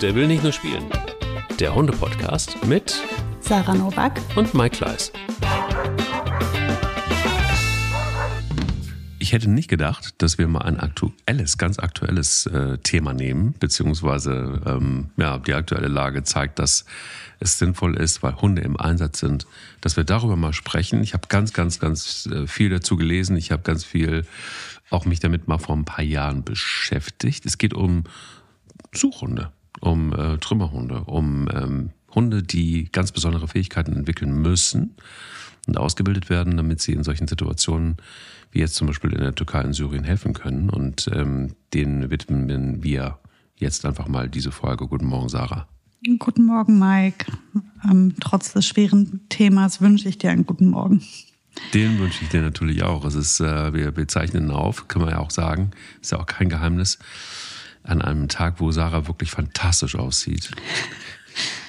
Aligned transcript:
Der 0.00 0.14
will 0.14 0.26
nicht 0.26 0.42
nur 0.42 0.52
spielen. 0.52 0.86
Der 1.58 1.74
Hunde-Podcast 1.74 2.64
mit 2.64 3.02
Sarah 3.40 3.74
Novak 3.74 4.18
und 4.34 4.54
Mike 4.54 4.78
Kleiss. 4.78 5.12
Ich 9.18 9.34
hätte 9.34 9.50
nicht 9.50 9.68
gedacht, 9.68 10.14
dass 10.16 10.38
wir 10.38 10.48
mal 10.48 10.62
ein 10.62 10.80
aktuelles, 10.80 11.58
ganz 11.58 11.78
aktuelles 11.78 12.46
äh, 12.46 12.78
Thema 12.78 13.12
nehmen, 13.12 13.54
beziehungsweise 13.60 14.62
ähm, 14.64 15.10
ja, 15.18 15.36
die 15.36 15.52
aktuelle 15.52 15.88
Lage 15.88 16.22
zeigt, 16.22 16.58
dass 16.58 16.86
es 17.38 17.58
sinnvoll 17.58 17.94
ist, 17.98 18.22
weil 18.22 18.40
Hunde 18.40 18.62
im 18.62 18.80
Einsatz 18.80 19.20
sind, 19.20 19.46
dass 19.82 19.98
wir 19.98 20.04
darüber 20.04 20.36
mal 20.36 20.54
sprechen. 20.54 21.02
Ich 21.02 21.12
habe 21.12 21.28
ganz, 21.28 21.52
ganz, 21.52 21.78
ganz 21.78 22.26
äh, 22.32 22.46
viel 22.46 22.70
dazu 22.70 22.96
gelesen. 22.96 23.36
Ich 23.36 23.52
habe 23.52 23.62
ganz 23.64 23.84
viel 23.84 24.24
auch 24.88 25.04
mich 25.04 25.20
damit 25.20 25.46
mal 25.46 25.58
vor 25.58 25.76
ein 25.76 25.84
paar 25.84 26.04
Jahren 26.04 26.42
beschäftigt. 26.42 27.44
Es 27.44 27.58
geht 27.58 27.74
um 27.74 28.04
Suchhunde, 28.92 29.52
um 29.80 30.12
äh, 30.12 30.38
Trümmerhunde, 30.38 31.04
um 31.06 31.48
ähm, 31.52 31.90
Hunde, 32.14 32.42
die 32.42 32.88
ganz 32.90 33.12
besondere 33.12 33.48
Fähigkeiten 33.48 33.92
entwickeln 33.94 34.40
müssen 34.42 34.94
und 35.66 35.76
ausgebildet 35.76 36.30
werden, 36.30 36.56
damit 36.56 36.80
sie 36.80 36.92
in 36.92 37.04
solchen 37.04 37.28
Situationen 37.28 37.96
wie 38.52 38.58
jetzt 38.58 38.74
zum 38.74 38.88
Beispiel 38.88 39.12
in 39.12 39.20
der 39.20 39.34
Türkei 39.34 39.62
und 39.62 39.74
Syrien 39.74 40.04
helfen 40.04 40.32
können. 40.32 40.70
Und 40.70 41.08
ähm, 41.14 41.54
den 41.72 42.10
widmen 42.10 42.82
wir 42.82 43.18
jetzt 43.56 43.84
einfach 43.84 44.08
mal 44.08 44.28
diese 44.28 44.50
Folge. 44.50 44.88
Guten 44.88 45.06
Morgen, 45.06 45.28
Sarah. 45.28 45.68
Guten 46.18 46.44
Morgen, 46.44 46.78
Mike. 46.78 47.26
Ähm, 47.84 48.14
trotz 48.20 48.52
des 48.52 48.66
schweren 48.66 49.20
Themas 49.28 49.80
wünsche 49.80 50.08
ich 50.08 50.18
dir 50.18 50.30
einen 50.30 50.46
guten 50.46 50.68
Morgen. 50.68 51.02
Den 51.74 51.98
wünsche 51.98 52.24
ich 52.24 52.30
dir 52.30 52.40
natürlich 52.40 52.82
auch. 52.82 53.04
Es 53.04 53.14
ist, 53.14 53.40
äh, 53.40 53.74
wir, 53.74 53.96
wir 53.96 54.08
zeichnen 54.08 54.50
auf, 54.50 54.88
können 54.88 55.04
wir 55.04 55.12
ja 55.12 55.18
auch 55.18 55.30
sagen. 55.30 55.72
Ist 56.00 56.12
ja 56.12 56.18
auch 56.18 56.26
kein 56.26 56.48
Geheimnis. 56.48 56.98
An 57.82 58.02
einem 58.02 58.28
Tag, 58.28 58.60
wo 58.60 58.70
Sarah 58.70 59.06
wirklich 59.06 59.30
fantastisch 59.30 59.96
aussieht. 59.96 60.50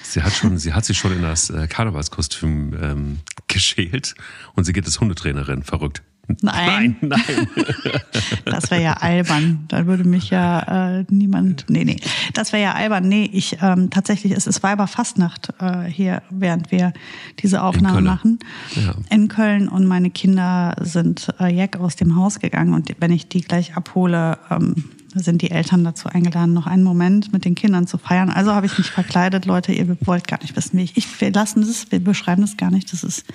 Sie 0.03 0.21
hat, 0.21 0.33
schon, 0.33 0.57
sie 0.57 0.73
hat 0.73 0.83
sich 0.83 0.97
schon 0.97 1.13
in 1.13 1.21
das 1.21 1.49
äh, 1.49 1.67
Karnevalskostüm 1.67 2.73
ähm, 2.81 3.19
geschält 3.47 4.15
und 4.55 4.65
sie 4.65 4.73
geht 4.73 4.85
als 4.85 4.99
Hundetrainerin. 4.99 5.63
Verrückt. 5.63 6.03
Nein. 6.41 6.97
Nein, 7.01 7.09
nein. 7.27 7.47
das 8.45 8.71
wäre 8.71 8.81
ja 8.81 8.93
albern. 8.93 9.65
Da 9.67 9.85
würde 9.85 10.03
mich 10.03 10.29
ja 10.29 10.99
äh, 10.99 11.05
niemand. 11.09 11.65
Nee, 11.67 11.83
nee. 11.83 11.97
Das 12.33 12.53
wäre 12.53 12.63
ja 12.63 12.73
albern. 12.73 13.07
Nee, 13.07 13.29
ich 13.31 13.57
ähm, 13.61 13.89
tatsächlich, 13.89 14.33
es 14.33 14.47
ist 14.47 14.63
Weiberfastnacht 14.63 15.53
äh, 15.59 15.83
hier, 15.83 16.21
während 16.29 16.71
wir 16.71 16.93
diese 17.39 17.63
Aufnahme 17.63 18.01
machen. 18.01 18.39
Ja. 18.75 18.93
In 19.09 19.27
Köln 19.27 19.67
und 19.67 19.85
meine 19.85 20.09
Kinder 20.09 20.75
sind 20.81 21.33
äh, 21.39 21.53
Jack 21.53 21.77
aus 21.77 21.95
dem 21.95 22.15
Haus 22.15 22.39
gegangen 22.39 22.73
und 22.73 22.93
wenn 22.99 23.11
ich 23.11 23.27
die 23.27 23.41
gleich 23.41 23.75
abhole, 23.75 24.37
ähm, 24.49 24.85
sind 25.19 25.41
die 25.41 25.51
Eltern 25.51 25.83
dazu 25.83 26.09
eingeladen, 26.09 26.53
noch 26.53 26.67
einen 26.67 26.83
Moment 26.83 27.33
mit 27.33 27.45
den 27.45 27.55
Kindern 27.55 27.87
zu 27.87 27.97
feiern. 27.97 28.29
Also 28.29 28.53
habe 28.53 28.65
ich 28.65 28.77
mich 28.77 28.89
verkleidet, 28.89 29.45
Leute, 29.45 29.71
ihr 29.73 29.97
wollt 30.01 30.27
gar 30.27 30.41
nicht 30.41 30.55
wissen, 30.55 30.77
wie 30.77 30.83
ich. 30.83 30.97
ich 30.97 31.21
wir 31.21 31.31
lassen 31.31 31.61
das, 31.61 31.91
wir 31.91 31.99
beschreiben 31.99 32.41
das 32.41 32.57
gar 32.57 32.71
nicht. 32.71 32.91
Das 32.93 33.03
ist, 33.03 33.25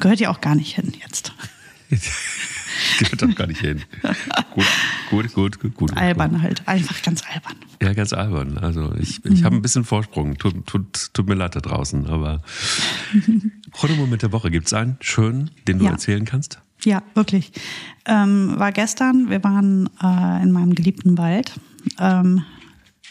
gehört 0.00 0.20
ja 0.20 0.30
auch 0.30 0.40
gar 0.40 0.54
nicht 0.54 0.74
hin 0.74 0.92
jetzt. 1.02 1.32
Gehört 2.98 3.22
doch 3.22 3.34
gar 3.34 3.46
nicht 3.46 3.60
hin. 3.60 3.82
Gut, 4.54 4.64
gut, 5.10 5.32
gut, 5.32 5.60
gut. 5.60 5.74
gut 5.74 5.96
albern 5.96 6.32
gut. 6.32 6.42
halt, 6.42 6.62
einfach 6.68 7.02
ganz 7.02 7.22
albern. 7.32 7.56
Ja, 7.82 7.92
ganz 7.92 8.12
albern. 8.12 8.58
Also 8.58 8.94
ich, 8.94 9.24
ich 9.24 9.40
mhm. 9.40 9.44
habe 9.44 9.56
ein 9.56 9.62
bisschen 9.62 9.84
Vorsprung. 9.84 10.36
Tut, 10.38 10.66
tut, 10.66 11.10
tut 11.12 11.28
mir 11.28 11.34
leid 11.34 11.56
da 11.56 11.60
draußen, 11.60 12.06
aber 12.06 12.42
Hundemoment 13.82 14.22
der 14.22 14.32
Woche, 14.32 14.50
gibt 14.50 14.66
es 14.66 14.74
einen 14.74 14.96
schönen, 15.00 15.50
den 15.66 15.78
du 15.78 15.86
ja. 15.86 15.92
erzählen 15.92 16.24
kannst? 16.24 16.60
Ja, 16.84 17.02
wirklich. 17.14 17.52
Ähm, 18.06 18.54
war 18.56 18.72
gestern, 18.72 19.30
wir 19.30 19.42
waren 19.42 19.88
äh, 20.02 20.42
in 20.42 20.52
meinem 20.52 20.74
geliebten 20.74 21.18
Wald. 21.18 21.52
Ähm, 21.98 22.44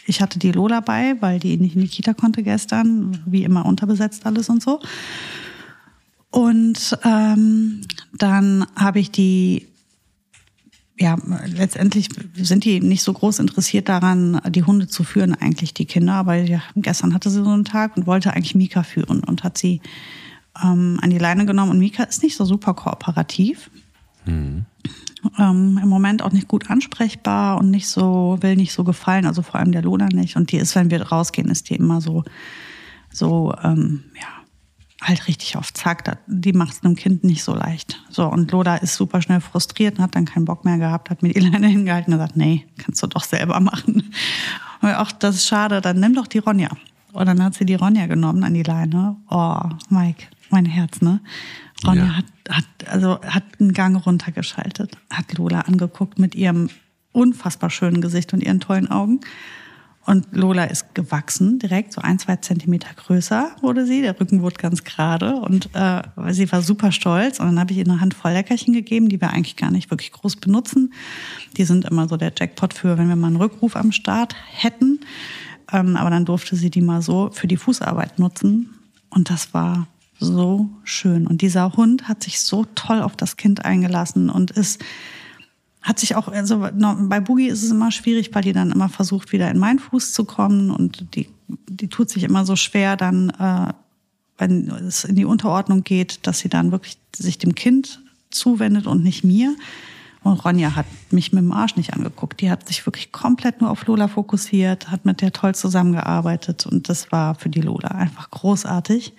ich 0.06 0.22
hatte 0.22 0.38
die 0.38 0.52
Lola 0.52 0.80
bei, 0.80 1.16
weil 1.20 1.38
die 1.38 1.58
nicht 1.58 1.76
in 1.76 1.82
die 1.82 1.88
Kita 1.88 2.14
konnte 2.14 2.42
gestern, 2.42 3.22
wie 3.26 3.44
immer 3.44 3.66
unterbesetzt 3.66 4.24
alles 4.24 4.48
und 4.48 4.62
so. 4.62 4.80
Und 6.30 6.98
ähm, 7.04 7.82
dann 8.16 8.66
habe 8.74 9.00
ich 9.00 9.10
die, 9.10 9.66
ja, 10.98 11.16
letztendlich 11.46 12.08
sind 12.34 12.64
die 12.64 12.80
nicht 12.80 13.02
so 13.02 13.12
groß 13.12 13.38
interessiert 13.38 13.88
daran, 13.88 14.40
die 14.48 14.62
Hunde 14.62 14.88
zu 14.88 15.04
führen, 15.04 15.34
eigentlich 15.34 15.74
die 15.74 15.86
Kinder. 15.86 16.14
Aber 16.14 16.34
ja, 16.36 16.62
gestern 16.76 17.12
hatte 17.12 17.28
sie 17.28 17.44
so 17.44 17.50
einen 17.50 17.64
Tag 17.64 17.96
und 17.96 18.06
wollte 18.06 18.32
eigentlich 18.32 18.54
Mika 18.54 18.82
führen 18.82 19.22
und 19.24 19.44
hat 19.44 19.58
sie 19.58 19.80
ähm, 20.62 20.98
an 21.02 21.10
die 21.10 21.18
Leine 21.18 21.46
genommen. 21.46 21.72
Und 21.72 21.78
Mika 21.78 22.04
ist 22.04 22.22
nicht 22.22 22.36
so 22.36 22.44
super 22.44 22.74
kooperativ. 22.74 23.70
Mhm. 24.26 24.66
Ähm, 25.38 25.80
Im 25.82 25.88
Moment 25.88 26.22
auch 26.22 26.32
nicht 26.32 26.48
gut 26.48 26.70
ansprechbar 26.70 27.58
und 27.58 27.70
nicht 27.70 27.88
so, 27.88 28.38
will 28.40 28.56
nicht 28.56 28.72
so 28.72 28.84
gefallen, 28.84 29.26
also 29.26 29.42
vor 29.42 29.56
allem 29.56 29.72
der 29.72 29.82
Lola 29.82 30.06
nicht. 30.06 30.36
Und 30.36 30.52
die 30.52 30.58
ist, 30.58 30.74
wenn 30.74 30.90
wir 30.90 31.02
rausgehen, 31.02 31.48
ist 31.48 31.70
die 31.70 31.74
immer 31.74 32.00
so, 32.00 32.24
so, 33.10 33.54
ähm, 33.62 34.04
ja, 34.14 34.38
halt 35.02 35.28
richtig 35.28 35.56
auf 35.56 35.72
Zack. 35.72 36.18
Die 36.26 36.52
macht 36.52 36.74
es 36.74 36.84
einem 36.84 36.96
Kind 36.96 37.24
nicht 37.24 37.42
so 37.42 37.54
leicht. 37.54 38.00
So, 38.10 38.26
und 38.26 38.50
Loda 38.50 38.76
ist 38.76 38.94
super 38.94 39.22
schnell 39.22 39.40
frustriert 39.40 39.98
und 39.98 40.04
hat 40.04 40.14
dann 40.14 40.24
keinen 40.24 40.44
Bock 40.44 40.64
mehr 40.64 40.78
gehabt, 40.78 41.10
hat 41.10 41.22
mir 41.22 41.32
die 41.32 41.40
Leine 41.48 41.68
hingehalten 41.68 42.12
und 42.12 42.18
gesagt, 42.18 42.36
nee, 42.36 42.66
kannst 42.78 43.02
du 43.02 43.06
doch 43.06 43.24
selber 43.24 43.60
machen. 43.60 44.12
Und 44.80 44.88
ach, 44.90 45.12
das 45.12 45.36
ist 45.36 45.48
schade, 45.48 45.80
dann 45.80 46.00
nimm 46.00 46.14
doch 46.14 46.26
die 46.26 46.38
Ronja. 46.38 46.68
Und 47.12 47.26
dann 47.26 47.42
hat 47.42 47.54
sie 47.54 47.64
die 47.64 47.74
Ronja 47.74 48.06
genommen 48.06 48.44
an 48.44 48.54
die 48.54 48.62
Leine. 48.62 49.16
Oh, 49.30 49.60
Mike, 49.88 50.26
mein 50.50 50.66
Herz, 50.66 51.00
ne? 51.00 51.20
Ronja 51.86 52.04
ja. 52.04 52.16
hat, 52.16 52.24
hat, 52.50 52.88
also 52.88 53.20
hat 53.22 53.44
einen 53.60 53.72
Gang 53.72 54.04
runtergeschaltet, 54.04 54.96
hat 55.10 55.32
Lola 55.36 55.60
angeguckt 55.62 56.18
mit 56.18 56.34
ihrem 56.34 56.70
unfassbar 57.12 57.70
schönen 57.70 58.00
Gesicht 58.00 58.32
und 58.32 58.42
ihren 58.42 58.60
tollen 58.60 58.90
Augen 58.90 59.20
und 60.08 60.34
Lola 60.34 60.64
ist 60.64 60.94
gewachsen, 60.94 61.58
direkt 61.58 61.92
so 61.92 62.00
ein, 62.00 62.18
zwei 62.18 62.36
Zentimeter 62.36 62.88
größer 62.94 63.50
wurde 63.60 63.84
sie. 63.84 64.00
Der 64.00 64.18
Rücken 64.18 64.40
wurde 64.40 64.56
ganz 64.56 64.82
gerade 64.82 65.36
und 65.36 65.68
äh, 65.74 66.00
sie 66.30 66.50
war 66.50 66.62
super 66.62 66.92
stolz. 66.92 67.40
Und 67.40 67.44
dann 67.44 67.60
habe 67.60 67.72
ich 67.72 67.76
ihr 67.76 67.84
eine 67.84 68.00
Handvoll 68.00 68.32
Leckerchen 68.32 68.72
gegeben, 68.72 69.10
die 69.10 69.20
wir 69.20 69.28
eigentlich 69.28 69.56
gar 69.56 69.70
nicht 69.70 69.90
wirklich 69.90 70.10
groß 70.12 70.36
benutzen. 70.36 70.94
Die 71.58 71.64
sind 71.64 71.84
immer 71.84 72.08
so 72.08 72.16
der 72.16 72.32
Jackpot 72.34 72.72
für, 72.72 72.96
wenn 72.96 73.10
wir 73.10 73.16
mal 73.16 73.26
einen 73.26 73.36
Rückruf 73.36 73.76
am 73.76 73.92
Start 73.92 74.34
hätten. 74.50 75.00
Ähm, 75.70 75.94
aber 75.94 76.08
dann 76.08 76.24
durfte 76.24 76.56
sie 76.56 76.70
die 76.70 76.80
mal 76.80 77.02
so 77.02 77.28
für 77.30 77.46
die 77.46 77.58
Fußarbeit 77.58 78.18
nutzen. 78.18 78.70
Und 79.10 79.28
das 79.28 79.52
war 79.52 79.88
so 80.18 80.68
schön. 80.84 81.26
Und 81.26 81.42
dieser 81.42 81.72
Hund 81.74 82.08
hat 82.08 82.22
sich 82.22 82.40
so 82.40 82.64
toll 82.74 83.00
auf 83.02 83.16
das 83.16 83.36
Kind 83.36 83.64
eingelassen 83.64 84.30
und 84.30 84.50
ist 84.50 84.82
hat 85.82 85.98
sich 85.98 86.16
auch, 86.16 86.28
also 86.28 86.68
bei 87.08 87.20
Boogie 87.20 87.48
ist 87.48 87.62
es 87.62 87.70
immer 87.70 87.90
schwierig, 87.90 88.34
weil 88.34 88.42
die 88.42 88.52
dann 88.52 88.72
immer 88.72 88.88
versucht, 88.88 89.32
wieder 89.32 89.50
in 89.50 89.58
meinen 89.58 89.78
Fuß 89.78 90.12
zu 90.12 90.24
kommen 90.24 90.70
und 90.70 91.14
die, 91.14 91.28
die 91.68 91.88
tut 91.88 92.10
sich 92.10 92.24
immer 92.24 92.44
so 92.44 92.56
schwer, 92.56 92.96
dann, 92.96 93.30
äh, 93.30 93.72
wenn 94.36 94.68
es 94.68 95.04
in 95.04 95.14
die 95.14 95.24
Unterordnung 95.24 95.84
geht, 95.84 96.26
dass 96.26 96.40
sie 96.40 96.48
dann 96.48 96.72
wirklich 96.72 96.98
sich 97.16 97.38
dem 97.38 97.54
Kind 97.54 98.00
zuwendet 98.30 98.86
und 98.86 99.02
nicht 99.02 99.24
mir. 99.24 99.56
Und 100.22 100.44
Ronja 100.44 100.74
hat 100.74 100.86
mich 101.10 101.32
mit 101.32 101.42
dem 101.42 101.52
Arsch 101.52 101.76
nicht 101.76 101.94
angeguckt. 101.94 102.40
Die 102.40 102.50
hat 102.50 102.66
sich 102.68 102.84
wirklich 102.84 103.12
komplett 103.12 103.60
nur 103.60 103.70
auf 103.70 103.86
Lola 103.86 104.08
fokussiert, 104.08 104.90
hat 104.90 105.06
mit 105.06 105.20
der 105.20 105.32
toll 105.32 105.54
zusammengearbeitet 105.54 106.66
und 106.66 106.88
das 106.88 107.10
war 107.12 107.34
für 107.34 107.48
die 107.48 107.60
Lola 107.60 107.88
einfach 107.88 108.30
großartig. 108.30 109.14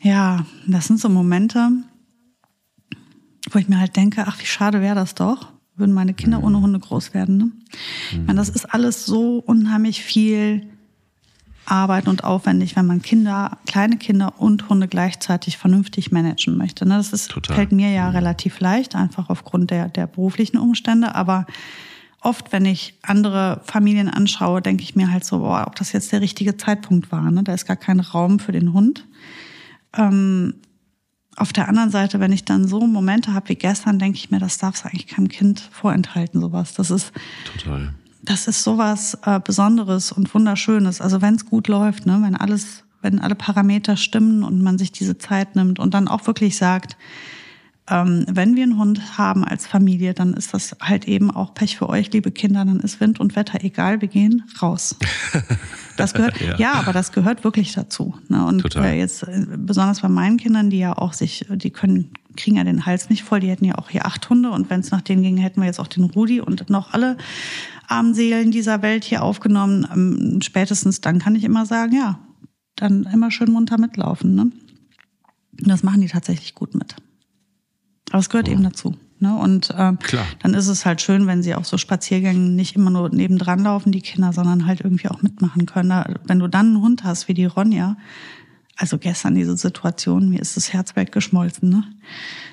Ja, 0.00 0.44
das 0.66 0.86
sind 0.86 1.00
so 1.00 1.08
Momente, 1.08 1.70
wo 3.50 3.58
ich 3.58 3.68
mir 3.68 3.78
halt 3.78 3.96
denke, 3.96 4.24
ach, 4.26 4.40
wie 4.40 4.46
schade 4.46 4.80
wäre 4.80 4.94
das 4.94 5.14
doch, 5.14 5.52
würden 5.76 5.94
meine 5.94 6.14
Kinder 6.14 6.42
ohne 6.42 6.60
Hunde 6.60 6.78
groß 6.78 7.14
werden. 7.14 7.36
Ne? 7.36 7.44
Mhm. 7.44 7.52
Ich 8.10 8.26
meine, 8.26 8.38
das 8.38 8.48
ist 8.48 8.66
alles 8.66 9.06
so 9.06 9.38
unheimlich 9.38 10.02
viel 10.02 10.66
Arbeit 11.66 12.06
und 12.06 12.24
aufwendig, 12.24 12.76
wenn 12.76 12.86
man 12.86 13.02
Kinder, 13.02 13.58
kleine 13.66 13.96
Kinder 13.96 14.40
und 14.40 14.68
Hunde 14.68 14.88
gleichzeitig 14.88 15.58
vernünftig 15.58 16.12
managen 16.12 16.56
möchte. 16.56 16.86
Ne? 16.86 16.96
Das 16.96 17.12
ist, 17.12 17.32
fällt 17.46 17.72
mir 17.72 17.90
ja 17.90 18.08
mhm. 18.08 18.16
relativ 18.16 18.60
leicht, 18.60 18.94
einfach 18.94 19.28
aufgrund 19.28 19.70
der, 19.70 19.88
der 19.88 20.06
beruflichen 20.06 20.58
Umstände. 20.58 21.14
Aber 21.14 21.46
oft, 22.20 22.52
wenn 22.52 22.64
ich 22.64 22.94
andere 23.02 23.60
Familien 23.64 24.08
anschaue, 24.08 24.62
denke 24.62 24.82
ich 24.82 24.94
mir 24.94 25.10
halt 25.10 25.24
so, 25.24 25.40
boah, 25.40 25.64
ob 25.66 25.76
das 25.76 25.92
jetzt 25.92 26.12
der 26.12 26.20
richtige 26.20 26.56
Zeitpunkt 26.56 27.10
war. 27.10 27.30
Ne? 27.30 27.42
Da 27.42 27.52
ist 27.52 27.66
gar 27.66 27.76
kein 27.76 28.00
Raum 28.00 28.38
für 28.38 28.52
den 28.52 28.72
Hund. 28.72 29.04
Ähm, 29.96 30.54
auf 31.36 31.52
der 31.52 31.68
anderen 31.68 31.90
Seite, 31.90 32.18
wenn 32.18 32.32
ich 32.32 32.44
dann 32.44 32.66
so 32.66 32.80
Momente 32.80 33.34
habe 33.34 33.50
wie 33.50 33.56
gestern, 33.56 33.98
denke 33.98 34.16
ich 34.16 34.30
mir, 34.30 34.38
das 34.38 34.58
darf 34.58 34.76
es 34.76 34.84
eigentlich 34.84 35.06
keinem 35.06 35.28
Kind 35.28 35.60
vorenthalten, 35.70 36.40
sowas. 36.40 36.74
Das 36.74 36.90
ist 36.90 37.12
total. 37.44 37.94
Das 38.22 38.48
ist 38.48 38.64
sowas 38.64 39.18
äh, 39.24 39.38
Besonderes 39.38 40.12
und 40.12 40.32
Wunderschönes. 40.34 41.00
Also 41.00 41.20
wenn 41.20 41.34
es 41.34 41.46
gut 41.46 41.68
läuft, 41.68 42.06
ne, 42.06 42.18
wenn 42.22 42.34
alles, 42.34 42.84
wenn 43.02 43.20
alle 43.20 43.34
Parameter 43.34 43.96
stimmen 43.96 44.42
und 44.42 44.62
man 44.62 44.78
sich 44.78 44.92
diese 44.92 45.18
Zeit 45.18 45.56
nimmt 45.56 45.78
und 45.78 45.92
dann 45.94 46.08
auch 46.08 46.26
wirklich 46.26 46.56
sagt, 46.56 46.96
ähm, 47.88 48.24
wenn 48.28 48.56
wir 48.56 48.64
einen 48.64 48.78
Hund 48.78 49.18
haben 49.18 49.44
als 49.44 49.66
Familie, 49.66 50.14
dann 50.14 50.34
ist 50.34 50.52
das 50.54 50.76
halt 50.80 51.06
eben 51.06 51.30
auch 51.30 51.54
Pech 51.54 51.76
für 51.76 51.88
euch, 51.88 52.12
liebe 52.12 52.30
Kinder. 52.30 52.64
Dann 52.64 52.80
ist 52.80 53.00
Wind 53.00 53.20
und 53.20 53.36
Wetter 53.36 53.62
egal, 53.62 54.00
wir 54.00 54.08
gehen 54.08 54.44
raus. 54.60 54.96
Das 55.96 56.12
gehört, 56.12 56.38
ja. 56.42 56.58
ja. 56.58 56.72
aber 56.74 56.92
das 56.92 57.10
gehört 57.10 57.42
wirklich 57.42 57.72
dazu. 57.72 58.14
Ne? 58.28 58.44
Und 58.44 58.60
Total. 58.60 58.84
Äh, 58.84 58.98
jetzt 58.98 59.22
äh, 59.22 59.46
besonders 59.56 60.02
bei 60.02 60.08
meinen 60.08 60.36
Kindern, 60.36 60.68
die 60.68 60.78
ja 60.78 60.92
auch 60.96 61.14
sich, 61.14 61.46
die 61.48 61.70
können 61.70 62.10
kriegen 62.36 62.56
ja 62.56 62.64
den 62.64 62.84
Hals 62.84 63.08
nicht 63.08 63.24
voll. 63.24 63.40
Die 63.40 63.48
hätten 63.48 63.64
ja 63.64 63.76
auch 63.76 63.88
hier 63.88 64.06
acht 64.06 64.28
Hunde 64.28 64.50
und 64.50 64.68
wenn 64.68 64.80
es 64.80 64.90
nach 64.90 65.00
denen 65.00 65.22
ging, 65.22 65.38
hätten 65.38 65.60
wir 65.60 65.66
jetzt 65.66 65.80
auch 65.80 65.86
den 65.86 66.04
Rudi 66.04 66.40
und 66.40 66.68
noch 66.68 66.92
alle 66.92 67.16
armen 67.88 68.14
Seelen 68.14 68.50
dieser 68.50 68.82
Welt 68.82 69.04
hier 69.04 69.22
aufgenommen. 69.22 69.86
Ähm, 69.90 70.40
spätestens 70.42 71.00
dann 71.00 71.18
kann 71.18 71.34
ich 71.34 71.44
immer 71.44 71.66
sagen, 71.66 71.96
ja, 71.96 72.18
dann 72.76 73.04
immer 73.12 73.30
schön 73.30 73.50
munter 73.50 73.78
mitlaufen. 73.78 74.34
Ne? 74.34 74.42
Und 74.42 75.68
das 75.68 75.82
machen 75.82 76.02
die 76.02 76.08
tatsächlich 76.08 76.54
gut 76.54 76.74
mit. 76.74 76.94
Aber 78.16 78.22
es 78.22 78.30
gehört 78.30 78.48
ja. 78.48 78.54
eben 78.54 78.62
dazu. 78.62 78.96
Ne? 79.20 79.36
Und 79.36 79.68
äh, 79.72 79.92
dann 80.42 80.54
ist 80.54 80.68
es 80.68 80.86
halt 80.86 81.02
schön, 81.02 81.26
wenn 81.26 81.42
sie 81.42 81.54
auch 81.54 81.66
so 81.66 81.76
Spaziergängen 81.76 82.56
nicht 82.56 82.74
immer 82.74 82.88
nur 82.88 83.10
nebendran 83.10 83.62
laufen, 83.62 83.92
die 83.92 84.00
Kinder, 84.00 84.32
sondern 84.32 84.64
halt 84.64 84.80
irgendwie 84.80 85.08
auch 85.08 85.20
mitmachen 85.20 85.66
können. 85.66 86.16
Wenn 86.24 86.38
du 86.38 86.48
dann 86.48 86.68
einen 86.68 86.80
Hund 86.80 87.04
hast 87.04 87.28
wie 87.28 87.34
die 87.34 87.44
Ronja, 87.44 87.98
also 88.74 88.96
gestern 88.96 89.34
diese 89.34 89.54
Situation, 89.58 90.30
mir 90.30 90.40
ist 90.40 90.56
das 90.56 90.72
Herz 90.72 90.96
weggeschmolzen. 90.96 91.68
Ne? 91.68 91.84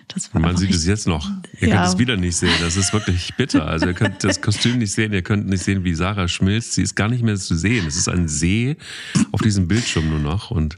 Das 0.10 0.34
war 0.34 0.42
Man 0.42 0.58
sieht 0.58 0.72
es 0.72 0.86
jetzt 0.86 1.08
noch. 1.08 1.32
Ihr 1.62 1.70
ja. 1.70 1.78
könnt 1.78 1.88
es 1.88 1.98
wieder 1.98 2.18
nicht 2.18 2.36
sehen. 2.36 2.52
Das 2.60 2.76
ist 2.76 2.92
wirklich 2.92 3.34
bitter. 3.38 3.66
Also 3.66 3.86
ihr 3.86 3.94
könnt 3.94 4.22
das 4.26 4.42
Kostüm 4.42 4.80
nicht 4.80 4.92
sehen. 4.92 5.14
Ihr 5.14 5.22
könnt 5.22 5.48
nicht 5.48 5.64
sehen, 5.64 5.86
wie 5.86 5.94
Sarah 5.94 6.28
schmilzt. 6.28 6.74
Sie 6.74 6.82
ist 6.82 6.96
gar 6.96 7.08
nicht 7.08 7.24
mehr 7.24 7.38
zu 7.38 7.56
sehen. 7.56 7.88
Es 7.88 7.96
ist 7.96 8.10
ein 8.10 8.28
See 8.28 8.76
auf 9.32 9.40
diesem 9.42 9.70
Bildschirm 9.70 10.10
nur 10.10 10.20
noch 10.20 10.52
und 10.52 10.78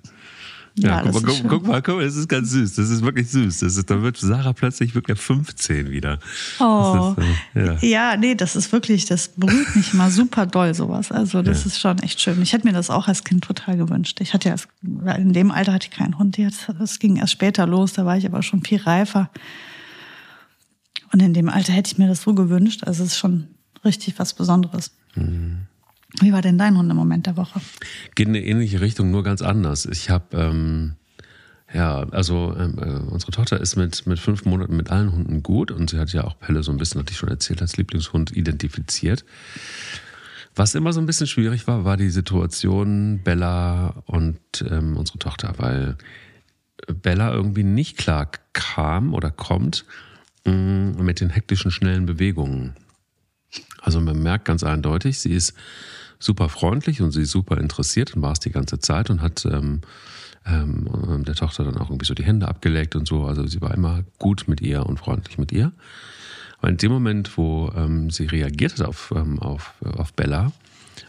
ja, 0.77 1.01
guck, 1.01 1.13
mal, 1.13 1.22
guck, 1.22 1.48
guck, 1.48 1.68
mal, 1.68 1.81
guck 1.81 1.95
mal, 1.95 2.06
das 2.06 2.18
ist 2.18 2.27
ganz 2.27 2.50
süß. 2.50 2.75
Das 2.75 2.89
ist 2.89 3.01
wirklich 3.01 3.30
süß. 3.30 3.60
Das 3.60 3.77
ist, 3.77 3.89
da 3.89 4.01
wird 4.01 4.18
Sarah 4.18 4.51
plötzlich 4.51 4.94
wirklich 4.94 5.18
15 5.18 5.89
wieder. 5.89 6.19
Oh. 6.60 7.16
Ist, 7.18 7.56
äh, 7.56 7.66
ja. 7.66 7.77
ja. 7.81 8.18
nee, 8.18 8.36
das 8.36 8.57
ist 8.57 8.74
wirklich, 8.74 9.06
das 9.06 9.30
berührt 9.30 9.74
mich 9.75 9.94
mal 9.94 10.12
super 10.12 10.45
doll, 10.45 10.74
sowas. 10.74 11.13
Also, 11.13 11.42
das 11.42 11.62
ja. 11.62 11.68
ist 11.68 11.80
schon 11.80 12.00
echt 12.00 12.19
schön. 12.19 12.42
Ich 12.42 12.51
hätte 12.51 12.68
mir 12.68 12.74
das 12.74 12.89
auch 12.89 13.07
als 13.07 13.24
Kind 13.24 13.45
total 13.45 13.77
gewünscht. 13.77 14.19
Ich 14.19 14.33
hatte 14.33 14.50
ja, 14.50 15.12
in 15.13 15.31
dem 15.31 15.51
Alter 15.51 15.74
hatte 15.74 15.88
ich 15.89 15.98
keinen 15.98 16.19
Hund. 16.19 16.38
Das 16.38 17.00
ging 17.00 17.16
erst 17.16 17.31
später 17.31 17.66
los, 17.66 17.94
da 17.94 18.06
war 18.06 18.18
ich 18.18 18.25
aber 18.25 18.44
schon 18.44 18.62
viel 18.62 18.81
reifer. 18.81 19.30
Und 21.13 21.21
in 21.21 21.33
dem 21.33 21.48
Alter 21.48 21.71
hätte 21.71 21.92
ich 21.94 21.98
mir 21.98 22.10
das 22.10 22.24
so 22.24 22.33
gewünscht. 22.33 22.83
Also, 22.83 23.04
es 23.04 23.12
ist 23.12 23.18
schon 23.18 23.48
richtig 23.86 24.19
was 24.19 24.33
Besonderes. 24.33 24.92
Mhm. 25.16 25.68
Wie 26.22 26.32
war 26.32 26.42
denn 26.42 26.58
dein 26.58 26.78
Hundemoment 26.78 27.26
der 27.26 27.38
Woche? 27.38 27.62
Geht 28.16 28.28
in 28.28 28.36
eine 28.36 28.46
ähnliche 28.46 28.82
Richtung, 28.82 29.12
nur 29.12 29.24
ganz 29.24 29.42
anders. 29.42 29.86
Ich 29.86 30.10
habe, 30.10 30.38
ähm, 30.38 30.94
ja, 31.74 32.08
also 32.12 32.56
ähm, 32.58 32.78
äh, 32.80 33.12
unsere 33.12 33.32
Tochter 33.32 33.60
ist 33.60 33.76
mit, 33.76 34.08
mit 34.08 34.20
fünf 34.20 34.46
Monaten 34.46 34.78
mit 34.78 34.92
allen 34.92 35.12
Hunden 35.12 35.44
gut 35.44 35.72
und 35.72 35.90
sie 35.90 36.00
hat 36.00 36.14
ja 36.14 36.24
auch 36.24 36.40
Pelle 36.40 36.64
so 36.64 36.72
ein 36.72 36.78
bisschen, 36.78 37.02
hatte 37.02 37.12
ich 37.12 37.18
schon 37.18 37.30
erzählt, 37.30 37.62
als 37.62 37.78
Lieblingshund 37.78 38.36
identifiziert. 38.36 39.26
Was 40.56 40.74
immer 40.74 40.94
so 40.94 41.02
ein 41.02 41.06
bisschen 41.06 41.28
schwierig 41.28 41.68
war, 41.68 41.84
war 41.84 41.98
die 41.98 42.10
Situation 42.10 43.20
Bella 43.24 44.04
und 44.06 44.40
ähm, 44.70 44.96
unsere 44.96 45.20
Tochter, 45.20 45.54
weil 45.58 45.98
Bella 46.88 47.34
irgendwie 47.34 47.64
nicht 47.64 47.98
klar 47.98 48.30
kam 48.54 49.14
oder 49.14 49.32
kommt 49.32 49.86
mh, 50.46 50.54
mm, 50.54 51.04
mit 51.04 51.20
den 51.20 51.30
hektischen, 51.30 51.72
schnellen 51.72 52.06
Bewegungen. 52.06 52.76
Also 53.82 54.00
man 54.00 54.22
merkt 54.22 54.46
ganz 54.46 54.64
eindeutig, 54.64 55.20
sie 55.20 55.34
ist 55.34 55.54
super 56.25 56.50
freundlich 56.50 57.01
und 57.01 57.12
sie 57.12 57.22
ist 57.22 57.31
super 57.31 57.57
interessiert 57.57 58.16
und 58.16 58.22
war 58.22 58.33
es 58.33 58.39
die 58.39 58.51
ganze 58.51 58.80
Zeit 58.80 59.10
und 59.10 59.22
hat 59.22 59.45
ähm, 59.45 59.81
ähm, 60.45 61.24
der 61.25 61.36
Tochter 61.36 61.63
dann 61.63 61.77
auch 61.77 61.89
irgendwie 61.89 62.06
so 62.06 62.13
die 62.13 62.24
Hände 62.24 62.48
abgelegt 62.48 62.95
und 62.95 63.07
so. 63.07 63.25
Also 63.25 63.45
sie 63.48 63.62
war 63.62 63.74
immer 63.74 64.04
gut 64.19 64.45
mit 64.48 64.62
ihr 64.62 64.86
und 64.86 64.98
freundlich 65.00 65.38
mit 65.38 65.51
ihr. 65.51 65.72
Aber 66.60 66.69
in 66.69 66.77
dem 66.77 66.92
Moment, 66.92 67.38
wo 67.38 67.72
ähm, 67.75 68.10
sie 68.10 68.25
reagiert 68.25 68.74
hat 68.74 68.88
auf, 68.88 69.13
ähm, 69.16 69.39
auf, 69.39 69.74
auf 69.81 70.13
Bella, 70.13 70.51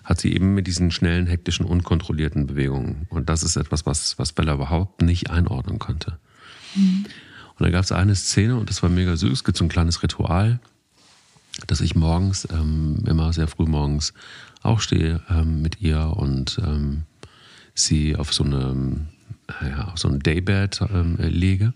hat 0.04 0.20
sie 0.20 0.32
eben 0.32 0.54
mit 0.54 0.66
diesen 0.66 0.90
schnellen, 0.90 1.26
hektischen, 1.26 1.66
unkontrollierten 1.66 2.46
Bewegungen. 2.46 3.06
Und 3.10 3.28
das 3.28 3.42
ist 3.42 3.56
etwas, 3.56 3.86
was, 3.86 4.18
was 4.18 4.32
Bella 4.32 4.54
überhaupt 4.54 5.02
nicht 5.02 5.30
einordnen 5.30 5.78
konnte. 5.78 6.18
Mhm. 6.74 7.06
Und 7.58 7.64
da 7.64 7.70
gab 7.70 7.84
es 7.84 7.92
eine 7.92 8.14
Szene 8.14 8.56
und 8.56 8.68
das 8.68 8.82
war 8.82 8.90
mega 8.90 9.16
süß. 9.16 9.32
Es 9.32 9.44
gibt 9.44 9.56
so 9.56 9.64
ein 9.64 9.68
kleines 9.68 10.02
Ritual, 10.02 10.60
dass 11.66 11.80
ich 11.80 11.94
morgens, 11.94 12.46
ähm, 12.52 13.02
immer 13.06 13.32
sehr 13.32 13.48
früh 13.48 13.64
morgens 13.64 14.12
aufstehe 14.66 15.22
ähm, 15.30 15.62
mit 15.62 15.80
ihr 15.80 16.14
und 16.16 16.58
ähm, 16.62 17.04
sie 17.74 18.16
auf 18.16 18.32
so 18.32 18.44
eine 18.44 19.06
äh, 19.60 19.70
ja, 19.70 19.88
auf 19.88 19.98
so 19.98 20.08
ein 20.08 20.20
Daybed 20.20 20.80
ähm, 20.92 21.16
lege 21.18 21.72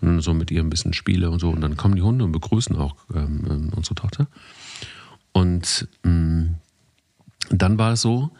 und 0.00 0.20
so 0.20 0.34
mit 0.34 0.50
ihr 0.50 0.60
ein 0.60 0.70
bisschen 0.70 0.92
spiele 0.92 1.30
und 1.30 1.40
so. 1.40 1.50
Und 1.50 1.60
dann 1.60 1.76
kommen 1.76 1.96
die 1.96 2.02
Hunde 2.02 2.24
und 2.24 2.32
begrüßen 2.32 2.76
auch 2.76 2.96
ähm, 3.14 3.44
ähm, 3.48 3.70
unsere 3.74 3.94
Tochter. 3.94 4.26
Und 5.32 5.88
ähm, 6.04 6.56
dann 7.50 7.78
war 7.78 7.92
es 7.92 8.02
so, 8.02 8.30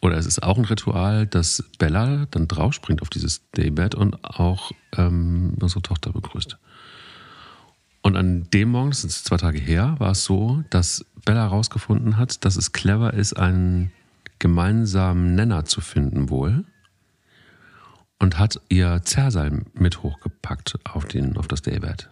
oder 0.00 0.16
es 0.16 0.26
ist 0.26 0.42
auch 0.42 0.58
ein 0.58 0.64
Ritual, 0.64 1.26
dass 1.26 1.64
Bella 1.78 2.26
dann 2.30 2.48
draufspringt 2.48 3.02
auf 3.02 3.10
dieses 3.10 3.50
Daybed 3.52 3.94
und 3.94 4.22
auch 4.24 4.72
ähm, 4.96 5.54
unsere 5.60 5.82
Tochter 5.82 6.12
begrüßt. 6.12 6.56
Und 8.06 8.14
an 8.16 8.48
dem 8.50 8.68
Morgen, 8.68 8.90
das 8.90 9.02
ist 9.02 9.24
zwei 9.24 9.36
Tage 9.36 9.58
her, 9.58 9.96
war 9.98 10.12
es 10.12 10.22
so, 10.22 10.62
dass 10.70 11.04
Bella 11.24 11.42
herausgefunden 11.42 12.16
hat, 12.16 12.44
dass 12.44 12.54
es 12.54 12.70
clever 12.70 13.12
ist, 13.12 13.32
einen 13.32 13.90
gemeinsamen 14.38 15.34
Nenner 15.34 15.64
zu 15.64 15.80
finden 15.80 16.30
wohl. 16.30 16.64
Und 18.20 18.38
hat 18.38 18.60
ihr 18.68 19.02
Zerseil 19.02 19.64
mit 19.74 20.04
hochgepackt 20.04 20.78
auf, 20.84 21.06
den, 21.06 21.36
auf 21.36 21.48
das 21.48 21.62
Daybed. 21.62 22.08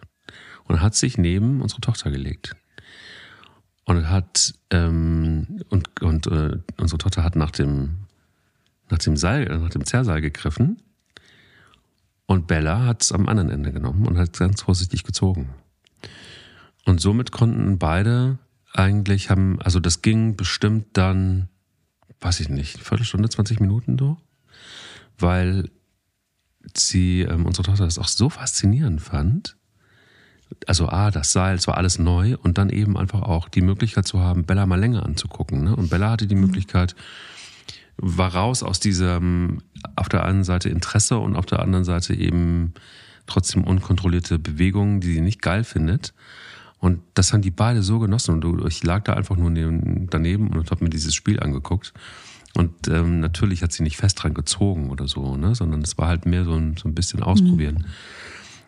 Und 0.65 0.81
hat 0.81 0.95
sich 0.95 1.17
neben 1.17 1.61
unsere 1.61 1.79
Tochter 1.79 2.11
gelegt. 2.11 2.57
Und 3.85 4.09
hat 4.09 4.53
ähm, 4.71 5.61
und, 5.69 6.01
und 6.01 6.27
äh, 6.27 6.57
unsere 6.75 6.97
Tochter 6.97 7.23
hat 7.23 7.37
nach 7.37 7.51
dem 7.51 7.99
nach 8.89 8.97
dem 8.97 9.15
Seil, 9.15 9.45
nach 9.45 9.69
dem 9.69 9.85
Zerseil 9.85 10.19
gegriffen. 10.19 10.75
Und 12.25 12.47
Bella 12.47 12.83
hat 12.85 13.01
es 13.01 13.13
am 13.13 13.29
anderen 13.29 13.49
Ende 13.49 13.71
genommen 13.71 14.05
und 14.05 14.17
hat 14.17 14.37
ganz 14.37 14.61
vorsichtig 14.61 15.05
gezogen. 15.05 15.47
Und 16.85 17.01
somit 17.01 17.31
konnten 17.31 17.79
beide 17.79 18.37
eigentlich 18.73 19.29
haben, 19.29 19.59
also 19.61 19.79
das 19.79 20.01
ging 20.01 20.35
bestimmt 20.35 20.87
dann, 20.93 21.49
weiß 22.21 22.39
ich 22.39 22.49
nicht, 22.49 22.79
Viertelstunde, 22.79 23.29
20 23.29 23.59
Minuten 23.59 23.97
so, 23.97 24.17
weil 25.17 25.69
sie, 26.75 27.21
ähm, 27.21 27.45
unsere 27.45 27.63
Tochter 27.63 27.85
das 27.85 27.99
auch 27.99 28.07
so 28.07 28.29
faszinierend 28.29 29.01
fand. 29.01 29.57
Also 30.67 30.87
A, 30.89 31.09
das 31.09 31.31
Seil, 31.31 31.55
es 31.55 31.67
war 31.67 31.77
alles 31.77 31.97
neu 31.97 32.37
und 32.37 32.57
dann 32.57 32.69
eben 32.69 32.97
einfach 32.97 33.23
auch 33.23 33.49
die 33.49 33.61
Möglichkeit 33.61 34.07
zu 34.07 34.19
haben, 34.19 34.45
Bella 34.45 34.65
mal 34.65 34.79
länger 34.79 35.05
anzugucken. 35.05 35.63
Ne? 35.63 35.75
Und 35.75 35.89
Bella 35.89 36.11
hatte 36.11 36.27
die 36.27 36.35
mhm. 36.35 36.41
Möglichkeit, 36.41 36.95
war 37.97 38.35
raus 38.35 38.61
aus 38.61 38.79
diesem 38.79 39.61
auf 39.95 40.09
der 40.09 40.25
einen 40.25 40.43
Seite 40.43 40.69
Interesse 40.69 41.17
und 41.17 41.35
auf 41.35 41.45
der 41.45 41.59
anderen 41.59 41.85
Seite 41.85 42.13
eben 42.13 42.73
trotzdem 43.25 43.63
unkontrollierte 43.63 44.37
Bewegungen, 44.37 45.01
die 45.01 45.13
sie 45.13 45.21
nicht 45.21 45.41
geil 45.41 45.63
findet. 45.63 46.13
Und 46.85 47.01
das 47.15 47.33
haben 47.33 47.41
die 47.41 47.49
beide 47.49 47.81
so 47.81 47.97
genossen. 47.97 48.43
Und 48.43 48.67
ich 48.67 48.83
lag 48.83 49.03
da 49.05 49.13
einfach 49.13 49.35
nur 49.35 49.49
neben, 49.49 50.07
daneben 50.07 50.49
und 50.49 50.69
habe 50.69 50.83
mir 50.83 50.91
dieses 50.91 51.15
Spiel 51.15 51.39
angeguckt. 51.39 51.93
Und 52.53 52.87
ähm, 52.89 53.21
natürlich 53.21 53.63
hat 53.63 53.71
sie 53.71 53.81
nicht 53.81 53.97
fest 53.97 54.21
dran 54.21 54.35
gezogen 54.35 54.91
oder 54.91 55.07
so, 55.07 55.35
ne? 55.35 55.55
sondern 55.55 55.81
es 55.81 55.97
war 55.97 56.09
halt 56.09 56.27
mehr 56.27 56.45
so 56.45 56.53
ein, 56.53 56.77
so 56.77 56.87
ein 56.87 56.93
bisschen 56.93 57.23
ausprobieren. 57.23 57.77
Mhm. 57.79 57.85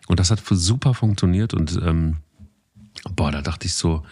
Und 0.08 0.18
das 0.18 0.32
hat 0.32 0.42
super 0.44 0.94
funktioniert. 0.94 1.54
Und 1.54 1.80
ähm, 1.80 2.16
boah, 3.14 3.30
da 3.30 3.40
dachte 3.40 3.68
ich 3.68 3.74
so, 3.74 4.02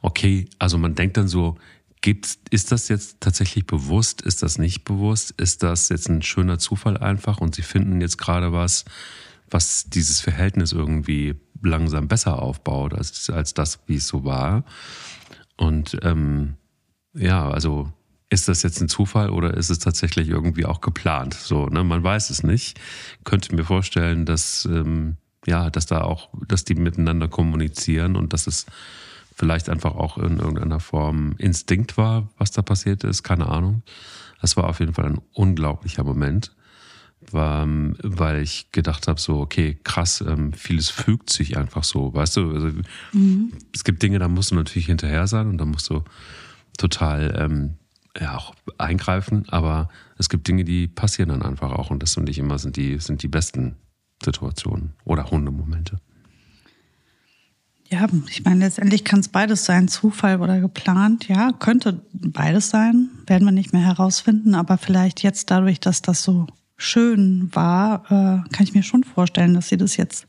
okay, 0.00 0.48
also 0.58 0.78
man 0.78 0.94
denkt 0.94 1.18
dann 1.18 1.28
so, 1.28 1.58
gibt's, 2.00 2.38
ist 2.48 2.72
das 2.72 2.88
jetzt 2.88 3.18
tatsächlich 3.20 3.66
bewusst? 3.66 4.22
Ist 4.22 4.42
das 4.42 4.56
nicht 4.56 4.84
bewusst? 4.84 5.32
Ist 5.32 5.62
das 5.62 5.90
jetzt 5.90 6.08
ein 6.08 6.22
schöner 6.22 6.58
Zufall 6.58 6.96
einfach? 6.96 7.42
Und 7.42 7.56
sie 7.56 7.62
finden 7.62 8.00
jetzt 8.00 8.16
gerade 8.16 8.54
was, 8.54 8.86
was 9.50 9.84
dieses 9.90 10.22
Verhältnis 10.22 10.72
irgendwie 10.72 11.34
langsam 11.64 12.08
besser 12.08 12.40
aufbaut 12.40 12.94
als, 12.94 13.30
als 13.30 13.54
das, 13.54 13.80
wie 13.86 13.96
es 13.96 14.08
so 14.08 14.24
war. 14.24 14.64
Und 15.56 15.98
ähm, 16.02 16.54
ja, 17.14 17.48
also 17.48 17.92
ist 18.30 18.48
das 18.48 18.62
jetzt 18.62 18.80
ein 18.80 18.88
Zufall 18.88 19.30
oder 19.30 19.54
ist 19.54 19.70
es 19.70 19.78
tatsächlich 19.78 20.28
irgendwie 20.28 20.66
auch 20.66 20.80
geplant? 20.80 21.34
So, 21.34 21.66
ne, 21.66 21.84
man 21.84 22.02
weiß 22.02 22.30
es 22.30 22.42
nicht. 22.42 22.80
Könnte 23.24 23.54
mir 23.54 23.64
vorstellen, 23.64 24.26
dass 24.26 24.64
ähm, 24.64 25.16
ja, 25.46 25.70
dass 25.70 25.86
da 25.86 26.00
auch, 26.02 26.30
dass 26.48 26.64
die 26.64 26.74
miteinander 26.74 27.28
kommunizieren 27.28 28.16
und 28.16 28.32
dass 28.32 28.46
es 28.46 28.66
vielleicht 29.34 29.68
einfach 29.68 29.94
auch 29.94 30.16
in 30.18 30.38
irgendeiner 30.38 30.80
Form 30.80 31.34
Instinkt 31.38 31.96
war, 31.96 32.28
was 32.38 32.50
da 32.50 32.62
passiert 32.62 33.04
ist, 33.04 33.22
keine 33.22 33.48
Ahnung. 33.48 33.82
Das 34.40 34.56
war 34.56 34.68
auf 34.68 34.80
jeden 34.80 34.94
Fall 34.94 35.06
ein 35.06 35.20
unglaublicher 35.32 36.04
Moment 36.04 36.54
weil 37.32 38.42
ich 38.42 38.70
gedacht 38.72 39.08
habe, 39.08 39.20
so, 39.20 39.40
okay, 39.40 39.78
krass, 39.84 40.22
ähm, 40.26 40.52
vieles 40.52 40.90
fügt 40.90 41.30
sich 41.30 41.56
einfach 41.56 41.84
so, 41.84 42.12
weißt 42.14 42.36
du? 42.36 42.50
Also, 42.52 42.70
mhm. 43.12 43.52
Es 43.72 43.84
gibt 43.84 44.02
Dinge, 44.02 44.18
da 44.18 44.28
musst 44.28 44.50
du 44.50 44.54
natürlich 44.54 44.86
hinterher 44.86 45.26
sein 45.26 45.48
und 45.48 45.58
da 45.58 45.64
musst 45.64 45.90
du 45.90 46.02
total 46.76 47.34
ähm, 47.38 47.74
ja, 48.20 48.36
auch 48.36 48.54
eingreifen, 48.78 49.48
aber 49.48 49.88
es 50.18 50.28
gibt 50.28 50.46
Dinge, 50.46 50.64
die 50.64 50.86
passieren 50.86 51.30
dann 51.30 51.42
einfach 51.42 51.72
auch 51.72 51.90
und 51.90 52.02
das 52.02 52.14
finde 52.14 52.30
ich 52.30 52.38
immer 52.38 52.58
sind 52.58 52.76
die, 52.76 52.98
sind 52.98 53.22
die 53.22 53.28
besten 53.28 53.76
Situationen 54.22 54.92
oder 55.04 55.30
Hundemomente. 55.30 55.98
Ja, 57.90 58.08
ich 58.28 58.44
meine, 58.44 58.64
letztendlich 58.64 59.04
kann 59.04 59.20
es 59.20 59.28
beides 59.28 59.64
sein, 59.66 59.88
Zufall 59.88 60.40
oder 60.40 60.58
geplant. 60.58 61.28
Ja, 61.28 61.52
könnte 61.52 62.02
beides 62.12 62.70
sein, 62.70 63.10
werden 63.26 63.44
wir 63.44 63.52
nicht 63.52 63.72
mehr 63.72 63.82
herausfinden. 63.82 64.54
Aber 64.54 64.78
vielleicht 64.78 65.22
jetzt 65.22 65.50
dadurch, 65.50 65.80
dass 65.80 66.02
das 66.02 66.22
so 66.22 66.46
schön 66.76 67.48
war, 67.54 68.04
äh, 68.06 68.48
kann 68.50 68.64
ich 68.64 68.74
mir 68.74 68.82
schon 68.82 69.04
vorstellen, 69.04 69.54
dass 69.54 69.68
sie 69.68 69.76
das 69.76 69.96
jetzt 69.96 70.26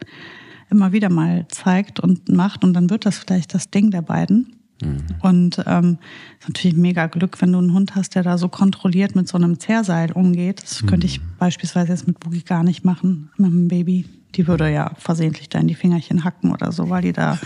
immer 0.69 0.91
wieder 0.91 1.09
mal 1.09 1.47
zeigt 1.49 1.99
und 1.99 2.29
macht. 2.29 2.63
Und 2.63 2.73
dann 2.73 2.89
wird 2.89 3.05
das 3.05 3.17
vielleicht 3.17 3.53
das 3.53 3.69
Ding 3.69 3.91
der 3.91 4.01
beiden. 4.01 4.55
Mhm. 4.81 4.97
Und 5.21 5.63
ähm, 5.65 5.97
ist 6.39 6.49
natürlich 6.49 6.77
mega 6.77 7.07
Glück, 7.07 7.41
wenn 7.41 7.51
du 7.51 7.59
einen 7.59 7.73
Hund 7.73 7.95
hast, 7.95 8.15
der 8.15 8.23
da 8.23 8.37
so 8.37 8.49
kontrolliert 8.49 9.15
mit 9.15 9.27
so 9.27 9.37
einem 9.37 9.59
Zerrseil 9.59 10.11
umgeht. 10.11 10.63
Das 10.63 10.81
mhm. 10.81 10.87
könnte 10.87 11.07
ich 11.07 11.21
beispielsweise 11.37 11.91
jetzt 11.91 12.07
mit 12.07 12.19
Boogie 12.19 12.43
gar 12.43 12.63
nicht 12.63 12.83
machen, 12.83 13.29
mit 13.37 13.51
einem 13.51 13.67
Baby. 13.67 14.05
Die 14.35 14.47
würde 14.47 14.71
ja 14.71 14.91
versehentlich 14.97 15.49
da 15.49 15.59
in 15.59 15.67
die 15.67 15.75
Fingerchen 15.75 16.23
hacken 16.23 16.51
oder 16.51 16.71
so, 16.71 16.89
weil 16.89 17.01
die 17.01 17.13
da, 17.13 17.39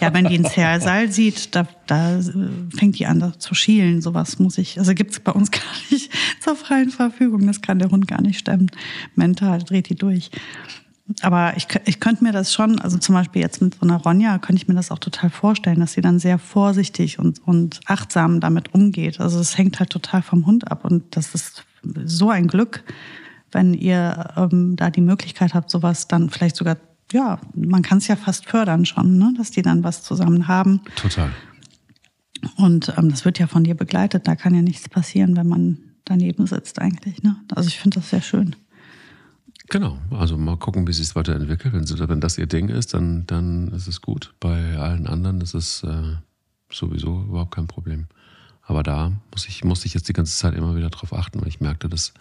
ja, 0.00 0.12
wenn 0.12 0.26
die 0.26 0.38
ein 0.38 0.44
Zerrseil 0.44 1.10
sieht, 1.10 1.54
da, 1.54 1.66
da 1.86 2.20
fängt 2.76 2.98
die 2.98 3.06
an 3.06 3.34
zu 3.38 3.54
schielen. 3.54 4.02
Sowas 4.02 4.38
muss 4.38 4.58
ich, 4.58 4.78
also 4.78 4.94
gibt's 4.94 5.20
bei 5.20 5.32
uns 5.32 5.50
gar 5.52 5.62
nicht 5.90 6.10
zur 6.40 6.56
freien 6.56 6.90
Verfügung. 6.90 7.46
Das 7.46 7.62
kann 7.62 7.78
der 7.78 7.90
Hund 7.90 8.08
gar 8.08 8.20
nicht 8.20 8.38
stemmen. 8.38 8.70
Mental 9.14 9.60
dreht 9.62 9.88
die 9.88 9.94
durch. 9.94 10.30
Aber 11.20 11.54
ich, 11.56 11.68
ich 11.84 12.00
könnte 12.00 12.24
mir 12.24 12.32
das 12.32 12.54
schon, 12.54 12.78
also 12.78 12.96
zum 12.96 13.14
Beispiel 13.14 13.42
jetzt 13.42 13.60
mit 13.60 13.74
so 13.74 13.82
einer 13.82 13.98
Ronja, 13.98 14.38
könnte 14.38 14.62
ich 14.62 14.68
mir 14.68 14.74
das 14.74 14.90
auch 14.90 14.98
total 14.98 15.28
vorstellen, 15.28 15.80
dass 15.80 15.92
sie 15.92 16.00
dann 16.00 16.18
sehr 16.18 16.38
vorsichtig 16.38 17.18
und, 17.18 17.46
und 17.46 17.80
achtsam 17.84 18.40
damit 18.40 18.72
umgeht. 18.72 19.20
Also 19.20 19.38
es 19.38 19.58
hängt 19.58 19.78
halt 19.80 19.90
total 19.90 20.22
vom 20.22 20.46
Hund 20.46 20.70
ab 20.70 20.84
und 20.84 21.14
das 21.14 21.34
ist 21.34 21.66
so 22.06 22.30
ein 22.30 22.46
Glück, 22.48 22.84
wenn 23.54 23.74
ihr 23.74 24.32
ähm, 24.36 24.76
da 24.76 24.90
die 24.90 25.00
Möglichkeit 25.00 25.54
habt, 25.54 25.70
sowas 25.70 26.08
dann 26.08 26.30
vielleicht 26.30 26.56
sogar, 26.56 26.76
ja, 27.12 27.38
man 27.54 27.82
kann 27.82 27.98
es 27.98 28.08
ja 28.08 28.16
fast 28.16 28.46
fördern 28.46 28.84
schon, 28.84 29.18
ne? 29.18 29.32
dass 29.36 29.50
die 29.50 29.62
dann 29.62 29.84
was 29.84 30.02
zusammen 30.02 30.48
haben. 30.48 30.80
Total. 30.96 31.30
Und 32.56 32.92
ähm, 32.98 33.10
das 33.10 33.24
wird 33.24 33.38
ja 33.38 33.46
von 33.46 33.64
dir 33.64 33.74
begleitet, 33.74 34.26
da 34.28 34.36
kann 34.36 34.54
ja 34.54 34.62
nichts 34.62 34.88
passieren, 34.88 35.36
wenn 35.36 35.48
man 35.48 35.78
daneben 36.04 36.46
sitzt 36.46 36.80
eigentlich. 36.80 37.22
Ne? 37.22 37.36
Also 37.54 37.68
ich 37.68 37.78
finde 37.78 38.00
das 38.00 38.10
sehr 38.10 38.20
schön. 38.20 38.56
Genau, 39.70 39.98
also 40.10 40.36
mal 40.36 40.58
gucken, 40.58 40.86
wie 40.86 40.92
sich 40.92 41.06
es 41.06 41.16
weiterentwickelt. 41.16 41.72
Wenn, 41.72 41.86
sie, 41.86 41.98
wenn 42.08 42.20
das 42.20 42.36
ihr 42.36 42.46
Ding 42.46 42.68
ist, 42.68 42.92
dann, 42.92 43.26
dann 43.26 43.68
ist 43.68 43.86
es 43.86 44.02
gut. 44.02 44.34
Bei 44.38 44.76
allen 44.76 45.06
anderen 45.06 45.40
ist 45.40 45.54
es 45.54 45.82
äh, 45.84 46.16
sowieso 46.70 47.22
überhaupt 47.22 47.54
kein 47.54 47.66
Problem. 47.66 48.06
Aber 48.62 48.82
da 48.82 49.12
muss 49.32 49.48
ich, 49.48 49.64
musste 49.64 49.86
ich 49.86 49.94
jetzt 49.94 50.08
die 50.08 50.12
ganze 50.12 50.36
Zeit 50.36 50.54
immer 50.54 50.76
wieder 50.76 50.90
drauf 50.90 51.14
achten, 51.14 51.40
weil 51.40 51.48
ich 51.48 51.60
merkte, 51.60 51.88
dass 51.88 52.12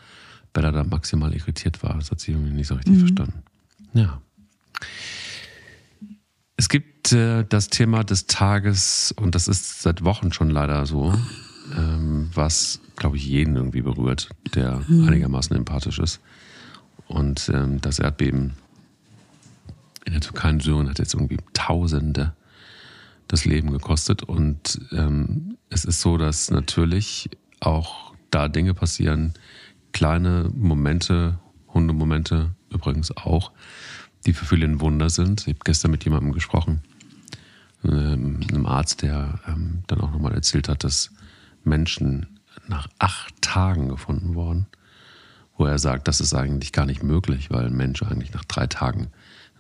Bella 0.54 0.72
da 0.72 0.84
maximal 0.84 1.34
irritiert 1.34 1.84
war. 1.84 1.96
Das 1.96 2.12
hat 2.12 2.20
sie 2.20 2.32
irgendwie 2.32 2.54
nicht 2.54 2.68
so 2.68 2.76
richtig 2.76 2.94
mhm. 2.94 3.00
verstanden. 3.00 3.44
Ja. 3.94 4.22
Es 6.56 6.70
gibt 6.70 7.12
äh, 7.12 7.44
das 7.44 7.68
Thema 7.70 8.04
des 8.04 8.28
Tages, 8.28 9.14
und 9.18 9.36
das 9.36 9.48
ist 9.48 9.82
seit 9.82 10.04
Wochen 10.04 10.32
schon 10.32 10.50
leider 10.50 10.86
so, 10.86 11.14
ähm, 11.76 12.30
was, 12.34 12.80
glaube 12.96 13.18
ich, 13.18 13.26
jeden 13.26 13.56
irgendwie 13.56 13.82
berührt, 13.82 14.30
der 14.54 14.82
mhm. 14.88 15.08
einigermaßen 15.08 15.56
empathisch 15.56 16.00
ist. 16.00 16.20
Und 17.08 17.50
ähm, 17.54 17.82
das 17.82 18.00
Erdbeben 18.00 18.54
in 20.06 20.14
der 20.14 20.22
Türkei 20.22 20.50
und 20.50 20.62
Syrien 20.62 20.90
hat 20.90 21.00
jetzt 21.00 21.14
irgendwie 21.14 21.38
Tausende 21.54 22.34
das 23.28 23.46
Leben 23.46 23.72
gekostet. 23.72 24.24
Und 24.24 24.80
ähm, 24.92 25.58
es 25.70 25.86
ist 25.86 26.02
so, 26.02 26.18
dass 26.18 26.52
natürlich 26.52 27.30
auch 27.60 28.14
da 28.30 28.48
Dinge 28.48 28.74
passieren, 28.74 29.34
kleine 29.94 30.52
Momente, 30.54 31.40
Hundemomente 31.74 32.56
übrigens 32.70 33.16
auch, 33.16 33.52
die 34.26 34.34
für 34.34 34.46
viele 34.46 34.66
ein 34.66 34.82
Wunder 34.82 35.10
sind. 35.10 35.42
Ich 35.42 35.56
habe 35.56 35.60
gestern 35.64 35.92
mit 35.92 36.04
jemandem 36.04 36.34
gesprochen, 36.34 36.82
ähm, 37.84 38.42
einem 38.50 38.66
Arzt, 38.66 39.02
der 39.02 39.40
ähm, 39.48 39.84
dann 39.88 40.02
auch 40.02 40.12
nochmal 40.12 40.34
erzählt 40.34 40.70
hat, 40.70 40.84
dass 40.84 41.12
Menschen 41.64 42.40
nach 42.68 42.88
acht 43.00 43.42
Tagen 43.42 43.90
gefunden 43.90 44.36
wurden 44.36 44.68
wo 45.58 45.66
er 45.66 45.80
sagt, 45.80 46.08
das 46.08 46.20
ist 46.20 46.34
eigentlich 46.34 46.72
gar 46.72 46.86
nicht 46.86 47.04
möglich, 47.04 47.52
weil 47.52 47.66
ein 47.66 47.76
Mensch 47.76 48.02
eigentlich 48.04 48.34
nach 48.34 48.46
drei 48.46 48.68
Tagen 48.68 49.12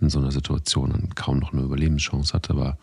in 0.02 0.10
so 0.10 0.20
einer 0.20 0.32
Situation 0.32 0.92
dann 0.92 1.16
kaum 1.16 1.40
noch 1.40 1.54
eine 1.54 1.62
Überlebenschance 1.62 2.34
hat. 2.34 2.50
Aber 2.50 2.78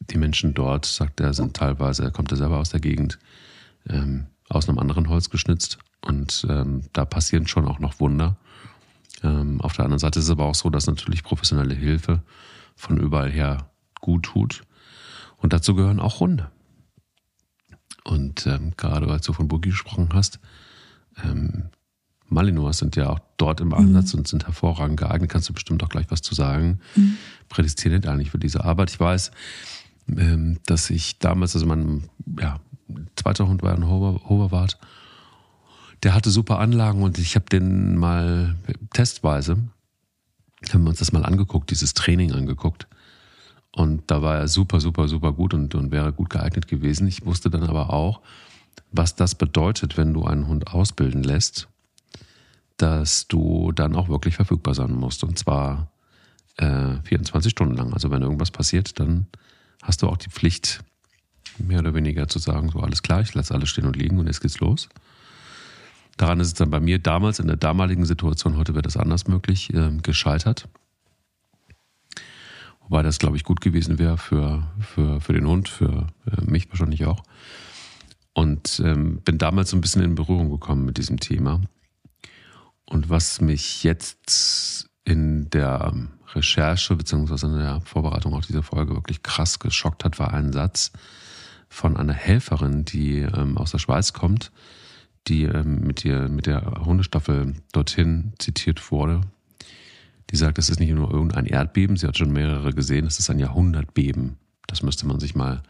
die 0.00 0.18
Menschen 0.18 0.54
dort, 0.54 0.84
sagt 0.84 1.20
er, 1.20 1.32
sind 1.32 1.56
teilweise, 1.56 2.04
er 2.04 2.10
kommt 2.10 2.30
ja 2.30 2.36
selber 2.36 2.58
aus 2.58 2.70
der 2.70 2.80
Gegend, 2.80 3.18
ähm, 3.88 4.26
aus 4.48 4.68
einem 4.68 4.78
anderen 4.78 5.08
Holz 5.08 5.30
geschnitzt. 5.30 5.78
Und 6.04 6.46
ähm, 6.48 6.82
da 6.92 7.04
passieren 7.04 7.46
schon 7.46 7.66
auch 7.66 7.78
noch 7.78 8.00
Wunder. 8.00 8.36
Ähm, 9.22 9.60
auf 9.60 9.74
der 9.74 9.84
anderen 9.84 9.98
Seite 9.98 10.18
ist 10.18 10.26
es 10.26 10.30
aber 10.30 10.44
auch 10.44 10.54
so, 10.54 10.68
dass 10.70 10.86
natürlich 10.86 11.22
professionelle 11.22 11.74
Hilfe 11.74 12.22
von 12.76 12.98
überall 12.98 13.30
her 13.30 13.70
gut 14.00 14.24
tut. 14.24 14.62
Und 15.38 15.52
dazu 15.52 15.74
gehören 15.74 16.00
auch 16.00 16.20
Hunde. 16.20 16.50
Und 18.04 18.46
ähm, 18.46 18.74
gerade 18.76 19.10
als 19.10 19.24
du 19.24 19.32
von 19.32 19.48
Boogie 19.48 19.70
gesprochen 19.70 20.10
hast, 20.12 20.40
ähm, 21.24 21.70
Malinois 22.28 22.72
sind 22.72 22.96
ja 22.96 23.08
auch 23.08 23.20
dort 23.36 23.60
im 23.60 23.72
Einsatz 23.72 24.12
mhm. 24.12 24.20
und 24.20 24.28
sind 24.28 24.46
hervorragend 24.46 24.98
geeignet. 24.98 25.30
Kannst 25.30 25.48
du 25.48 25.54
bestimmt 25.54 25.82
auch 25.82 25.88
gleich 25.88 26.06
was 26.10 26.20
zu 26.20 26.34
sagen. 26.34 26.80
Mhm. 26.96 27.16
Prädestiniert 27.48 28.06
eigentlich 28.06 28.30
für 28.30 28.38
diese 28.38 28.64
Arbeit. 28.64 28.90
Ich 28.90 29.00
weiß, 29.00 29.30
ähm, 30.16 30.58
dass 30.66 30.90
ich 30.90 31.18
damals, 31.18 31.54
also 31.54 31.66
mein 31.66 32.04
ja, 32.38 32.60
zweiter 33.16 33.46
Hund 33.48 33.62
war 33.62 33.74
ein 33.74 33.88
Hoverwart, 33.88 34.78
der 36.02 36.14
hatte 36.14 36.30
super 36.30 36.58
Anlagen 36.58 37.02
und 37.02 37.18
ich 37.18 37.36
habe 37.36 37.46
den 37.46 37.96
mal 37.96 38.56
testweise, 38.92 39.58
haben 40.72 40.82
wir 40.84 40.90
uns 40.90 40.98
das 40.98 41.12
mal 41.12 41.24
angeguckt, 41.24 41.70
dieses 41.70 41.94
Training 41.94 42.32
angeguckt. 42.32 42.86
Und 43.72 44.02
da 44.10 44.22
war 44.22 44.38
er 44.38 44.48
super, 44.48 44.80
super, 44.80 45.08
super 45.08 45.32
gut 45.32 45.52
und, 45.52 45.74
und 45.74 45.90
wäre 45.90 46.12
gut 46.12 46.30
geeignet 46.30 46.68
gewesen. 46.68 47.08
Ich 47.08 47.26
wusste 47.26 47.50
dann 47.50 47.64
aber 47.64 47.92
auch, 47.92 48.20
was 48.92 49.16
das 49.16 49.34
bedeutet, 49.34 49.96
wenn 49.96 50.14
du 50.14 50.24
einen 50.24 50.46
Hund 50.46 50.68
ausbilden 50.68 51.22
lässt 51.24 51.68
dass 52.76 53.28
du 53.28 53.72
dann 53.72 53.94
auch 53.94 54.08
wirklich 54.08 54.36
verfügbar 54.36 54.74
sein 54.74 54.92
musst. 54.92 55.24
Und 55.24 55.38
zwar 55.38 55.90
äh, 56.56 56.96
24 57.04 57.50
Stunden 57.50 57.76
lang. 57.76 57.92
Also 57.92 58.10
wenn 58.10 58.22
irgendwas 58.22 58.50
passiert, 58.50 58.98
dann 58.98 59.26
hast 59.82 60.02
du 60.02 60.08
auch 60.08 60.16
die 60.16 60.30
Pflicht, 60.30 60.80
mehr 61.58 61.78
oder 61.78 61.94
weniger 61.94 62.26
zu 62.26 62.38
sagen, 62.38 62.70
so 62.70 62.80
alles 62.80 63.02
klar, 63.02 63.20
ich 63.20 63.34
lasse 63.34 63.54
alles 63.54 63.68
stehen 63.68 63.86
und 63.86 63.96
liegen 63.96 64.18
und 64.18 64.26
jetzt 64.26 64.40
geht's 64.40 64.58
los. 64.58 64.88
Daran 66.16 66.40
ist 66.40 66.48
es 66.48 66.54
dann 66.54 66.70
bei 66.70 66.80
mir 66.80 66.98
damals 66.98 67.38
in 67.38 67.46
der 67.46 67.56
damaligen 67.56 68.04
Situation, 68.04 68.56
heute 68.56 68.74
wäre 68.74 68.82
das 68.82 68.96
anders 68.96 69.26
möglich, 69.26 69.72
äh, 69.74 69.90
gescheitert. 70.02 70.68
Wobei 72.80 73.02
das, 73.02 73.18
glaube 73.18 73.36
ich, 73.36 73.44
gut 73.44 73.60
gewesen 73.60 73.98
wäre 73.98 74.18
für, 74.18 74.66
für, 74.80 75.20
für 75.20 75.32
den 75.32 75.46
Hund, 75.46 75.68
für 75.68 76.06
äh, 76.26 76.44
mich 76.44 76.68
wahrscheinlich 76.68 77.06
auch. 77.06 77.22
Und 78.34 78.80
ähm, 78.84 79.20
bin 79.22 79.38
damals 79.38 79.70
so 79.70 79.76
ein 79.76 79.80
bisschen 79.80 80.02
in 80.02 80.14
Berührung 80.14 80.50
gekommen 80.50 80.84
mit 80.84 80.98
diesem 80.98 81.18
Thema 81.18 81.60
und 82.86 83.08
was 83.10 83.40
mich 83.40 83.82
jetzt 83.82 84.88
in 85.04 85.48
der 85.50 85.94
Recherche 86.34 86.96
beziehungsweise 86.96 87.46
in 87.46 87.58
der 87.58 87.80
Vorbereitung 87.80 88.34
auch 88.34 88.44
dieser 88.44 88.62
Folge 88.62 88.94
wirklich 88.94 89.22
krass 89.22 89.58
geschockt 89.58 90.04
hat, 90.04 90.18
war 90.18 90.34
ein 90.34 90.52
Satz 90.52 90.92
von 91.68 91.96
einer 91.96 92.12
Helferin, 92.12 92.84
die 92.84 93.20
ähm, 93.20 93.56
aus 93.56 93.70
der 93.70 93.78
Schweiz 93.78 94.12
kommt, 94.12 94.52
die 95.28 95.44
ähm, 95.44 95.80
mit, 95.80 96.04
ihr, 96.04 96.28
mit 96.28 96.46
der 96.46 96.84
Hundestaffel 96.84 97.54
dorthin 97.72 98.32
zitiert 98.38 98.90
wurde. 98.90 99.22
Die 100.30 100.36
sagt, 100.36 100.58
es 100.58 100.68
ist 100.68 100.80
nicht 100.80 100.92
nur 100.92 101.12
irgendein 101.12 101.46
Erdbeben, 101.46 101.96
sie 101.96 102.06
hat 102.06 102.16
schon 102.16 102.32
mehrere 102.32 102.72
gesehen, 102.72 103.06
es 103.06 103.18
ist 103.18 103.30
ein 103.30 103.38
Jahrhundertbeben. 103.38 104.36
Das 104.66 104.82
müsste 104.82 105.06
man 105.06 105.20
sich 105.20 105.34
mal 105.34 105.62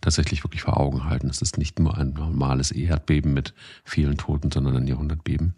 tatsächlich 0.00 0.44
wirklich 0.44 0.62
vor 0.62 0.78
Augen 0.78 1.04
halten. 1.04 1.30
Es 1.30 1.40
ist 1.40 1.58
nicht 1.58 1.78
nur 1.78 1.96
ein 1.96 2.12
normales 2.12 2.70
Erdbeben 2.70 3.32
mit 3.32 3.54
vielen 3.84 4.18
Toten, 4.18 4.50
sondern 4.50 4.76
ein 4.76 4.86
Jahrhundertbeben. 4.86 5.54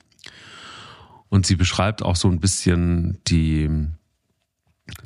Und 1.29 1.47
sie 1.47 1.57
beschreibt 1.57 2.03
auch 2.03 2.17
so 2.17 2.29
ein 2.29 2.39
bisschen 2.39 3.19
die 3.27 3.89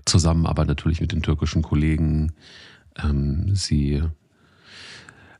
Zusammenarbeit 0.05 0.67
natürlich 0.67 1.01
mit 1.01 1.13
den 1.13 1.23
türkischen 1.23 1.63
Kollegen. 1.63 2.33
Ähm, 3.03 3.55
sie 3.55 4.03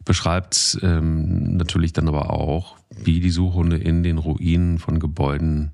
beschreibt 0.09 0.79
ähm, 0.81 1.59
natürlich 1.59 1.93
dann 1.93 2.09
aber 2.09 2.31
auch, 2.31 2.79
wie 2.89 3.21
die 3.21 3.29
Suchhunde 3.29 3.77
in 3.77 4.03
den 4.03 4.17
Ruinen 4.17 4.79
von 4.79 5.01
Gebäuden 5.01 5.73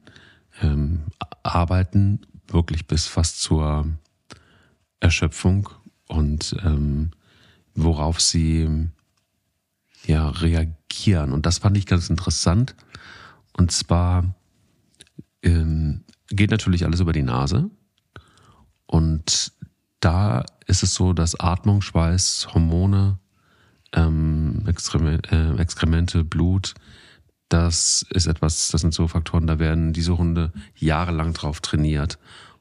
ähm, 0.60 1.04
arbeiten, 1.44 2.26
wirklich 2.48 2.88
bis 2.88 3.06
fast 3.06 3.40
zur 3.40 3.86
Erschöpfung 4.98 5.68
und 6.08 6.56
ähm, 6.64 7.12
worauf 7.76 8.20
sie 8.20 8.88
ja 10.04 10.30
reagieren. 10.30 11.32
Und 11.32 11.46
das 11.46 11.58
fand 11.58 11.76
ich 11.76 11.86
ganz 11.86 12.10
interessant. 12.10 12.74
Und 13.56 13.70
zwar 13.70 14.34
ähm, 15.44 16.02
geht 16.26 16.50
natürlich 16.50 16.84
alles 16.84 16.98
über 16.98 17.12
die 17.12 17.22
Nase. 17.22 17.70
Und 18.86 19.52
da 20.00 20.44
ist 20.66 20.82
es 20.82 20.92
so, 20.92 21.12
dass 21.12 21.38
Atmung, 21.38 21.82
Schweiß, 21.82 22.48
Hormone, 22.52 23.20
ähm, 23.94 24.64
Exkremente, 24.66 25.34
äh, 25.34 25.60
Exkremente, 25.60 26.24
Blut, 26.24 26.74
das 27.48 28.04
ist 28.10 28.26
etwas, 28.26 28.68
das 28.68 28.80
sind 28.80 28.94
so 28.94 29.06
Faktoren, 29.08 29.46
da 29.46 29.58
werden 29.58 29.92
diese 29.92 30.18
Hunde 30.18 30.52
jahrelang 30.76 31.32
drauf 31.32 31.60
trainiert. 31.60 32.18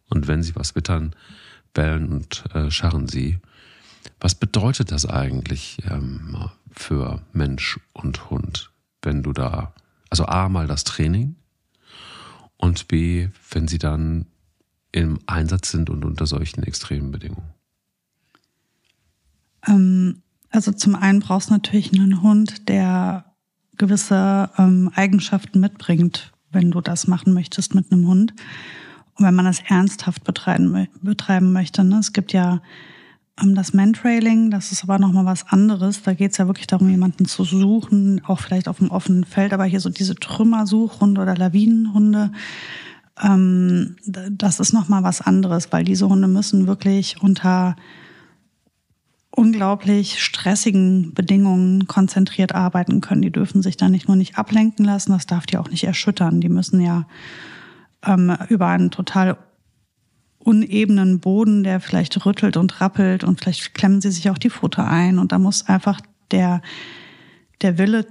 Und 0.10 0.28
wenn 0.28 0.44
sie 0.44 0.56
was 0.56 0.76
wittern, 0.76 1.16
bellen 1.74 2.10
und 2.10 2.44
äh, 2.54 2.70
scharren 2.72 3.08
sie. 3.08 3.40
Was 4.20 4.36
bedeutet 4.36 4.92
das 4.92 5.06
eigentlich 5.06 5.80
ähm, 5.90 6.50
für 6.72 7.22
Mensch 7.32 7.80
und 7.94 8.30
Hund, 8.30 8.72
wenn 9.02 9.24
du 9.24 9.34
da, 9.34 9.74
also 10.10 10.26
A, 10.26 10.50
mal 10.50 10.68
das 10.68 10.84
Training 10.84 11.36
und 12.58 12.88
B, 12.88 13.30
wenn 13.52 13.68
sie 13.68 13.80
dann 13.80 14.28
im 14.92 15.20
Einsatz 15.26 15.72
sind 15.72 15.90
und 15.90 16.06
unter 16.06 16.28
solchen 16.28 16.64
extremen 16.64 17.12
Bedingungen? 17.12 17.54
Ähm, 19.68 20.23
also 20.54 20.72
zum 20.72 20.96
einen 20.96 21.20
brauchst 21.20 21.50
du 21.50 21.54
natürlich 21.54 21.92
einen 21.94 22.22
Hund, 22.22 22.70
der 22.70 23.26
gewisse 23.78 24.52
ähm, 24.58 24.92
Eigenschaften 24.94 25.60
mitbringt, 25.60 26.32
wenn 26.52 26.70
du 26.70 26.80
das 26.80 27.08
machen 27.08 27.34
möchtest 27.34 27.74
mit 27.74 27.92
einem 27.92 28.08
Hund. 28.08 28.34
Und 29.16 29.26
wenn 29.26 29.34
man 29.34 29.46
das 29.46 29.62
ernsthaft 29.68 30.24
betreiben, 30.24 30.88
betreiben 31.02 31.52
möchte. 31.54 31.84
Ne? 31.84 31.98
Es 31.98 32.14
gibt 32.14 32.34
ja 32.34 32.62
ähm, 33.42 33.56
das 33.56 33.74
Mantrailing, 33.74 34.52
das 34.52 34.72
ist 34.72 34.84
aber 34.84 35.00
nochmal 35.00 35.26
was 35.26 35.48
anderes. 35.48 36.04
Da 36.04 36.14
geht 36.14 36.34
es 36.34 36.38
ja 36.38 36.46
wirklich 36.46 36.68
darum, 36.68 36.88
jemanden 36.88 37.26
zu 37.26 37.44
suchen, 37.44 38.22
auch 38.24 38.40
vielleicht 38.40 38.68
auf 38.68 38.78
dem 38.78 38.92
offenen 38.92 39.24
Feld. 39.24 39.54
Aber 39.54 39.66
hier 39.66 39.80
so 39.80 39.90
diese 39.90 40.14
Trümmersuchhunde 40.14 41.20
oder 41.20 41.36
Lawinenhunde, 41.36 42.32
ähm, 43.24 43.96
das 44.06 44.60
ist 44.60 44.72
nochmal 44.72 45.02
was 45.02 45.22
anderes, 45.22 45.72
weil 45.72 45.84
diese 45.84 46.08
Hunde 46.08 46.28
müssen 46.28 46.68
wirklich 46.68 47.24
unter 47.24 47.76
unglaublich 49.36 50.24
stressigen 50.24 51.14
Bedingungen 51.14 51.88
konzentriert 51.88 52.54
arbeiten 52.54 53.02
können. 53.02 53.24
Die 53.24 53.32
dürfen 53.32 53.64
sich 53.64 53.78
da 53.78 53.90
nicht 53.90 54.08
nur 54.08 54.16
nicht 54.16 54.38
ablenken 54.38 54.86
lassen, 54.86 55.12
das 55.12 55.26
darf 55.26 55.46
die 55.46 55.58
auch 55.58 55.70
nicht 55.70 55.84
erschüttern. 55.84 56.40
Die 56.40 56.50
müssen 56.50 56.80
ja 56.80 57.08
ähm, 58.06 58.38
über 58.50 58.68
einen 58.68 58.92
total 58.92 59.38
unebenen 60.38 61.20
Boden, 61.20 61.64
der 61.64 61.80
vielleicht 61.80 62.26
rüttelt 62.26 62.58
und 62.58 62.80
rappelt 62.80 63.24
und 63.24 63.40
vielleicht 63.40 63.74
klemmen 63.74 64.02
sie 64.02 64.12
sich 64.12 64.30
auch 64.30 64.38
die 64.38 64.50
Futter 64.50 64.88
ein 64.88 65.18
und 65.18 65.32
da 65.32 65.40
muss 65.40 65.68
einfach 65.68 66.00
der, 66.32 66.62
der 67.62 67.78
Wille 67.78 68.06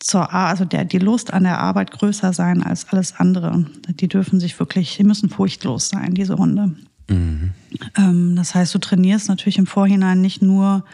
zur, 0.00 0.32
also 0.32 0.64
der, 0.64 0.84
die 0.84 0.98
Lust 0.98 1.32
an 1.32 1.44
der 1.44 1.60
Arbeit 1.60 1.92
größer 1.92 2.32
sein 2.32 2.62
als 2.62 2.88
alles 2.88 3.14
andere. 3.14 3.66
Die 3.88 4.08
dürfen 4.08 4.40
sich 4.40 4.58
wirklich, 4.58 4.96
die 4.96 5.04
müssen 5.04 5.28
furchtlos 5.28 5.88
sein, 5.88 6.14
diese 6.14 6.36
Hunde. 6.36 6.74
Mhm. 7.12 8.36
Das 8.36 8.54
heißt, 8.54 8.74
du 8.74 8.78
trainierst 8.78 9.28
natürlich 9.28 9.58
im 9.58 9.66
Vorhinein 9.66 10.20
nicht 10.20 10.42
nur 10.42 10.84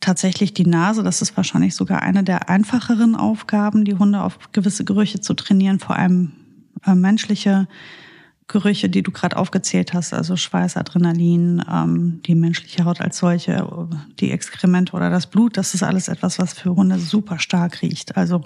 tatsächlich 0.00 0.54
die 0.54 0.66
Nase. 0.66 1.02
Das 1.02 1.22
ist 1.22 1.36
wahrscheinlich 1.36 1.74
sogar 1.74 2.02
eine 2.02 2.24
der 2.24 2.48
einfacheren 2.48 3.14
Aufgaben, 3.14 3.84
die 3.84 3.94
Hunde 3.94 4.22
auf 4.22 4.38
gewisse 4.52 4.84
Gerüche 4.84 5.20
zu 5.20 5.34
trainieren, 5.34 5.78
vor 5.78 5.96
allem 5.96 6.32
äh, 6.86 6.94
menschliche 6.94 7.68
Gerüche, 8.50 8.88
die 8.88 9.04
du 9.04 9.12
gerade 9.12 9.36
aufgezählt 9.36 9.94
hast, 9.94 10.12
also 10.12 10.34
Schweiß, 10.36 10.76
Adrenalin, 10.76 11.62
ähm, 11.70 12.20
die 12.26 12.34
menschliche 12.34 12.84
Haut 12.84 13.00
als 13.00 13.18
solche, 13.18 13.88
die 14.18 14.32
Exkremente 14.32 14.92
oder 14.94 15.08
das 15.08 15.28
Blut, 15.28 15.56
das 15.56 15.72
ist 15.72 15.84
alles 15.84 16.08
etwas, 16.08 16.40
was 16.40 16.52
für 16.52 16.74
Hunde 16.74 16.98
super 16.98 17.38
stark 17.38 17.80
riecht. 17.80 18.16
Also 18.16 18.40
mhm. 18.40 18.44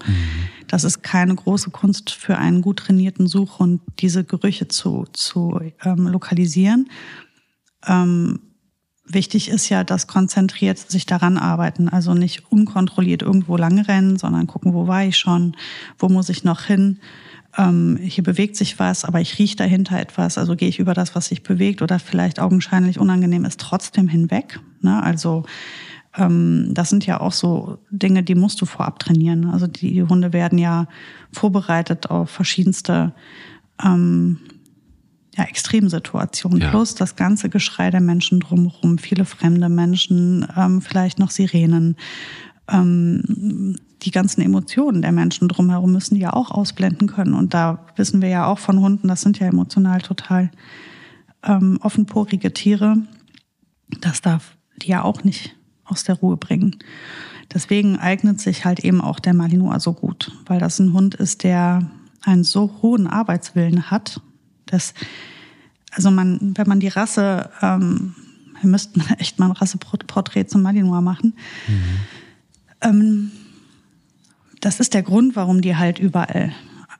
das 0.68 0.84
ist 0.84 1.02
keine 1.02 1.34
große 1.34 1.70
Kunst 1.70 2.10
für 2.10 2.36
einen 2.36 2.60
gut 2.60 2.80
trainierten 2.80 3.26
Suchhund, 3.26 3.80
diese 4.00 4.24
Gerüche 4.24 4.68
zu, 4.68 5.06
zu 5.14 5.58
ähm, 5.82 6.06
lokalisieren. 6.06 6.90
Ähm, 7.86 8.40
wichtig 9.06 9.48
ist 9.48 9.70
ja, 9.70 9.84
dass 9.84 10.06
konzentriert 10.06 10.78
sich 10.78 11.06
daran 11.06 11.38
arbeiten, 11.38 11.88
also 11.88 12.12
nicht 12.12 12.52
unkontrolliert 12.52 13.22
irgendwo 13.22 13.56
lang 13.56 13.78
rennen, 13.78 14.18
sondern 14.18 14.46
gucken, 14.46 14.74
wo 14.74 14.86
war 14.86 15.04
ich 15.04 15.16
schon, 15.16 15.56
wo 15.98 16.10
muss 16.10 16.28
ich 16.28 16.44
noch 16.44 16.64
hin 16.64 17.00
ähm, 17.56 17.98
hier 18.00 18.24
bewegt 18.24 18.56
sich 18.56 18.78
was, 18.78 19.04
aber 19.04 19.20
ich 19.20 19.38
rieche 19.38 19.56
dahinter 19.56 19.98
etwas, 19.98 20.38
also 20.38 20.56
gehe 20.56 20.68
ich 20.68 20.78
über 20.78 20.94
das, 20.94 21.14
was 21.14 21.26
sich 21.26 21.42
bewegt 21.42 21.82
oder 21.82 21.98
vielleicht 21.98 22.40
augenscheinlich 22.40 22.98
unangenehm 22.98 23.44
ist, 23.44 23.60
trotzdem 23.60 24.08
hinweg. 24.08 24.60
Ne? 24.80 25.02
Also 25.02 25.44
ähm, 26.16 26.70
das 26.72 26.90
sind 26.90 27.06
ja 27.06 27.20
auch 27.20 27.32
so 27.32 27.78
Dinge, 27.90 28.22
die 28.22 28.34
musst 28.34 28.60
du 28.60 28.66
vorab 28.66 28.98
trainieren. 28.98 29.50
Also 29.50 29.66
die 29.66 30.02
Hunde 30.02 30.32
werden 30.32 30.58
ja 30.58 30.88
vorbereitet 31.32 32.10
auf 32.10 32.30
verschiedenste 32.30 33.12
ähm, 33.82 34.38
ja, 35.36 35.44
Extremsituationen. 35.44 36.60
Ja. 36.60 36.70
Plus 36.70 36.94
das 36.94 37.16
ganze 37.16 37.48
Geschrei 37.48 37.90
der 37.90 38.00
Menschen 38.00 38.40
drumherum, 38.40 38.98
viele 38.98 39.24
fremde 39.24 39.68
Menschen, 39.68 40.46
ähm, 40.56 40.80
vielleicht 40.80 41.18
noch 41.18 41.30
Sirenen. 41.30 41.96
Ähm, 42.68 43.76
die 44.04 44.10
ganzen 44.10 44.42
Emotionen 44.42 45.02
der 45.02 45.12
Menschen 45.12 45.48
drumherum 45.48 45.92
müssen 45.92 46.14
die 46.14 46.20
ja 46.20 46.32
auch 46.32 46.50
ausblenden 46.50 47.08
können. 47.08 47.34
Und 47.34 47.54
da 47.54 47.86
wissen 47.96 48.20
wir 48.20 48.28
ja 48.28 48.46
auch 48.46 48.58
von 48.58 48.80
Hunden, 48.80 49.08
das 49.08 49.22
sind 49.22 49.38
ja 49.38 49.46
emotional 49.46 50.00
total 50.00 50.50
ähm, 51.42 51.78
offenporige 51.80 52.52
Tiere. 52.52 52.98
Das 54.00 54.20
darf 54.20 54.56
die 54.76 54.88
ja 54.88 55.02
auch 55.02 55.24
nicht 55.24 55.54
aus 55.84 56.04
der 56.04 56.16
Ruhe 56.16 56.36
bringen. 56.36 56.76
Deswegen 57.52 57.98
eignet 57.98 58.40
sich 58.40 58.64
halt 58.64 58.80
eben 58.80 59.00
auch 59.00 59.20
der 59.20 59.34
Malinois 59.34 59.78
so 59.78 59.92
gut, 59.92 60.32
weil 60.46 60.58
das 60.58 60.78
ein 60.78 60.92
Hund 60.92 61.14
ist, 61.14 61.44
der 61.44 61.90
einen 62.22 62.44
so 62.44 62.78
hohen 62.82 63.06
Arbeitswillen 63.06 63.90
hat, 63.90 64.20
dass, 64.66 64.94
also 65.92 66.10
man, 66.10 66.54
wenn 66.56 66.66
man 66.66 66.80
die 66.80 66.88
Rasse, 66.88 67.50
ähm, 67.62 68.14
wir 68.60 68.70
müssten 68.70 69.00
echt 69.18 69.38
mal 69.38 69.46
ein 69.46 69.52
Rasseporträt 69.52 70.46
zum 70.46 70.62
Malinois 70.62 71.00
machen. 71.00 71.34
Mhm. 71.68 71.82
Ähm, 72.80 73.30
das 74.64 74.80
ist 74.80 74.94
der 74.94 75.02
Grund, 75.02 75.36
warum 75.36 75.60
die 75.60 75.76
halt 75.76 75.98
überall, 75.98 76.52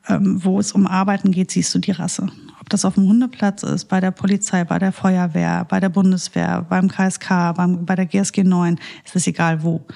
ähm, 0.09 0.45
wo 0.45 0.61
es 0.61 0.73
um 0.73 0.87
Arbeiten 0.87 1.33
geht, 1.33 1.51
siehst 1.51 1.75
du 1.75 1.79
die 1.79 1.93
Rasse. 1.93 2.29
Ob 2.61 2.69
das 2.69 2.85
auf 2.85 2.95
dem 2.95 3.09
Hundeplatz 3.09 3.63
ist, 3.63 3.87
bei 3.87 4.01
der 4.01 4.11
Polizei, 4.11 4.65
bei 4.65 4.79
der 4.79 4.93
Feuerwehr, 4.93 5.65
bei 5.69 5.81
der 5.81 5.89
Bundeswehr, 5.89 6.67
beim 6.69 6.89
KSK, 6.89 7.55
beim, 7.57 7.87
bei 7.87 7.95
der 7.95 8.07
GSG 8.07 8.45
9, 8.45 8.79
ist 9.05 9.17
es 9.17 9.27
egal 9.27 9.63
wo. 9.63 9.87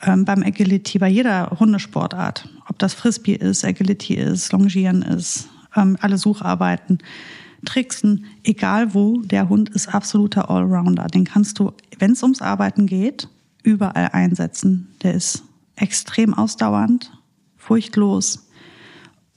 Ähm, 0.00 0.24
beim 0.24 0.42
Agility, 0.42 0.98
bei 0.98 1.08
jeder 1.08 1.50
Hundesportart, 1.58 2.48
ob 2.68 2.78
das 2.78 2.94
Frisbee 2.94 3.34
ist, 3.34 3.64
Agility 3.64 4.14
ist, 4.14 4.50
Longieren 4.52 5.02
ist, 5.02 5.48
ähm, 5.76 5.98
alle 6.00 6.16
Sucharbeiten, 6.16 6.98
Tricksen, 7.66 8.24
egal 8.42 8.94
wo, 8.94 9.20
der 9.20 9.50
Hund 9.50 9.68
ist 9.68 9.94
absoluter 9.94 10.50
Allrounder. 10.50 11.06
Den 11.08 11.24
kannst 11.24 11.58
du, 11.58 11.72
wenn 11.98 12.12
es 12.12 12.22
ums 12.22 12.40
Arbeiten 12.40 12.86
geht, 12.86 13.28
überall 13.62 14.08
einsetzen. 14.12 14.88
Der 15.02 15.14
ist 15.14 15.44
extrem 15.76 16.34
ausdauernd, 16.34 17.12
furchtlos. 17.56 18.46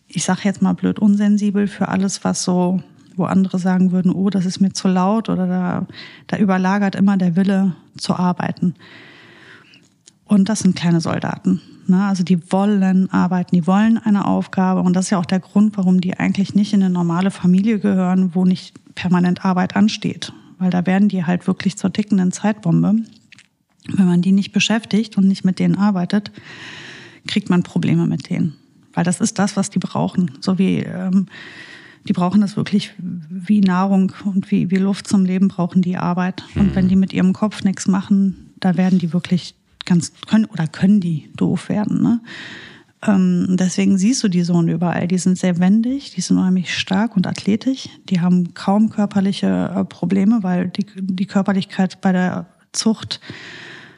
Ich 0.08 0.24
sage 0.24 0.42
jetzt 0.44 0.62
mal 0.62 0.74
blöd 0.74 1.00
unsensibel 1.00 1.68
für 1.68 1.88
alles, 1.88 2.24
was 2.24 2.44
so, 2.44 2.82
wo 3.16 3.26
andere 3.26 3.60
sagen 3.60 3.92
würden, 3.92 4.12
oh, 4.12 4.30
das 4.30 4.46
ist 4.46 4.60
mir 4.60 4.74
zu 4.74 4.88
laut 4.88 5.30
oder 5.30 5.48
da, 5.48 5.88
da 6.28 6.38
überlagert 6.38 6.96
immer 6.96 7.18
der 7.18 7.36
Wille 7.36 7.76
zu 7.98 8.14
arbeiten. 8.14 8.76
Und 10.26 10.50
das 10.50 10.60
sind 10.60 10.76
kleine 10.76 11.02
Soldaten. 11.02 11.62
Ne? 11.88 12.04
Also 12.04 12.24
die 12.24 12.52
wollen 12.52 13.12
arbeiten, 13.12 13.56
die 13.56 13.68
wollen 13.68 13.98
eine 13.98 14.26
Aufgabe. 14.26 14.82
Und 14.82 14.96
das 14.96 15.06
ist 15.06 15.12
ja 15.12 15.20
auch 15.20 15.26
der 15.26 15.40
Grund, 15.40 15.78
warum 15.78 16.02
die 16.02 16.18
eigentlich 16.18 16.56
nicht 16.56 16.74
in 16.74 16.82
eine 16.82 16.94
normale 16.94 17.32
Familie 17.32 17.80
gehören, 17.80 18.34
wo 18.34 18.44
nicht 18.44 18.74
permanent 18.96 19.46
Arbeit 19.46 19.76
ansteht. 19.76 20.34
Weil 20.58 20.72
da 20.72 20.86
werden 20.86 21.10
die 21.10 21.26
halt 21.26 21.48
wirklich 21.48 21.78
zur 21.78 21.94
tickenden 21.94 22.32
Zeitbombe. 22.32 22.96
Wenn 23.92 24.06
man 24.06 24.22
die 24.22 24.32
nicht 24.32 24.52
beschäftigt 24.52 25.18
und 25.18 25.28
nicht 25.28 25.46
mit 25.46 25.60
denen 25.60 25.76
arbeitet, 25.76 26.32
kriegt 27.28 27.50
man 27.50 27.64
Probleme 27.64 28.08
mit 28.08 28.30
denen. 28.30 28.56
Weil 28.94 29.04
das 29.04 29.22
ist 29.22 29.40
das, 29.40 29.58
was 29.58 29.70
die 29.70 29.80
brauchen. 29.80 30.32
So 30.40 30.58
wie 30.58 30.80
ähm, 30.80 31.28
die 32.08 32.14
brauchen 32.14 32.42
das 32.42 32.56
wirklich 32.56 32.94
wie 32.98 33.62
Nahrung 33.62 34.14
und 34.26 34.52
wie, 34.52 34.70
wie 34.70 34.78
Luft 34.78 35.08
zum 35.08 35.26
Leben 35.26 35.48
brauchen 35.48 35.82
die 35.82 35.98
Arbeit. 35.98 36.44
Und 36.56 36.72
mhm. 36.72 36.76
wenn 36.76 36.88
die 36.88 36.96
mit 36.96 37.14
ihrem 37.14 37.34
Kopf 37.34 37.64
nichts 37.64 37.88
machen, 37.88 38.52
da 38.60 38.78
werden 38.78 39.00
die 39.00 39.12
wirklich 39.12 39.56
ganz 39.86 40.14
können 40.28 40.46
oder 40.46 40.68
können 40.68 41.00
die 41.00 41.30
doof 41.36 41.70
werden. 41.70 42.02
Ne? 42.02 42.22
Ähm, 43.08 43.56
deswegen 43.58 43.98
siehst 43.98 44.24
du 44.24 44.28
die 44.28 44.44
so 44.44 44.62
überall. 44.62 45.08
Die 45.08 45.18
sind 45.18 45.38
sehr 45.38 45.60
wendig, 45.60 46.12
die 46.12 46.22
sind 46.22 46.38
unheimlich 46.38 46.76
stark 46.78 47.16
und 47.16 47.28
athletisch. 47.28 47.90
Die 48.10 48.22
haben 48.22 48.54
kaum 48.54 48.90
körperliche 48.90 49.72
äh, 49.76 49.84
Probleme, 49.84 50.44
weil 50.44 50.70
die, 50.70 50.86
die 50.96 51.26
Körperlichkeit 51.26 52.02
bei 52.02 52.12
der 52.12 52.48
Zucht 52.72 53.20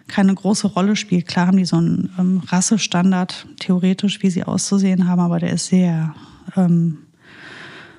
keine 0.07 0.33
große 0.33 0.67
Rolle 0.67 0.95
spielt. 0.95 1.27
Klar 1.27 1.47
haben 1.47 1.57
die 1.57 1.65
so 1.65 1.77
einen 1.77 2.13
ähm, 2.17 2.41
Rassestandard, 2.47 3.47
theoretisch, 3.59 4.21
wie 4.23 4.29
sie 4.29 4.43
auszusehen 4.43 5.07
haben, 5.07 5.19
aber 5.19 5.39
der 5.39 5.51
ist 5.51 5.67
sehr 5.67 6.15
ähm, 6.55 6.99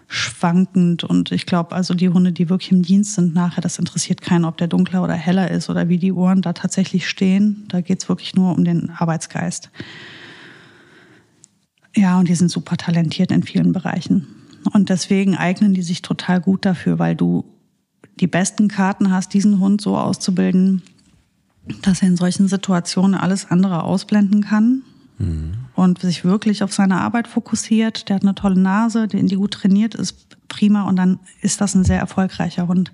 schwankend. 0.09 1.05
Und 1.05 1.33
ich 1.33 1.47
glaube, 1.47 1.75
also 1.75 1.95
die 1.95 2.09
Hunde, 2.09 2.33
die 2.33 2.49
wirklich 2.49 2.73
im 2.73 2.83
Dienst 2.83 3.15
sind 3.15 3.35
nachher, 3.35 3.61
das 3.61 3.79
interessiert 3.79 4.23
keinen, 4.23 4.47
ob 4.47 4.57
der 4.57 4.69
dunkler 4.69 5.03
oder 5.03 5.15
heller 5.15 5.51
ist 5.51 5.69
oder 5.69 5.89
wie 5.89 5.99
die 5.99 6.13
Ohren 6.13 6.43
da 6.43 6.55
tatsächlich 6.55 7.09
stehen. 7.09 7.67
Da 7.69 7.83
geht 7.83 8.03
es 8.03 8.09
wirklich 8.09 8.35
nur 8.35 8.57
um 8.57 8.65
den 8.65 8.91
Arbeitsgeist. 8.91 9.71
Ja, 11.95 12.19
und 12.19 12.29
die 12.29 12.35
sind 12.35 12.51
super 12.51 12.77
talentiert 12.77 13.31
in 13.31 13.43
vielen 13.43 13.73
Bereichen. 13.73 14.27
Und 14.73 14.89
deswegen 14.89 15.37
eignen 15.37 15.75
die 15.75 15.83
sich 15.83 16.03
total 16.03 16.41
gut 16.41 16.65
dafür, 16.65 16.99
weil 16.99 17.15
du 17.15 17.45
die 18.21 18.27
besten 18.27 18.69
Karten 18.69 19.11
hast, 19.11 19.35
diesen 19.35 19.61
Hund 19.61 19.81
so 19.81 19.97
auszubilden, 19.97 20.83
dass 21.83 22.03
er 22.03 22.09
in 22.09 22.17
solchen 22.17 22.49
Situationen 22.49 23.15
alles 23.15 23.51
andere 23.51 23.85
ausblenden 23.85 24.43
kann 24.43 24.83
mhm. 25.19 25.53
und 25.75 26.01
sich 26.01 26.25
wirklich 26.25 26.63
auf 26.63 26.73
seine 26.73 27.01
Arbeit 27.01 27.29
fokussiert. 27.29 28.09
Der 28.09 28.17
hat 28.17 28.23
eine 28.23 28.35
tolle 28.35 28.59
Nase, 28.59 29.09
die, 29.09 29.25
die 29.25 29.37
gut 29.37 29.53
trainiert 29.53 29.95
ist, 29.95 30.37
prima 30.49 30.83
und 30.83 30.97
dann 30.97 31.19
ist 31.41 31.61
das 31.61 31.75
ein 31.75 31.85
sehr 31.85 31.99
erfolgreicher 31.99 32.69
Hund. 32.69 32.93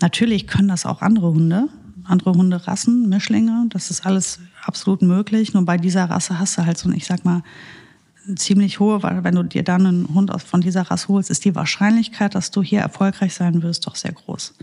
Natürlich 0.00 0.46
können 0.46 0.68
das 0.68 0.84
auch 0.84 1.00
andere 1.00 1.32
Hunde, 1.32 1.68
andere 2.04 2.32
Hunderassen, 2.32 3.08
Mischlinge, 3.08 3.66
das 3.68 3.90
ist 3.90 4.04
alles 4.04 4.40
absolut 4.64 5.02
möglich. 5.02 5.54
Nur 5.54 5.64
bei 5.64 5.78
dieser 5.78 6.04
Rasse 6.04 6.38
hast 6.38 6.58
du 6.58 6.66
halt 6.66 6.78
so, 6.78 6.90
ich 6.90 7.06
sag 7.06 7.24
mal, 7.24 7.42
ziemlich 8.36 8.80
hohe, 8.80 9.02
weil 9.02 9.24
wenn 9.24 9.34
du 9.34 9.42
dir 9.42 9.62
dann 9.62 9.86
einen 9.86 10.14
Hund 10.14 10.30
von 10.42 10.60
dieser 10.60 10.82
Rasse 10.82 11.08
holst, 11.08 11.30
ist 11.30 11.44
die 11.44 11.54
Wahrscheinlichkeit, 11.54 12.34
dass 12.34 12.50
du 12.50 12.62
hier 12.62 12.80
erfolgreich 12.80 13.34
sein 13.34 13.62
wirst, 13.62 13.86
doch 13.86 13.96
sehr 13.96 14.12
groß. 14.12 14.54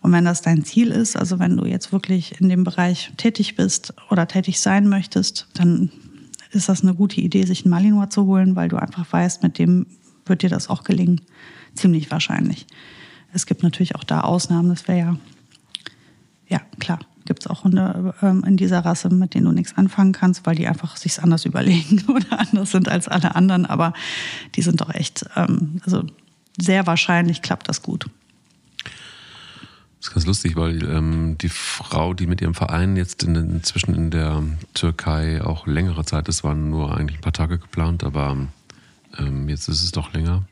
Und 0.00 0.12
wenn 0.12 0.24
das 0.24 0.42
dein 0.42 0.64
Ziel 0.64 0.90
ist, 0.90 1.16
also 1.16 1.38
wenn 1.38 1.56
du 1.56 1.64
jetzt 1.64 1.92
wirklich 1.92 2.40
in 2.40 2.48
dem 2.48 2.64
Bereich 2.64 3.12
tätig 3.16 3.56
bist 3.56 3.94
oder 4.10 4.28
tätig 4.28 4.60
sein 4.60 4.88
möchtest, 4.88 5.48
dann 5.54 5.90
ist 6.50 6.68
das 6.68 6.82
eine 6.82 6.94
gute 6.94 7.20
Idee, 7.20 7.44
sich 7.44 7.64
einen 7.64 7.70
Malinois 7.70 8.08
zu 8.08 8.26
holen, 8.26 8.56
weil 8.56 8.68
du 8.68 8.76
einfach 8.76 9.10
weißt, 9.10 9.42
mit 9.42 9.58
dem 9.58 9.86
wird 10.26 10.42
dir 10.42 10.50
das 10.50 10.68
auch 10.68 10.84
gelingen. 10.84 11.20
Ziemlich 11.74 12.10
wahrscheinlich. 12.10 12.66
Es 13.32 13.46
gibt 13.46 13.62
natürlich 13.62 13.94
auch 13.94 14.04
da 14.04 14.22
Ausnahmen, 14.22 14.70
das 14.70 14.88
wäre 14.88 14.98
ja, 14.98 15.16
ja 16.48 16.60
klar, 16.78 17.00
gibt 17.28 17.44
es 17.44 17.46
auch 17.46 17.62
Hunde 17.62 18.14
ähm, 18.22 18.42
in 18.44 18.56
dieser 18.56 18.84
Rasse, 18.84 19.10
mit 19.10 19.34
denen 19.34 19.44
du 19.44 19.52
nichts 19.52 19.76
anfangen 19.76 20.12
kannst, 20.12 20.46
weil 20.46 20.56
die 20.56 20.66
einfach 20.66 20.96
sich 20.96 21.22
anders 21.22 21.44
überlegen 21.44 22.02
oder 22.08 22.40
anders 22.40 22.72
sind 22.72 22.88
als 22.88 23.06
alle 23.06 23.36
anderen. 23.36 23.66
Aber 23.66 23.92
die 24.56 24.62
sind 24.62 24.80
doch 24.80 24.92
echt, 24.92 25.24
ähm, 25.36 25.80
also 25.84 26.02
sehr 26.58 26.86
wahrscheinlich 26.86 27.42
klappt 27.42 27.68
das 27.68 27.82
gut. 27.82 28.06
Das 29.98 30.08
ist 30.08 30.14
ganz 30.14 30.26
lustig, 30.26 30.56
weil 30.56 30.82
ähm, 30.84 31.36
die 31.38 31.48
Frau, 31.48 32.14
die 32.14 32.26
mit 32.26 32.40
ihrem 32.40 32.54
Verein 32.54 32.96
jetzt 32.96 33.22
in, 33.24 33.34
inzwischen 33.34 33.94
in 33.94 34.10
der 34.10 34.42
Türkei 34.72 35.42
auch 35.42 35.66
längere 35.66 36.04
Zeit 36.04 36.28
ist, 36.28 36.44
waren 36.44 36.70
nur 36.70 36.96
eigentlich 36.96 37.18
ein 37.18 37.22
paar 37.22 37.32
Tage 37.32 37.58
geplant, 37.58 38.04
aber 38.04 38.36
ähm, 39.18 39.48
jetzt 39.48 39.68
ist 39.68 39.82
es 39.82 39.92
doch 39.92 40.12
länger. 40.12 40.44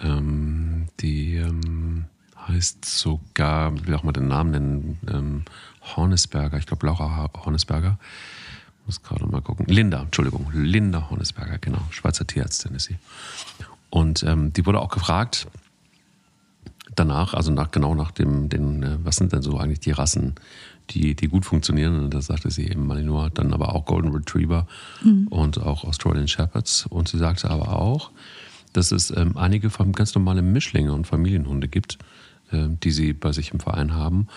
Ähm, 0.00 0.86
die 1.00 1.36
ähm, 1.36 2.04
heißt 2.48 2.84
sogar, 2.84 3.86
will 3.86 3.94
auch 3.94 4.02
mal 4.02 4.12
den 4.12 4.28
Namen 4.28 4.50
nennen, 4.50 4.98
ähm, 5.08 5.42
Hornesberger, 5.96 6.58
ich 6.58 6.66
glaube 6.66 6.86
Laura 6.86 7.30
Hornesberger. 7.44 7.98
Muss 8.86 9.02
gerade 9.02 9.26
mal 9.26 9.42
gucken. 9.42 9.66
Linda, 9.66 10.00
Entschuldigung, 10.00 10.50
Linda 10.52 11.10
Hornesberger, 11.10 11.58
genau, 11.58 11.82
Schweizer 11.90 12.26
Tierärztin 12.26 12.74
ist 12.74 12.84
sie. 12.84 12.96
Und 13.90 14.22
ähm, 14.22 14.52
die 14.52 14.64
wurde 14.66 14.80
auch 14.80 14.90
gefragt 14.90 15.46
danach, 16.94 17.34
also 17.34 17.52
nach, 17.52 17.70
genau 17.70 17.94
nach 17.94 18.10
dem, 18.10 18.48
den, 18.48 18.82
äh, 18.82 18.98
was 19.02 19.16
sind 19.16 19.32
denn 19.32 19.42
so 19.42 19.58
eigentlich 19.58 19.80
die 19.80 19.92
Rassen, 19.92 20.34
die, 20.90 21.14
die 21.14 21.28
gut 21.28 21.44
funktionieren? 21.44 22.04
Und 22.04 22.14
da 22.14 22.20
sagte 22.20 22.50
sie 22.50 22.68
eben 22.68 22.86
Malinois, 22.86 23.30
dann 23.30 23.52
aber 23.52 23.74
auch 23.74 23.84
Golden 23.84 24.12
Retriever 24.12 24.66
mhm. 25.02 25.28
und 25.28 25.60
auch 25.60 25.84
Australian 25.84 26.28
Shepherds. 26.28 26.86
Und 26.86 27.08
sie 27.08 27.18
sagte 27.18 27.50
aber 27.50 27.80
auch, 27.80 28.10
dass 28.72 28.92
es 28.92 29.10
ähm, 29.16 29.36
einige 29.36 29.70
ganz 29.92 30.14
normale 30.14 30.42
Mischlinge 30.42 30.92
und 30.92 31.06
Familienhunde 31.06 31.68
gibt, 31.68 31.98
die 32.52 32.90
sie 32.90 33.12
bei 33.12 33.32
sich 33.32 33.52
im 33.52 33.60
Verein 33.60 33.94
haben. 33.94 34.28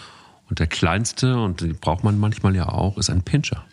Und 0.50 0.60
der 0.60 0.68
kleinste, 0.68 1.40
und 1.42 1.62
den 1.62 1.78
braucht 1.78 2.04
man 2.04 2.20
manchmal 2.20 2.56
ja 2.56 2.68
auch, 2.68 2.98
ist 2.98 3.10
ein 3.10 3.24
Pinscher. 3.24 3.64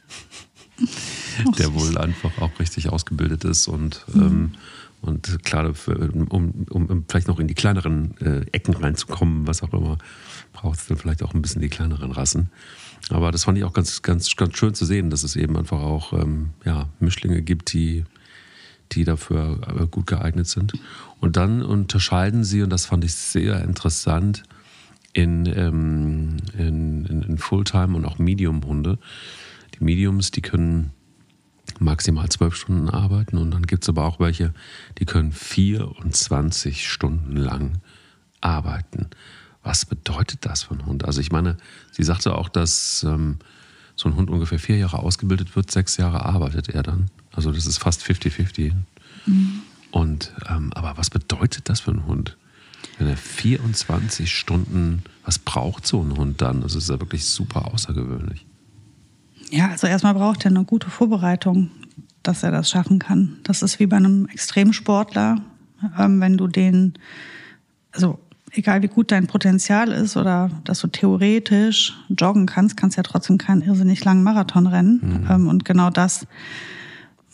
Oh, 1.45 1.51
der 1.59 1.75
wohl 1.75 1.99
einfach 1.99 2.39
auch 2.41 2.59
richtig 2.61 2.89
ausgebildet 2.89 3.45
ist 3.45 3.67
und, 3.67 4.05
mhm. 4.15 4.23
ähm, 4.23 4.53
und 5.01 5.45
klar, 5.45 5.73
um, 5.89 6.29
um, 6.29 6.67
um, 6.71 7.05
vielleicht 7.09 7.29
noch 7.29 7.41
in 7.41 7.49
die 7.49 7.55
kleineren 7.55 8.17
äh, 8.21 8.47
Ecken 8.53 8.75
reinzukommen, 8.75 9.47
was 9.47 9.63
auch 9.63 9.73
immer, 9.73 9.99
braucht 10.53 10.79
es 10.79 10.87
dann 10.87 10.99
vielleicht 10.99 11.23
auch 11.23 11.35
ein 11.35 11.43
bisschen 11.43 11.63
die 11.63 11.69
kleineren 11.69 12.13
Rassen. 12.13 12.51
Aber 13.11 13.33
das 13.33 13.45
fand 13.45 13.59
ich 13.59 13.65
auch 13.65 13.73
ganz, 13.73 14.03
ganz, 14.03 14.35
ganz 14.37 14.57
schön 14.57 14.75
zu 14.75 14.85
sehen, 14.85 15.11
dass 15.11 15.23
es 15.23 15.37
eben 15.37 15.57
einfach 15.57 15.81
auch 15.81 16.13
ähm, 16.13 16.51
ja, 16.65 16.89
Mischlinge 17.01 17.43
gibt, 17.43 17.73
die, 17.73 18.05
die 18.93 19.05
dafür 19.05 19.61
äh, 19.81 19.87
gut 19.87 20.07
geeignet 20.07 20.47
sind. 20.47 20.73
Und 21.21 21.37
dann 21.37 21.63
unterscheiden 21.63 22.45
sie, 22.45 22.63
und 22.63 22.71
das 22.71 22.87
fand 22.87 23.05
ich 23.05 23.15
sehr 23.15 23.63
interessant, 23.65 24.45
in, 25.13 25.47
ähm, 25.47 26.37
in, 26.57 27.07
in, 27.07 27.23
in 27.23 27.39
Fulltime 27.39 27.97
und 27.97 28.05
auch 28.05 28.19
Medium-Hunde. 28.19 28.99
Die 29.75 29.85
Mediums, 29.85 30.31
die 30.31 30.43
können 30.43 30.93
maximal 31.79 32.29
zwölf 32.29 32.55
Stunden 32.55 32.89
arbeiten 32.89 33.37
und 33.37 33.51
dann 33.51 33.67
gibt 33.67 33.85
es 33.85 33.89
aber 33.89 34.05
auch 34.05 34.21
welche, 34.21 34.53
die 34.99 35.05
können 35.05 35.33
24 35.33 36.89
Stunden 36.89 37.37
lang 37.37 37.81
arbeiten. 38.41 39.09
Was 39.63 39.85
bedeutet 39.85 40.47
das 40.47 40.63
für 40.63 40.73
einen 40.73 40.87
Hund? 40.87 41.05
Also 41.05 41.21
ich 41.21 41.31
meine, 41.31 41.57
sie 41.93 42.03
sagte 42.03 42.35
auch, 42.35 42.49
dass 42.49 43.05
ähm, 43.05 43.39
so 43.97 44.09
ein 44.09 44.17
Hund 44.17 44.31
ungefähr 44.31 44.59
vier 44.59 44.79
Jahre 44.79 45.01
ausgebildet 45.01 45.57
wird, 45.57 45.71
sechs 45.71 45.97
Jahre 45.97 46.25
arbeitet 46.25 46.69
er 46.69 46.83
dann. 46.83 47.11
Also 47.33 47.53
das 47.53 47.67
ist 47.67 47.79
fast 47.79 48.03
50-50. 48.03 48.73
Mhm. 49.27 49.63
Und 49.91 50.33
ähm, 50.49 50.73
aber 50.75 50.97
was 50.97 51.11
bedeutet 51.11 51.69
das 51.69 51.81
für 51.81 51.91
einen 51.91 52.07
Hund? 52.07 52.37
Wenn 52.99 53.09
er 53.09 53.17
24 53.17 54.33
Stunden, 54.33 55.03
was 55.25 55.39
braucht 55.39 55.87
so 55.87 56.03
ein 56.03 56.17
Hund 56.17 56.41
dann? 56.41 56.61
Das 56.61 56.75
ist 56.75 56.91
ja 56.91 57.01
wirklich 57.01 57.25
super 57.25 57.73
außergewöhnlich. 57.73 58.45
Ja, 59.51 59.69
also 59.69 59.87
erstmal 59.87 60.15
braucht 60.15 60.45
er 60.45 60.51
eine 60.51 60.65
gute 60.65 60.91
Vorbereitung, 60.91 61.71
dass 62.23 62.43
er 62.43 62.51
das 62.51 62.69
schaffen 62.71 62.99
kann. 62.99 63.39
Das 63.45 63.63
ist 63.63 63.81
wie 63.81 63.87
bei 63.87 63.97
einem 63.97 64.27
Extremsportler, 64.27 65.41
ähm, 65.99 66.21
wenn 66.21 66.37
du 66.37 66.49
den, 66.49 66.95
also 67.93 68.19
egal 68.53 68.83
wie 68.83 68.89
gut 68.89 69.11
dein 69.13 69.27
Potenzial 69.27 69.93
ist 69.93 70.17
oder 70.17 70.51
dass 70.65 70.81
du 70.81 70.89
theoretisch 70.89 71.95
joggen 72.09 72.47
kannst, 72.47 72.77
kannst 72.77 72.97
du 72.97 73.01
ja 73.01 73.03
trotzdem 73.05 73.39
keinen 73.39 73.63
irrsinnig 73.63 74.05
langen 74.05 74.23
Marathon 74.23 74.67
rennen. 74.67 75.01
Mhm. 75.03 75.31
Ähm, 75.31 75.49
und 75.49 75.65
genau 75.65 75.91
das 75.91 76.27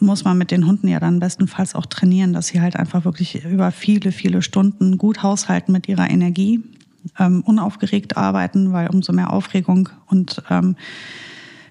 muss 0.04 0.24
man 0.24 0.38
mit 0.38 0.50
den 0.50 0.66
Hunden 0.66 0.88
ja 0.88 1.00
dann 1.00 1.20
bestenfalls 1.20 1.74
auch 1.74 1.86
trainieren, 1.86 2.32
dass 2.32 2.48
sie 2.48 2.60
halt 2.60 2.76
einfach 2.76 3.04
wirklich 3.04 3.44
über 3.44 3.70
viele, 3.70 4.12
viele 4.12 4.42
Stunden 4.42 4.98
gut 4.98 5.22
haushalten 5.22 5.72
mit 5.72 5.88
ihrer 5.88 6.10
Energie, 6.10 6.62
ähm, 7.18 7.42
unaufgeregt 7.44 8.16
arbeiten, 8.16 8.72
weil 8.72 8.88
umso 8.88 9.12
mehr 9.12 9.32
Aufregung 9.32 9.88
und 10.06 10.42
ähm, 10.50 10.76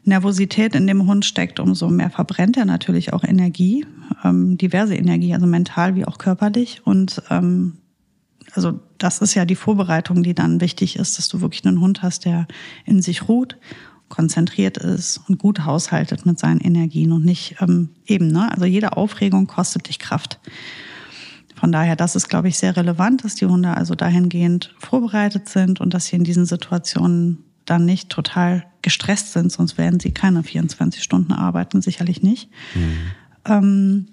Nervosität 0.05 0.75
in 0.75 0.85
dem 0.85 1.07
Hund 1.07 1.25
steckt, 1.25 1.59
umso 1.59 1.89
mehr 1.89 2.09
verbrennt 2.09 2.57
er 2.57 2.65
natürlich 2.65 3.13
auch 3.13 3.23
Energie, 3.23 3.85
ähm, 4.23 4.57
diverse 4.57 4.95
Energie, 4.95 5.33
also 5.33 5.47
mental 5.47 5.95
wie 5.95 6.05
auch 6.05 6.17
körperlich. 6.17 6.81
Und 6.83 7.21
ähm, 7.29 7.77
also 8.53 8.79
das 8.97 9.19
ist 9.19 9.33
ja 9.33 9.45
die 9.45 9.55
Vorbereitung, 9.55 10.23
die 10.23 10.33
dann 10.33 10.61
wichtig 10.61 10.97
ist, 10.97 11.17
dass 11.17 11.29
du 11.29 11.41
wirklich 11.41 11.65
einen 11.65 11.79
Hund 11.79 12.03
hast, 12.03 12.25
der 12.25 12.47
in 12.85 13.01
sich 13.01 13.27
ruht 13.27 13.57
konzentriert 14.13 14.77
ist 14.77 15.21
und 15.27 15.39
gut 15.39 15.65
haushaltet 15.65 16.23
mit 16.27 16.37
seinen 16.37 16.59
Energien 16.59 17.11
und 17.11 17.25
nicht 17.25 17.55
ähm, 17.61 17.89
eben, 18.05 18.27
ne? 18.27 18.51
Also 18.51 18.65
jede 18.65 18.95
Aufregung 18.95 19.47
kostet 19.47 19.89
dich 19.89 19.97
Kraft. 19.97 20.39
Von 21.55 21.71
daher, 21.71 21.95
das 21.95 22.15
ist, 22.15 22.29
glaube 22.29 22.47
ich, 22.47 22.59
sehr 22.59 22.77
relevant, 22.77 23.23
dass 23.23 23.33
die 23.33 23.47
Hunde 23.47 23.75
also 23.75 23.95
dahingehend 23.95 24.75
vorbereitet 24.77 25.49
sind 25.49 25.81
und 25.81 25.95
dass 25.95 26.05
sie 26.05 26.15
in 26.15 26.23
diesen 26.23 26.45
Situationen 26.45 27.39
dann 27.65 27.85
nicht 27.85 28.09
total 28.09 28.65
gestresst 28.83 29.33
sind, 29.33 29.51
sonst 29.51 29.79
werden 29.79 29.99
sie 29.99 30.11
keine 30.11 30.43
24 30.43 31.01
Stunden 31.01 31.33
arbeiten, 31.33 31.81
sicherlich 31.81 32.21
nicht. 32.21 32.51
Mhm. 32.75 32.97
Ähm, 33.45 34.07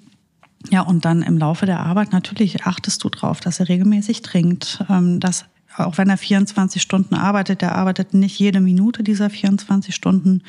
ja, 0.70 0.80
und 0.80 1.04
dann 1.04 1.20
im 1.20 1.36
Laufe 1.36 1.66
der 1.66 1.80
Arbeit 1.80 2.12
natürlich 2.12 2.64
achtest 2.64 3.04
du 3.04 3.10
drauf, 3.10 3.40
dass 3.40 3.60
er 3.60 3.68
regelmäßig 3.68 4.22
trinkt, 4.22 4.82
ähm, 4.88 5.20
dass 5.20 5.44
auch 5.76 5.98
wenn 5.98 6.08
er 6.08 6.18
24 6.18 6.80
Stunden 6.82 7.14
arbeitet, 7.14 7.62
der 7.62 7.74
arbeitet 7.74 8.14
nicht 8.14 8.38
jede 8.38 8.60
Minute 8.60 9.02
dieser 9.02 9.30
24 9.30 9.94
Stunden, 9.94 10.42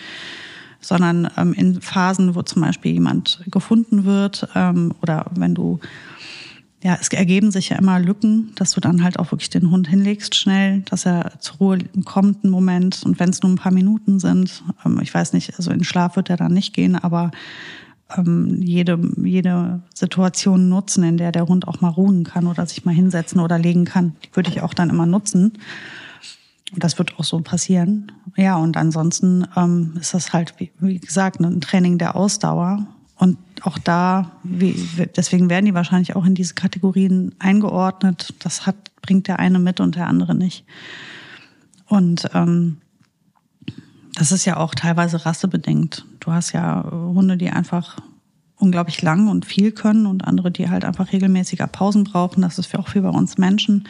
sondern 0.80 1.30
ähm, 1.38 1.54
in 1.54 1.82
Phasen, 1.82 2.36
wo 2.36 2.42
zum 2.42 2.62
Beispiel 2.64 2.94
jemand 2.94 3.42
gefunden 3.48 4.06
wird 4.06 4.48
ähm, 4.56 4.94
oder 5.02 5.26
wenn 5.36 5.56
du 5.56 5.80
ja, 6.84 6.98
es 7.00 7.10
ergeben 7.10 7.52
sich 7.52 7.70
ja 7.70 7.78
immer 7.78 8.00
Lücken, 8.00 8.54
dass 8.56 8.72
du 8.72 8.82
dann 8.82 9.04
halt 9.04 9.20
auch 9.20 9.32
wirklich 9.32 9.52
den 9.52 9.70
Hund 9.70 9.88
hinlegst 9.88 10.34
schnell, 10.34 10.82
dass 10.82 11.06
er 11.06 11.34
zur 11.40 11.58
Ruhe 11.58 11.78
kommt 12.06 12.44
einen 12.44 12.52
Moment. 12.52 13.04
Und 13.06 13.20
wenn 13.20 13.30
es 13.30 13.44
nur 13.44 13.52
ein 13.52 13.58
paar 13.58 13.72
Minuten 13.72 14.20
sind, 14.20 14.64
ähm, 14.84 15.00
ich 15.02 15.14
weiß 15.14 15.34
nicht, 15.34 15.58
also 15.58 15.70
in 15.72 15.84
Schlaf 15.84 16.16
wird 16.16 16.32
er 16.32 16.38
dann 16.38 16.54
nicht 16.54 16.74
gehen, 16.74 16.96
aber 16.96 17.30
ähm, 18.18 18.62
jede, 18.62 19.00
jede 19.24 19.82
Situation 19.94 20.70
nutzen, 20.70 21.04
in 21.04 21.18
der 21.18 21.32
der 21.32 21.48
Hund 21.48 21.68
auch 21.68 21.82
mal 21.82 21.90
ruhen 21.90 22.24
kann 22.24 22.48
oder 22.48 22.66
sich 22.66 22.86
mal 22.86 22.94
hinsetzen 22.94 23.40
oder 23.40 23.58
legen 23.58 23.86
kann. 23.86 24.16
Die 24.24 24.36
würde 24.36 24.50
ich 24.50 24.62
auch 24.62 24.74
dann 24.74 24.90
immer 24.90 25.06
nutzen. 25.06 25.54
Und 26.74 26.84
das 26.84 26.98
wird 26.98 27.20
auch 27.20 27.24
so 27.24 27.40
passieren. 27.42 28.12
Ja, 28.38 28.56
und 28.56 28.78
ansonsten 28.78 29.46
ähm, 29.56 29.94
ist 30.00 30.14
das 30.14 30.34
halt, 30.34 30.54
wie, 30.58 30.72
wie 30.80 31.00
gesagt, 31.00 31.40
ein 31.40 31.62
Training 31.62 31.98
der 31.98 32.16
Ausdauer. 32.16 32.88
Und 33.18 33.38
auch 33.62 33.78
da, 33.78 34.32
wie, 34.44 34.76
deswegen 35.16 35.50
werden 35.50 35.66
die 35.66 35.74
wahrscheinlich 35.74 36.16
auch 36.16 36.26
in 36.26 36.34
diese 36.34 36.56
Kategorien 36.56 37.36
eingeordnet. 37.40 38.34
Das 38.40 38.66
hat, 38.66 38.76
bringt 39.02 39.28
der 39.28 39.40
eine 39.40 39.60
mit 39.60 39.80
und 39.80 39.96
der 39.96 40.08
andere 40.08 40.34
nicht. 40.34 40.66
Und 41.88 42.30
ähm, 42.34 42.78
das 44.14 44.32
ist 44.32 44.46
ja 44.46 44.58
auch 44.58 44.76
teilweise 44.76 45.26
rassebedingt. 45.26 46.06
Du 46.20 46.32
hast 46.32 46.52
ja 46.52 46.82
äh, 46.82 46.92
Hunde, 46.92 47.38
die 47.38 47.50
einfach 47.50 47.98
unglaublich 48.56 49.02
lang 49.02 49.28
und 49.28 49.46
viel 49.46 49.72
können 49.72 50.06
und 50.06 50.26
andere, 50.26 50.52
die 50.52 50.70
halt 50.70 50.86
einfach 50.86 51.12
regelmäßiger 51.12 51.68
Pausen 51.68 52.04
brauchen. 52.04 52.42
Das 52.42 52.60
ist 52.60 52.68
für 52.68 52.80
auch 52.80 52.88
für 52.88 53.02
bei 53.02 53.10
uns 53.10 53.38
Menschen 53.38 53.88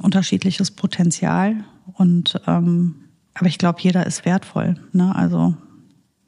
unterschiedliches 0.00 0.70
Potenzial. 0.70 1.64
Und 1.94 2.40
ähm, 2.46 2.96
aber 3.34 3.46
ich 3.46 3.58
glaube, 3.58 3.80
jeder 3.80 4.06
ist 4.06 4.24
wertvoll. 4.24 4.76
Ne? 4.92 5.14
Also 5.14 5.54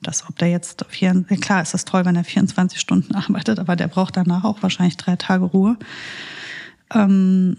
das, 0.00 0.28
ob 0.28 0.38
der 0.38 0.48
jetzt 0.48 0.85
vier, 0.88 1.24
klar 1.40 1.62
ist 1.62 1.74
das 1.74 1.85
toll, 1.85 2.04
wenn 2.04 2.16
er 2.16 2.24
24 2.24 2.78
Stunden 2.78 3.14
arbeitet, 3.14 3.59
aber 3.59 3.76
der 3.76 3.88
braucht 3.88 4.16
danach 4.16 4.44
auch 4.44 4.62
wahrscheinlich 4.62 4.96
drei 4.96 5.16
Tage 5.16 5.44
Ruhe. 5.44 5.76
Ähm, 6.94 7.57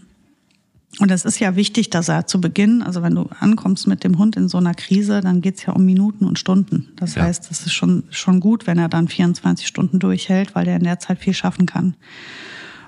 und 0.97 1.11
es 1.11 1.23
ist 1.23 1.39
ja 1.39 1.55
wichtig, 1.55 1.91
dass 1.91 2.09
er 2.09 2.25
zu 2.25 2.41
Beginn, 2.41 2.81
also 2.81 3.03
wenn 3.03 3.13
du 3.13 3.29
ankommst 3.39 3.87
mit 3.87 4.03
dem 4.03 4.17
Hund 4.17 4.35
in 4.35 4.49
so 4.49 4.57
einer 4.57 4.73
Krise, 4.73 5.21
dann 5.21 5.41
geht's 5.41 5.65
ja 5.65 5.73
um 5.73 5.85
Minuten 5.85 6.25
und 6.25 6.39
Stunden. 6.39 6.89
Das 6.95 7.15
ja. 7.15 7.23
heißt, 7.23 7.49
es 7.51 7.65
ist 7.65 7.73
schon, 7.73 8.03
schon 8.09 8.39
gut, 8.39 8.65
wenn 8.65 8.79
er 8.79 8.89
dann 8.89 9.07
24 9.07 9.67
Stunden 9.67 9.99
durchhält, 9.99 10.55
weil 10.55 10.67
er 10.67 10.75
in 10.77 10.83
der 10.83 10.99
Zeit 10.99 11.19
viel 11.19 11.33
schaffen 11.33 11.67
kann. 11.67 11.95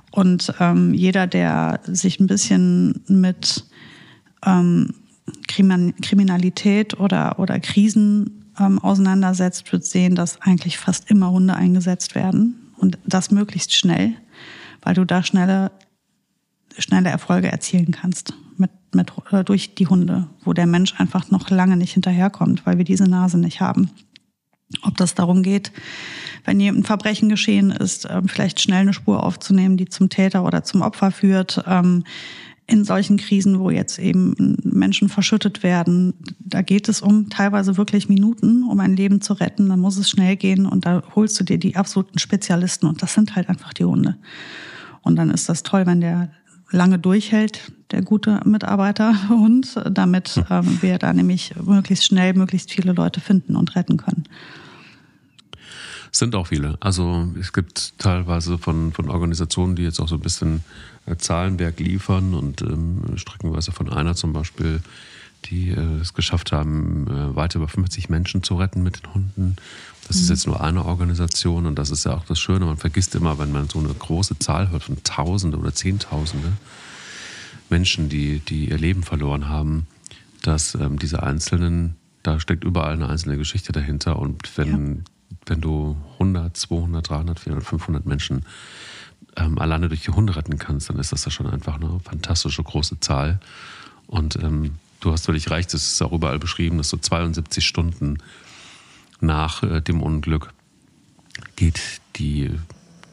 Und 0.10 0.54
ähm, 0.60 0.94
jeder, 0.94 1.28
der 1.28 1.80
sich 1.86 2.20
ein 2.20 2.28
bisschen 2.28 3.02
mit 3.08 3.66
ähm, 4.46 4.96
Kriminalität 5.48 7.00
oder, 7.00 7.40
oder 7.40 7.60
Krisen 7.60 8.52
ähm, 8.60 8.80
auseinandersetzt, 8.80 9.72
wird 9.72 9.86
sehen, 9.86 10.16
dass 10.16 10.42
eigentlich 10.42 10.78
fast 10.78 11.10
immer 11.10 11.32
Hunde 11.32 11.54
eingesetzt 11.54 12.16
werden 12.16 12.74
und 12.78 12.98
das 13.06 13.32
möglichst 13.32 13.74
schnell, 13.74 14.14
weil 14.82 14.96
du 14.96 15.06
da 15.06 15.24
schnelle, 15.24 15.72
schnelle 16.77 17.10
Erfolge 17.10 17.51
erzielen 17.51 17.91
kannst 17.91 18.34
mit, 18.57 18.71
mit, 18.93 19.12
durch 19.45 19.75
die 19.75 19.88
Hunde, 19.88 20.27
wo 20.43 20.53
der 20.53 20.67
Mensch 20.67 20.99
einfach 20.99 21.31
noch 21.31 21.49
lange 21.49 21.77
nicht 21.77 21.93
hinterherkommt, 21.93 22.65
weil 22.65 22.77
wir 22.77 22.86
diese 22.86 23.05
Nase 23.05 23.38
nicht 23.38 23.62
haben. 23.62 23.89
Ob 24.84 24.95
das 24.97 25.15
darum 25.15 25.43
geht, 25.43 25.71
wenn 26.45 26.60
hier 26.60 26.71
ein 26.71 26.84
Verbrechen 26.84 27.29
geschehen 27.29 27.71
ist, 27.71 28.07
ähm, 28.10 28.27
vielleicht 28.27 28.62
schnell 28.62 28.81
eine 28.81 28.93
Spur 28.93 29.23
aufzunehmen, 29.23 29.77
die 29.77 29.89
zum 29.89 30.10
Täter 30.10 30.45
oder 30.45 30.63
zum 30.63 30.81
Opfer 30.81 31.12
führt. 31.12 31.63
Ähm, 31.67 32.03
in 32.67 32.86
solchen 32.86 33.17
Krisen, 33.17 33.60
wo 33.60 33.69
jetzt 33.69 33.99
eben 33.99 34.55
Menschen 34.63 35.10
verschüttet 35.10 35.62
werden, 35.62 36.13
da 36.39 36.62
geht 36.62 36.88
es 36.88 37.01
um 37.01 37.29
teilweise 37.29 37.75
wirklich 37.75 38.07
Minuten, 38.07 38.63
um 38.63 38.79
ein 38.79 38.95
Leben 38.95 39.19
zu 39.19 39.34
retten. 39.34 39.67
Dann 39.67 39.81
muss 39.81 39.97
es 39.97 40.10
schnell 40.10 40.38
gehen 40.38 40.65
und 40.65 40.86
da 40.86 41.03
holst 41.13 41.38
du 41.39 41.43
dir 41.43 41.57
die 41.57 41.75
absoluten 41.75 42.17
Spezialisten 42.17 42.88
und 42.88 43.01
das 43.01 43.13
sind 43.13 43.36
halt 43.36 43.49
einfach 43.49 43.73
die 43.73 43.84
Hunde. 43.84 44.17
Und 45.01 45.17
dann 45.17 45.31
ist 45.31 45.49
das 45.49 45.63
toll, 45.63 45.86
wenn 45.86 45.99
der 45.99 46.31
lange 46.71 46.99
durchhält, 46.99 47.71
der 47.91 48.01
gute 48.01 48.41
Mitarbeiterhund, 48.45 49.75
damit 49.91 50.43
ähm, 50.49 50.81
wir 50.81 50.97
da 50.97 51.13
nämlich 51.13 51.53
möglichst 51.62 52.05
schnell 52.05 52.34
möglichst 52.34 52.71
viele 52.71 52.93
Leute 52.93 53.19
finden 53.19 53.55
und 53.55 53.75
retten 53.75 53.97
können. 53.97 54.23
Sind 56.13 56.36
auch 56.36 56.47
viele. 56.47 56.77
Also 56.81 57.29
es 57.39 57.53
gibt 57.53 57.97
teilweise 57.97 58.57
von, 58.57 58.91
von 58.91 59.10
Organisationen, 59.10 59.77
die 59.77 59.84
jetzt 59.84 59.99
auch 59.99 60.10
so 60.10 60.15
ein 60.15 60.21
bisschen 60.21 60.62
äh, 61.05 61.15
Zahlenberg 61.15 61.79
liefern 61.79 62.34
und 62.34 62.62
ähm, 62.62 63.01
streckenweise 63.15 63.71
von 63.71 63.91
einer 63.91 64.13
zum 64.13 64.34
Beispiel, 64.34 64.81
die 65.45 65.69
äh, 65.69 65.99
es 66.01 66.13
geschafft 66.13 66.51
haben, 66.51 67.07
äh, 67.07 67.36
weit 67.36 67.55
über 67.55 67.69
50 67.69 68.10
Menschen 68.10 68.43
zu 68.43 68.55
retten 68.55 68.84
mit 68.84 69.01
den 69.01 69.13
Hunden. 69.13 69.55
Das 70.12 70.17
mhm. 70.17 70.24
ist 70.24 70.30
jetzt 70.30 70.47
nur 70.47 70.60
eine 70.60 70.84
Organisation 70.84 71.65
und 71.65 71.80
das 71.80 71.89
ist 71.89 72.04
ja 72.04 72.13
auch 72.13 72.26
das 72.26 72.38
Schöne. 72.38 72.65
Man 72.65 72.76
vergisst 72.76 73.15
immer, 73.15 73.39
wenn 73.39 73.54
man 73.54 73.69
so 73.69 73.80
eine 73.80 73.93
große 73.93 74.38
Zahl 74.39 74.69
hört 74.69 74.84
von 74.84 75.02
Tausende 75.06 75.58
oder 75.58 75.74
Zehntausende 75.74 76.52
Menschen, 77.69 78.10
die, 78.10 78.39
die 78.39 78.69
ihr 78.69 78.78
Leben 78.78 79.04
verloren 79.04 79.47
haben, 79.47 79.88
dass 80.41 80.76
ähm, 80.76 81.00
diese 81.00 81.24
einzelnen, 81.24 81.95
da 82.24 82.41
steckt 82.41 82.65
überall 82.65 82.91
eine 82.91 83.08
einzelne 83.08 83.38
Geschichte 83.38 83.71
dahinter 83.71 84.19
und 84.19 84.58
wenn, 84.58 84.95
ja. 84.97 85.04
wenn 85.45 85.62
du 85.62 85.95
100, 86.15 86.58
200, 86.58 87.10
300, 87.10 87.39
400, 87.39 87.65
500 87.65 88.06
Menschen 88.06 88.45
ähm, 89.38 89.60
alleine 89.60 89.88
durch 89.88 90.02
die 90.02 90.12
Hunde 90.12 90.36
retten 90.36 90.58
kannst, 90.58 90.89
dann 90.89 91.00
ist 91.00 91.13
das 91.13 91.24
ja 91.24 91.32
schon 91.32 91.47
einfach 91.47 91.76
eine 91.76 92.02
fantastische 92.02 92.63
große 92.63 93.00
Zahl. 93.00 93.39
Und 94.08 94.36
ähm, 94.43 94.71
du 95.00 95.13
hast 95.13 95.28
völlig 95.28 95.50
recht, 95.50 95.74
es 95.74 95.93
ist 95.93 96.02
auch 96.02 96.12
überall 96.12 96.38
beschrieben, 96.38 96.80
dass 96.80 96.89
so 96.89 96.97
72 96.97 97.65
Stunden 97.65 98.17
nach 99.21 99.63
äh, 99.63 99.81
dem 99.81 100.01
Unglück 100.01 100.53
geht 101.55 102.01
die 102.15 102.51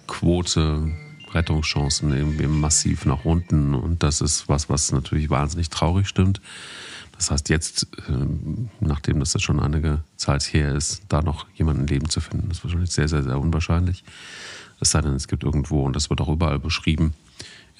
Quote 0.07 0.91
Rettungschancen 1.33 2.13
irgendwie 2.15 2.47
massiv 2.47 3.05
nach 3.05 3.25
unten. 3.25 3.75
Und 3.75 4.03
das 4.03 4.21
ist 4.21 4.49
was, 4.49 4.69
was 4.69 4.93
natürlich 4.93 5.31
wahnsinnig 5.31 5.71
traurig 5.71 6.09
stimmt. 6.09 6.41
Das 7.17 7.31
heißt, 7.31 7.49
jetzt, 7.49 7.89
ähm, 8.09 8.71
nachdem 8.81 9.21
das 9.21 9.35
jetzt 9.35 9.43
schon 9.43 9.61
einige 9.61 10.01
Zeit 10.17 10.43
her 10.53 10.75
ist, 10.75 11.03
da 11.09 11.21
noch 11.21 11.47
jemanden 11.55 11.87
Leben 11.87 12.09
zu 12.09 12.21
finden, 12.21 12.51
ist 12.51 12.63
wahrscheinlich 12.63 12.93
sehr, 12.93 13.09
sehr, 13.09 13.23
sehr 13.23 13.39
unwahrscheinlich. 13.39 14.05
Es 14.81 14.93
sei 14.93 15.01
denn, 15.01 15.15
es 15.15 15.27
gibt 15.27 15.43
irgendwo, 15.43 15.85
und 15.85 15.97
das 15.97 16.11
wird 16.11 16.21
auch 16.21 16.29
überall 16.29 16.61
beschrieben 16.61 17.15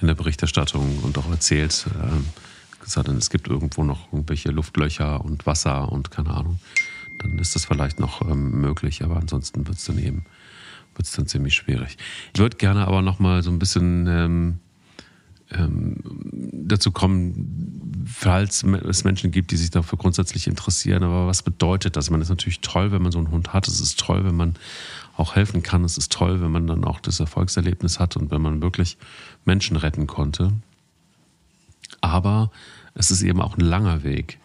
in 0.01 0.09
der 0.09 0.15
Berichterstattung 0.15 0.99
und 1.03 1.17
auch 1.19 1.31
erzählt, 1.31 1.87
äh, 1.87 2.85
es 2.85 2.93
sei 2.93 3.03
denn, 3.03 3.17
es 3.17 3.31
gibt 3.31 3.49
irgendwo 3.49 3.85
noch 3.85 4.13
irgendwelche 4.13 4.51
Luftlöcher 4.51 5.25
und 5.25 5.47
Wasser 5.47 5.93
und 5.93 6.11
keine 6.11 6.31
Ahnung, 6.31 6.59
dann 7.19 7.39
ist 7.39 7.55
das 7.55 7.65
vielleicht 7.65 8.01
noch 8.01 8.23
ähm, 8.23 8.61
möglich, 8.61 9.03
aber 9.05 9.17
ansonsten 9.17 9.67
wird 9.67 9.79
es 9.79 9.85
dann 9.85 9.99
eben 9.99 10.25
wird's 10.95 11.13
dann 11.13 11.27
ziemlich 11.27 11.55
schwierig. 11.55 11.97
Ich 12.35 12.41
würde 12.41 12.57
gerne 12.57 12.87
aber 12.87 13.03
noch 13.03 13.19
mal 13.21 13.43
so 13.43 13.51
ein 13.51 13.59
bisschen 13.59 14.07
ähm, 14.09 14.59
ähm, 15.51 15.97
dazu 16.53 16.91
kommen, 16.91 18.05
falls 18.07 18.63
es 18.63 19.05
Menschen 19.05 19.31
gibt, 19.31 19.51
die 19.51 19.57
sich 19.57 19.71
dafür 19.71 19.99
grundsätzlich 19.99 20.47
interessieren, 20.47 21.05
aber 21.05 21.27
was 21.27 21.43
bedeutet 21.43 21.97
das? 21.97 22.11
Es 22.11 22.21
ist 22.21 22.29
natürlich 22.29 22.61
toll, 22.61 22.93
wenn 22.93 23.03
man 23.03 23.13
so 23.13 23.19
einen 23.19 23.31
Hund 23.31 23.53
hat, 23.53 23.69
es 23.69 23.81
ist 23.81 23.99
toll, 23.99 24.25
wenn 24.25 24.35
man 24.35 24.57
auch 25.17 25.35
helfen 25.35 25.63
kann. 25.63 25.85
Es 25.85 25.99
ist 25.99 26.13
toll, 26.13 26.41
wenn 26.41 26.51
man 26.51 26.67
dann 26.67 26.85
auch 26.85 27.01
das 27.01 27.19
Erfolgserlebnis 27.19 27.99
hat 27.99 28.17
und 28.17 28.31
wenn 28.31 28.41
man 28.41 28.63
wirklich 28.63 28.97
Menschen 29.45 29.77
retten 29.77 30.07
konnte. 30.07 30.53
Aber 32.01 32.51
es 32.95 33.11
ist 33.11 33.23
eben 33.23 33.41
auch 33.41 33.57
ein 33.57 33.65
langer 33.65 34.05
Weg 34.05 34.39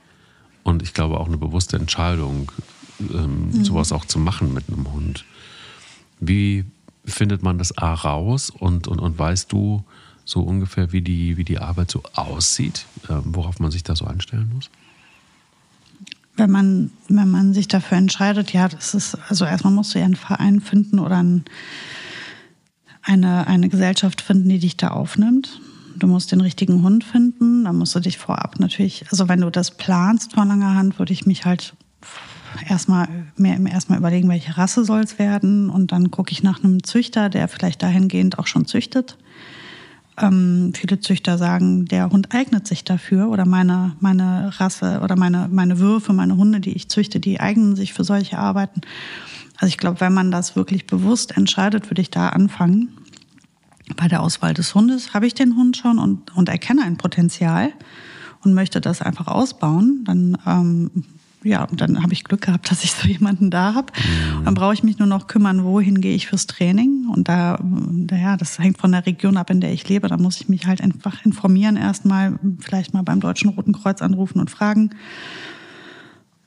und 0.64 0.82
ich 0.82 0.94
glaube 0.94 1.20
auch 1.20 1.28
eine 1.28 1.38
bewusste 1.38 1.78
Entscheidung, 1.78 2.52
ähm, 3.00 3.50
mhm. 3.52 3.66
sowas 3.66 3.92
auch 3.92 4.06
zu 4.06 4.20
machen 4.20 4.54
mit 4.54 4.66
einem 4.68 4.92
Hund. 4.92 5.26
Wie 6.20 6.66
findet 7.06 7.44
man 7.44 7.58
das 7.58 7.78
A 7.78 7.94
raus 7.94 8.50
und, 8.50 8.88
und, 8.88 9.00
und 9.00 9.20
weißt 9.20 9.52
du 9.52 9.84
so 10.26 10.42
ungefähr, 10.42 10.94
wie 10.94 11.02
die, 11.02 11.36
wie 11.36 11.44
die 11.44 11.60
Arbeit 11.60 11.92
so 11.92 12.02
aussieht, 12.14 12.86
äh, 13.10 13.16
worauf 13.24 13.60
man 13.60 13.72
sich 13.72 13.84
da 13.84 13.96
so 13.96 14.06
einstellen 14.06 14.52
muss? 14.54 14.70
wenn 16.36 16.50
man, 16.50 16.92
wenn 17.10 17.30
man 17.30 17.54
sich 17.54 17.68
dafür 17.68 17.98
entscheidet, 17.98 18.54
ja, 18.54 18.68
das 18.68 18.94
ist, 18.94 19.18
also 19.30 19.46
erstmal 19.46 19.74
musst 19.74 19.94
du 19.94 20.00
ja 20.00 20.06
einen 20.06 20.16
Verein 20.16 20.62
finden 20.62 21.00
oder 21.00 21.18
ein, 21.18 21.46
eine, 23.04 23.48
eine 23.48 23.70
Gesellschaft 23.70 24.22
finden, 24.22 24.50
die 24.50 24.60
dich 24.60 24.78
da 24.78 24.90
aufnimmt. 24.90 25.62
Du 26.04 26.10
musst 26.10 26.34
den 26.34 26.42
richtigen 26.42 26.84
Hund 26.84 27.06
finden, 27.06 27.64
dann 27.64 27.78
musst 27.78 27.96
du 27.96 28.02
dich 28.02 28.18
vorab 28.18 28.60
natürlich, 28.60 29.06
also 29.10 29.30
wenn 29.30 29.40
du 29.40 29.50
das 29.50 29.72
planst 29.72 30.34
vor 30.34 30.44
langer 30.44 30.76
Hand, 30.76 31.00
würde 31.00 31.14
ich 31.14 31.26
mich 31.26 31.46
halt 31.46 31.76
erstmal 32.68 33.08
mir 33.38 33.58
erstmal 33.72 34.00
überlegen, 34.00 34.28
welche 34.28 34.58
Rasse 34.58 34.84
soll 34.84 35.00
es 35.00 35.18
werden 35.18 35.70
und 35.70 35.94
dann 35.94 36.12
gucke 36.12 36.34
ich 36.34 36.44
nach 36.44 36.62
einem 36.62 36.84
Züchter, 36.84 37.30
der 37.30 37.48
vielleicht 37.48 37.82
dahingehend 37.82 38.38
auch 38.38 38.48
schon 38.48 38.66
züchtet 38.66 39.18
ähm, 40.22 40.74
viele 40.76 41.00
Züchter 41.00 41.38
sagen, 41.38 41.86
der 41.86 42.10
Hund 42.10 42.34
eignet 42.34 42.68
sich 42.68 42.84
dafür 42.84 43.30
oder 43.30 43.46
meine, 43.46 43.96
meine 44.02 44.52
Rasse 44.60 45.00
oder 45.02 45.16
meine, 45.16 45.48
meine 45.50 45.80
Würfe, 45.80 46.12
meine 46.12 46.36
Hunde, 46.36 46.60
die 46.60 46.74
ich 46.74 46.90
züchte, 46.90 47.22
die 47.22 47.40
eignen 47.40 47.78
sich 47.78 47.94
für 47.94 48.04
solche 48.04 48.38
Arbeiten. 48.38 48.82
Also 49.56 49.68
ich 49.68 49.78
glaube, 49.78 50.02
wenn 50.02 50.14
man 50.14 50.32
das 50.32 50.58
wirklich 50.58 50.86
bewusst 50.86 51.38
entscheidet, 51.38 51.90
würde 51.90 52.02
ich 52.02 52.12
da 52.12 52.30
anfangen. 52.30 52.90
Bei 53.96 54.08
der 54.08 54.22
Auswahl 54.22 54.54
des 54.54 54.74
Hundes 54.76 55.14
habe 55.14 55.28
ich 55.28 55.34
den 55.34 55.56
Hund 55.56 55.78
schon 55.78 56.00
und, 56.00 56.36
und 56.36 56.50
erkenne 56.50 56.84
ein 56.84 56.98
Potenzial 56.98 57.74
und 58.44 58.54
möchte 58.54 58.82
das 58.82 59.02
einfach 59.02 59.28
ausbauen, 59.28 60.04
dann 60.06 60.38
ähm, 60.46 60.92
ja, 61.44 61.68
dann 61.72 62.02
habe 62.02 62.14
ich 62.14 62.24
Glück 62.24 62.42
gehabt, 62.42 62.72
dass 62.72 62.84
ich 62.84 62.92
so 62.92 63.08
jemanden 63.08 63.50
da 63.50 63.74
habe. 63.74 63.92
Mhm. 63.94 64.46
Dann 64.46 64.54
brauche 64.54 64.74
ich 64.74 64.84
mich 64.84 65.00
nur 65.00 65.08
noch 65.08 65.28
kümmern, 65.28 65.64
wohin 65.64 66.02
gehe 66.02 66.16
ich 66.16 66.28
fürs 66.28 66.48
Training. 66.48 67.08
Und 67.10 67.28
da, 67.28 67.60
ja, 68.12 68.38
das 68.38 68.60
hängt 68.60 68.78
von 68.78 68.92
der 68.92 69.06
Region 69.06 69.38
ab, 69.38 69.50
in 69.50 69.62
der 69.62 69.74
ich 69.74 69.88
lebe. 69.88 70.08
Da 70.08 70.18
muss 70.18 70.40
ich 70.40 70.50
mich 70.50 70.66
halt 70.66 70.82
einfach 70.82 71.26
informieren 71.26 71.76
erstmal, 71.76 72.40
vielleicht 72.60 72.94
mal 72.94 73.04
beim 73.04 73.20
Deutschen 73.20 73.50
Roten 73.50 73.74
Kreuz 73.74 74.02
anrufen 74.02 74.40
und 74.40 74.50
fragen, 74.50 74.92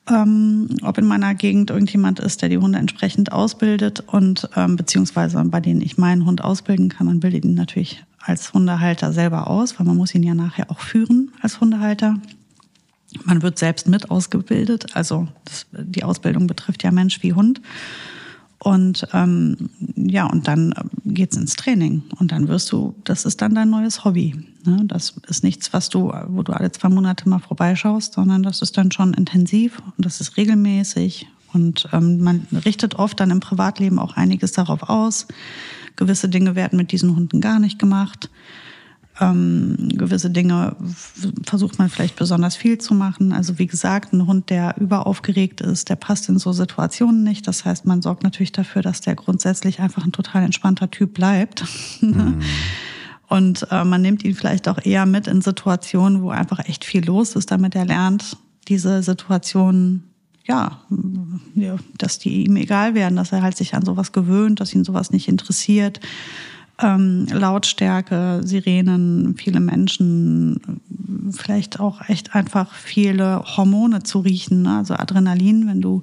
ähm, 0.09 0.69
ob 0.83 0.99
in 0.99 1.07
meiner 1.07 1.35
Gegend 1.35 1.71
irgendjemand 1.71 2.21
ist, 2.21 2.42
der 2.42 2.49
die 2.49 2.59
Hunde 2.59 2.79
entsprechend 2.79 3.33
ausbildet 3.33 4.01
und 4.07 4.49
ähm, 4.57 4.77
beziehungsweise 4.77 5.42
bei 5.45 5.61
denen 5.61 5.81
ich 5.81 5.99
meinen 5.99 6.27
Hund 6.27 6.42
ausbilden 6.42 6.88
kann, 6.88 7.07
dann 7.07 7.21
bilde 7.21 7.38
ich 7.38 7.45
ihn 7.45 7.55
natürlich 7.55 8.05
als 8.21 8.53
Hundehalter 8.53 9.12
selber 9.12 9.49
aus, 9.49 9.79
weil 9.79 9.87
man 9.87 9.97
muss 9.97 10.14
ihn 10.14 10.23
ja 10.23 10.35
nachher 10.35 10.71
auch 10.71 10.81
führen 10.81 11.33
als 11.40 11.61
Hundehalter. 11.61 12.21
Man 13.25 13.42
wird 13.42 13.59
selbst 13.59 13.88
mit 13.88 14.11
ausgebildet, 14.11 14.95
also 14.95 15.29
das, 15.45 15.66
die 15.73 16.05
Ausbildung 16.05 16.47
betrifft 16.47 16.83
ja 16.83 16.90
Mensch 16.90 17.23
wie 17.23 17.33
Hund. 17.33 17.61
Und 18.67 19.07
ähm, 19.13 19.71
ja, 19.95 20.27
und 20.27 20.49
dann 20.49 20.75
geht's 21.05 21.37
ins 21.37 21.55
Training 21.55 22.03
und 22.19 22.33
dann 22.33 22.49
wirst 22.49 22.73
du, 22.73 22.97
das 23.05 23.25
ist 23.25 23.41
dann 23.41 23.55
dein 23.55 23.71
neues 23.71 24.05
Hobby. 24.05 24.35
Ne? 24.65 24.83
Das 24.87 25.15
ist 25.29 25.45
nichts, 25.45 25.73
was 25.73 25.89
du, 25.89 26.13
wo 26.27 26.43
du 26.43 26.53
alle 26.53 26.73
zwei 26.73 26.89
Monate 26.89 27.29
mal 27.29 27.39
vorbeischaust, 27.39 28.15
sondern 28.15 28.43
das 28.43 28.63
ist 28.63 28.77
dann 28.77 28.91
schon 28.91 29.15
intensiv 29.15 29.81
und 29.97 30.05
das 30.05 30.21
ist 30.21 30.37
regelmäßig. 30.37 31.29
Und 31.53 31.89
ähm, 31.93 32.19
man 32.19 32.45
richtet 32.65 32.97
oft 32.97 33.21
dann 33.21 33.31
im 33.31 33.39
Privatleben 33.39 34.01
auch 34.01 34.17
einiges 34.17 34.51
darauf 34.51 34.83
aus. 34.91 35.29
Gewisse 35.95 36.29
Dinge 36.29 36.57
werden 36.57 36.77
mit 36.77 36.91
diesen 36.91 37.15
Hunden 37.15 37.41
gar 37.41 37.61
nicht 37.61 37.79
gemacht. 37.79 38.31
Ähm, 39.19 39.77
gewisse 39.95 40.31
Dinge 40.31 40.77
versucht 41.45 41.79
man 41.79 41.89
vielleicht 41.89 42.17
besonders 42.17 42.55
viel 42.55 42.79
zu 42.79 42.95
machen. 42.95 43.33
Also 43.33 43.59
wie 43.59 43.67
gesagt, 43.67 44.13
ein 44.13 44.27
Hund, 44.27 44.51
der 44.51 44.77
überaufgeregt 44.79 45.63
ist, 45.63 45.89
der 45.89 45.97
passt 45.97 46.29
in 46.29 46.39
so 46.39 46.53
Situationen 46.53 47.23
nicht. 47.23 47.47
Das 47.47 47.65
heißt, 47.65 47.87
man 47.87 48.03
sorgt 48.03 48.23
natürlich 48.25 48.53
dafür, 48.53 48.83
dass 48.83 49.01
der 49.01 49.15
grundsätzlich 49.15 49.81
einfach 49.81 50.05
ein 50.05 50.13
total 50.13 50.43
entspannter 50.43 50.91
Typ 50.91 51.15
bleibt. 51.15 51.65
Mhm. 52.01 52.41
Und 53.29 53.67
äh, 53.71 53.85
man 53.85 54.03
nimmt 54.03 54.25
ihn 54.25 54.35
vielleicht 54.35 54.69
auch 54.69 54.79
eher 54.85 55.05
mit 55.05 55.27
in 55.27 55.41
Situationen, 55.41 56.23
wo 56.23 56.31
einfach 56.31 56.61
echt 56.61 56.85
viel 56.85 57.05
los 57.05 57.35
ist, 57.35 57.51
damit 57.51 57.75
er 57.75 57.85
lernt, 57.85 58.37
diese 58.69 59.03
Situationen, 59.03 60.05
ja, 60.45 60.81
dass 61.99 62.19
die 62.19 62.45
ihm 62.45 62.57
egal 62.57 62.95
werden, 62.95 63.17
dass 63.17 63.33
er 63.33 63.43
halt 63.43 63.57
sich 63.57 63.75
an 63.75 63.85
sowas 63.85 64.13
gewöhnt, 64.13 64.61
dass 64.61 64.75
ihn 64.75 64.85
sowas 64.85 65.11
nicht 65.11 65.29
interessiert. 65.29 66.01
Ähm, 66.83 67.27
Lautstärke, 67.31 68.41
Sirenen, 68.45 69.35
viele 69.37 69.61
Menschen, 69.61 70.61
vielleicht 71.31 71.81
auch 71.81 72.07
echt 72.09 72.35
einfach 72.35 72.75
viele 72.75 73.43
Hormone 73.57 74.03
zu 74.03 74.21
riechen, 74.21 74.62
ne? 74.62 74.79
also 74.79 74.95
Adrenalin, 74.95 75.67
wenn 75.67 75.81
du 75.81 76.03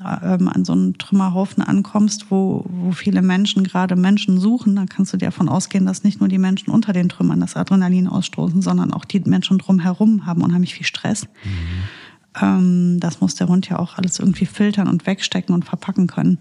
ähm, 0.00 0.48
an 0.48 0.64
so 0.64 0.72
einen 0.72 0.98
Trümmerhaufen 0.98 1.62
ankommst, 1.62 2.30
wo, 2.30 2.64
wo 2.68 2.92
viele 2.92 3.22
Menschen 3.22 3.64
gerade 3.64 3.96
Menschen 3.96 4.38
suchen, 4.38 4.76
dann 4.76 4.88
kannst 4.88 5.12
du 5.12 5.16
dir 5.16 5.26
davon 5.26 5.48
ausgehen, 5.48 5.86
dass 5.86 6.04
nicht 6.04 6.20
nur 6.20 6.28
die 6.28 6.38
Menschen 6.38 6.70
unter 6.70 6.92
den 6.92 7.08
Trümmern 7.08 7.40
das 7.40 7.56
Adrenalin 7.56 8.08
ausstoßen, 8.08 8.60
sondern 8.60 8.92
auch 8.92 9.04
die 9.04 9.20
Menschen 9.20 9.58
drumherum 9.58 10.26
haben 10.26 10.42
unheimlich 10.42 10.74
viel 10.74 10.86
Stress. 10.86 11.26
Mhm. 11.44 12.40
Ähm, 12.40 13.00
das 13.00 13.20
muss 13.20 13.34
der 13.34 13.48
Hund 13.48 13.68
ja 13.68 13.78
auch 13.78 13.96
alles 13.96 14.18
irgendwie 14.18 14.46
filtern 14.46 14.88
und 14.88 15.06
wegstecken 15.06 15.54
und 15.54 15.64
verpacken 15.64 16.06
können. 16.06 16.38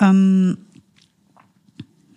Ähm, 0.00 0.58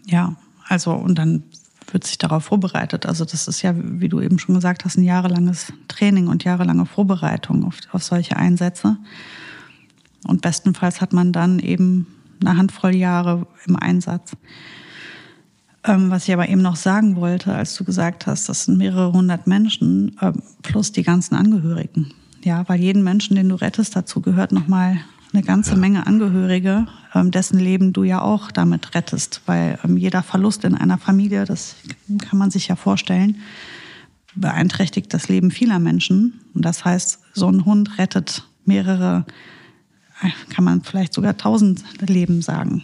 ja, 0.09 0.35
also 0.67 0.93
und 0.93 1.17
dann 1.17 1.43
wird 1.91 2.05
sich 2.05 2.17
darauf 2.17 2.45
vorbereitet. 2.45 3.05
Also 3.05 3.25
das 3.25 3.47
ist 3.47 3.61
ja, 3.61 3.73
wie 3.75 4.09
du 4.09 4.21
eben 4.21 4.39
schon 4.39 4.55
gesagt 4.55 4.85
hast, 4.85 4.97
ein 4.97 5.03
jahrelanges 5.03 5.73
Training 5.87 6.27
und 6.27 6.43
jahrelange 6.43 6.85
Vorbereitung 6.85 7.65
auf, 7.65 7.77
auf 7.91 8.03
solche 8.03 8.37
Einsätze. 8.37 8.97
Und 10.27 10.41
bestenfalls 10.41 11.01
hat 11.01 11.13
man 11.13 11.31
dann 11.31 11.59
eben 11.59 12.07
eine 12.41 12.57
Handvoll 12.57 12.95
Jahre 12.95 13.47
im 13.65 13.75
Einsatz. 13.75 14.33
Ähm, 15.83 16.11
was 16.11 16.27
ich 16.27 16.33
aber 16.33 16.49
eben 16.49 16.61
noch 16.61 16.75
sagen 16.75 17.15
wollte, 17.15 17.53
als 17.53 17.75
du 17.75 17.83
gesagt 17.83 18.27
hast, 18.27 18.49
das 18.49 18.65
sind 18.65 18.77
mehrere 18.77 19.13
hundert 19.13 19.47
Menschen 19.47 20.17
äh, 20.19 20.33
plus 20.61 20.91
die 20.91 21.03
ganzen 21.03 21.35
Angehörigen. 21.35 22.13
Ja, 22.43 22.67
weil 22.67 22.79
jeden 22.79 23.03
Menschen, 23.03 23.35
den 23.35 23.49
du 23.49 23.55
rettest, 23.55 23.95
dazu 23.95 24.21
gehört 24.21 24.51
nochmal 24.51 24.99
eine 25.33 25.43
ganze 25.43 25.71
ja. 25.71 25.77
Menge 25.77 26.07
Angehörige, 26.07 26.87
ähm, 27.13 27.31
dessen 27.31 27.59
Leben 27.59 27.93
du 27.93 28.03
ja 28.03 28.21
auch 28.21 28.51
damit 28.51 28.95
rettest. 28.95 29.41
Weil 29.45 29.79
ähm, 29.83 29.97
jeder 29.97 30.23
Verlust 30.23 30.63
in 30.63 30.75
einer 30.75 30.97
Familie, 30.97 31.45
das 31.45 31.75
kann 32.19 32.39
man 32.39 32.51
sich 32.51 32.67
ja 32.67 32.75
vorstellen, 32.75 33.37
beeinträchtigt 34.35 35.13
das 35.13 35.27
Leben 35.29 35.51
vieler 35.51 35.79
Menschen. 35.79 36.39
Und 36.53 36.65
das 36.65 36.85
heißt, 36.85 37.19
so 37.33 37.47
ein 37.49 37.65
Hund 37.65 37.97
rettet 37.97 38.45
mehrere 38.65 39.25
kann 40.49 40.63
man 40.63 40.81
vielleicht 40.81 41.13
sogar 41.13 41.37
tausend 41.37 41.83
Leben 42.01 42.41
sagen. 42.41 42.83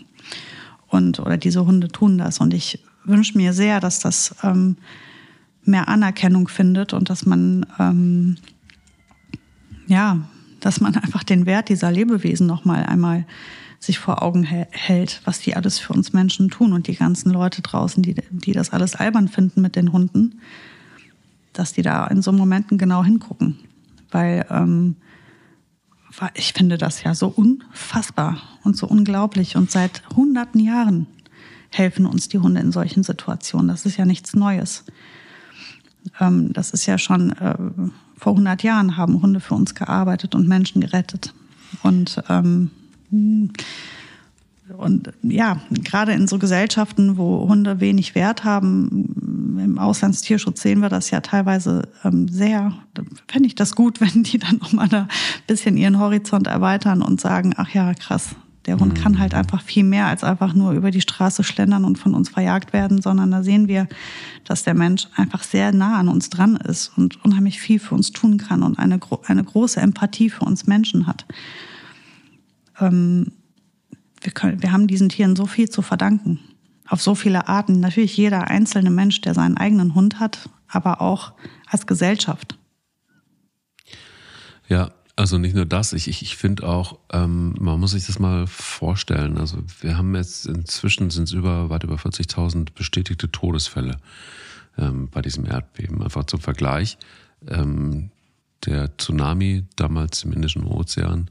Und, 0.87 1.19
oder 1.19 1.37
diese 1.37 1.65
Hunde 1.65 1.89
tun 1.89 2.17
das. 2.17 2.39
Und 2.39 2.53
ich 2.53 2.83
wünsche 3.03 3.37
mir 3.37 3.53
sehr, 3.53 3.79
dass 3.79 3.99
das 3.99 4.35
ähm, 4.43 4.77
mehr 5.63 5.87
Anerkennung 5.87 6.47
findet 6.47 6.93
und 6.93 7.09
dass 7.09 7.25
man, 7.25 7.65
ähm, 7.79 8.37
ja, 9.87 10.19
dass 10.65 10.81
man 10.81 10.95
einfach 10.95 11.23
den 11.23 11.45
Wert 11.45 11.69
dieser 11.69 11.91
Lebewesen 11.91 12.47
nochmal 12.47 12.87
einmal 12.87 13.27
sich 13.79 13.99
vor 13.99 14.23
Augen 14.23 14.41
hält, 14.43 15.21
was 15.23 15.39
die 15.39 15.55
alles 15.55 15.77
für 15.77 15.93
uns 15.93 16.11
Menschen 16.11 16.49
tun 16.49 16.73
und 16.73 16.87
die 16.87 16.95
ganzen 16.95 17.29
Leute 17.29 17.61
draußen, 17.61 18.01
die, 18.01 18.15
die 18.31 18.51
das 18.51 18.71
alles 18.71 18.95
albern 18.95 19.27
finden 19.27 19.61
mit 19.61 19.75
den 19.75 19.93
Hunden, 19.93 20.41
dass 21.53 21.73
die 21.73 21.83
da 21.83 22.07
in 22.07 22.23
so 22.23 22.31
Momenten 22.31 22.79
genau 22.79 23.03
hingucken. 23.03 23.59
Weil 24.09 24.47
ähm, 24.49 24.95
ich 26.33 26.53
finde 26.53 26.79
das 26.79 27.03
ja 27.03 27.13
so 27.13 27.27
unfassbar 27.27 28.41
und 28.63 28.75
so 28.75 28.87
unglaublich. 28.87 29.57
Und 29.57 29.69
seit 29.69 30.01
hunderten 30.15 30.59
Jahren 30.59 31.05
helfen 31.69 32.07
uns 32.07 32.27
die 32.27 32.39
Hunde 32.39 32.59
in 32.59 32.71
solchen 32.71 33.03
Situationen. 33.03 33.67
Das 33.67 33.85
ist 33.85 33.97
ja 33.97 34.05
nichts 34.05 34.35
Neues. 34.35 34.83
Ähm, 36.19 36.53
das 36.53 36.71
ist 36.71 36.87
ja 36.87 36.97
schon 36.97 37.33
äh, 37.33 37.55
vor 38.17 38.33
100 38.33 38.63
Jahren 38.63 38.97
haben 38.97 39.21
Hunde 39.21 39.39
für 39.39 39.55
uns 39.55 39.75
gearbeitet 39.75 40.35
und 40.35 40.47
Menschen 40.47 40.81
gerettet. 40.81 41.33
Und 41.83 42.23
ähm, 42.29 42.71
und 44.77 45.11
ja, 45.21 45.61
gerade 45.69 46.13
in 46.13 46.27
so 46.27 46.39
Gesellschaften, 46.39 47.17
wo 47.17 47.47
Hunde 47.47 47.79
wenig 47.79 48.15
Wert 48.15 48.43
haben, 48.43 49.59
im 49.63 49.77
Auslandstierschutz 49.77 50.61
sehen 50.61 50.79
wir 50.79 50.89
das 50.89 51.11
ja 51.11 51.21
teilweise 51.21 51.87
ähm, 52.03 52.27
sehr. 52.27 52.73
Da 52.95 53.03
fände 53.27 53.47
ich 53.47 53.55
das 53.55 53.75
gut, 53.75 54.01
wenn 54.01 54.23
die 54.23 54.39
dann 54.39 54.57
nochmal 54.57 54.89
ein 54.91 55.07
bisschen 55.47 55.77
ihren 55.77 55.99
Horizont 55.99 56.47
erweitern 56.47 57.01
und 57.01 57.21
sagen, 57.21 57.53
ach 57.57 57.69
ja, 57.69 57.93
krass, 57.93 58.35
der 58.65 58.79
Hund 58.79 58.97
mhm. 58.97 59.01
kann 59.01 59.19
halt 59.19 59.33
einfach 59.33 59.61
viel 59.61 59.83
mehr 59.83 60.07
als 60.07 60.23
einfach 60.23 60.53
nur 60.53 60.71
über 60.71 60.91
die 60.91 61.01
Straße 61.01 61.43
schlendern 61.43 61.85
und 61.85 61.97
von 61.97 62.13
uns 62.13 62.29
verjagt 62.29 62.73
werden, 62.73 63.01
sondern 63.01 63.31
da 63.31 63.43
sehen 63.43 63.67
wir, 63.67 63.87
dass 64.43 64.63
der 64.63 64.73
Mensch 64.73 65.07
einfach 65.15 65.43
sehr 65.43 65.71
nah 65.71 65.99
an 65.99 66.07
uns 66.07 66.29
dran 66.29 66.55
ist 66.55 66.91
und 66.97 67.23
unheimlich 67.23 67.59
viel 67.59 67.79
für 67.79 67.95
uns 67.95 68.11
tun 68.11 68.37
kann 68.37 68.63
und 68.63 68.79
eine, 68.79 68.99
eine 69.25 69.43
große 69.43 69.79
Empathie 69.79 70.29
für 70.29 70.45
uns 70.45 70.65
Menschen 70.65 71.07
hat. 71.07 71.25
Ähm, 72.79 73.31
wir, 74.21 74.31
können, 74.31 74.61
wir 74.61 74.71
haben 74.71 74.87
diesen 74.87 75.09
Tieren 75.09 75.35
so 75.35 75.45
viel 75.45 75.69
zu 75.69 75.81
verdanken. 75.81 76.39
Auf 76.87 77.01
so 77.01 77.15
viele 77.15 77.47
Arten. 77.47 77.79
Natürlich 77.79 78.15
jeder 78.17 78.47
einzelne 78.47 78.91
Mensch, 78.91 79.21
der 79.21 79.33
seinen 79.33 79.57
eigenen 79.57 79.95
Hund 79.95 80.19
hat, 80.19 80.49
aber 80.67 81.01
auch 81.01 81.33
als 81.67 81.87
Gesellschaft. 81.87 82.57
Ja, 84.67 84.91
also 85.15 85.37
nicht 85.37 85.55
nur 85.55 85.65
das, 85.65 85.93
ich, 85.93 86.07
ich, 86.07 86.21
ich 86.21 86.35
finde 86.35 86.67
auch, 86.67 86.99
ähm, 87.11 87.55
man 87.59 87.79
muss 87.79 87.91
sich 87.91 88.05
das 88.05 88.19
mal 88.19 88.47
vorstellen. 88.47 89.37
Also 89.37 89.57
wir 89.81 89.97
haben 89.97 90.15
jetzt 90.15 90.45
inzwischen 90.45 91.09
sind 91.09 91.25
es 91.25 91.31
über, 91.31 91.69
weit 91.69 91.83
über 91.83 91.95
40.000 91.95 92.73
bestätigte 92.75 93.31
Todesfälle 93.31 93.97
ähm, 94.77 95.09
bei 95.09 95.21
diesem 95.21 95.45
Erdbeben. 95.45 96.03
Einfach 96.03 96.25
zum 96.25 96.41
Vergleich. 96.41 96.97
Ähm, 97.47 98.09
der 98.65 98.97
Tsunami 98.97 99.63
damals 99.75 100.23
im 100.23 100.33
Indischen 100.33 100.65
Ozean 100.65 101.29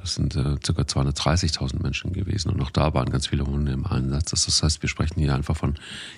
das 0.00 0.14
sind 0.14 0.36
äh, 0.36 0.56
ca. 0.62 0.82
230.000 0.82 1.82
Menschen 1.82 2.12
gewesen 2.12 2.50
und 2.50 2.60
auch 2.62 2.70
da 2.70 2.94
waren 2.94 3.10
ganz 3.10 3.26
viele 3.26 3.44
Hunde 3.44 3.72
im 3.72 3.86
Einsatz. 3.86 4.30
Das 4.30 4.62
heißt, 4.62 4.82
wir 4.82 4.88
sprechen 4.88 5.20
hier 5.20 5.34
einfach 5.34 5.56
von, 5.56 5.74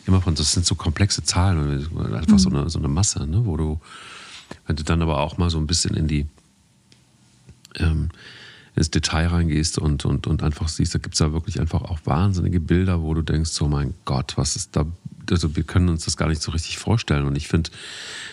immer 0.07 0.21
von, 0.21 0.35
das 0.35 0.53
sind 0.53 0.67
so 0.67 0.75
komplexe 0.75 1.23
Zahlen, 1.23 1.89
einfach 2.15 2.33
mhm. 2.33 2.39
so, 2.39 2.51
eine, 2.51 2.71
so 2.71 2.79
eine 2.79 2.89
Masse, 2.89 3.27
ne, 3.27 3.47
wo 3.47 3.57
du, 3.57 3.81
wenn 4.67 4.77
du 4.77 4.85
dann 4.85 5.03
aber 5.03 5.21
auch 5.21 5.39
mal 5.39 5.51
so 5.51 5.59
ein 5.59 5.67
bisschen 5.67 5.97
in 5.97 6.09
die, 6.09 6.27
ähm, 7.77 8.11
ins 8.77 8.91
Detail 8.91 9.27
reingehst 9.27 9.79
und, 9.79 10.05
und, 10.05 10.27
und 10.27 10.43
einfach 10.43 10.69
siehst, 10.69 10.95
da 10.95 10.99
gibt 10.99 11.15
es 11.15 11.19
da 11.19 11.33
wirklich 11.33 11.61
einfach 11.61 11.83
auch 11.83 11.99
wahnsinnige 12.05 12.61
Bilder, 12.61 13.03
wo 13.03 13.15
du 13.15 13.23
denkst, 13.23 13.51
so 13.51 13.69
mein 13.69 13.95
Gott, 14.05 14.35
was 14.37 14.57
ist 14.57 14.77
da, 14.77 14.87
also 15.31 15.57
wir 15.57 15.65
können 15.65 15.89
uns 15.89 16.05
das 16.05 16.17
gar 16.17 16.29
nicht 16.29 16.43
so 16.43 16.53
richtig 16.53 16.79
vorstellen. 16.79 17.27
Und 17.27 17.37
ich 17.37 17.49
finde, 17.49 17.71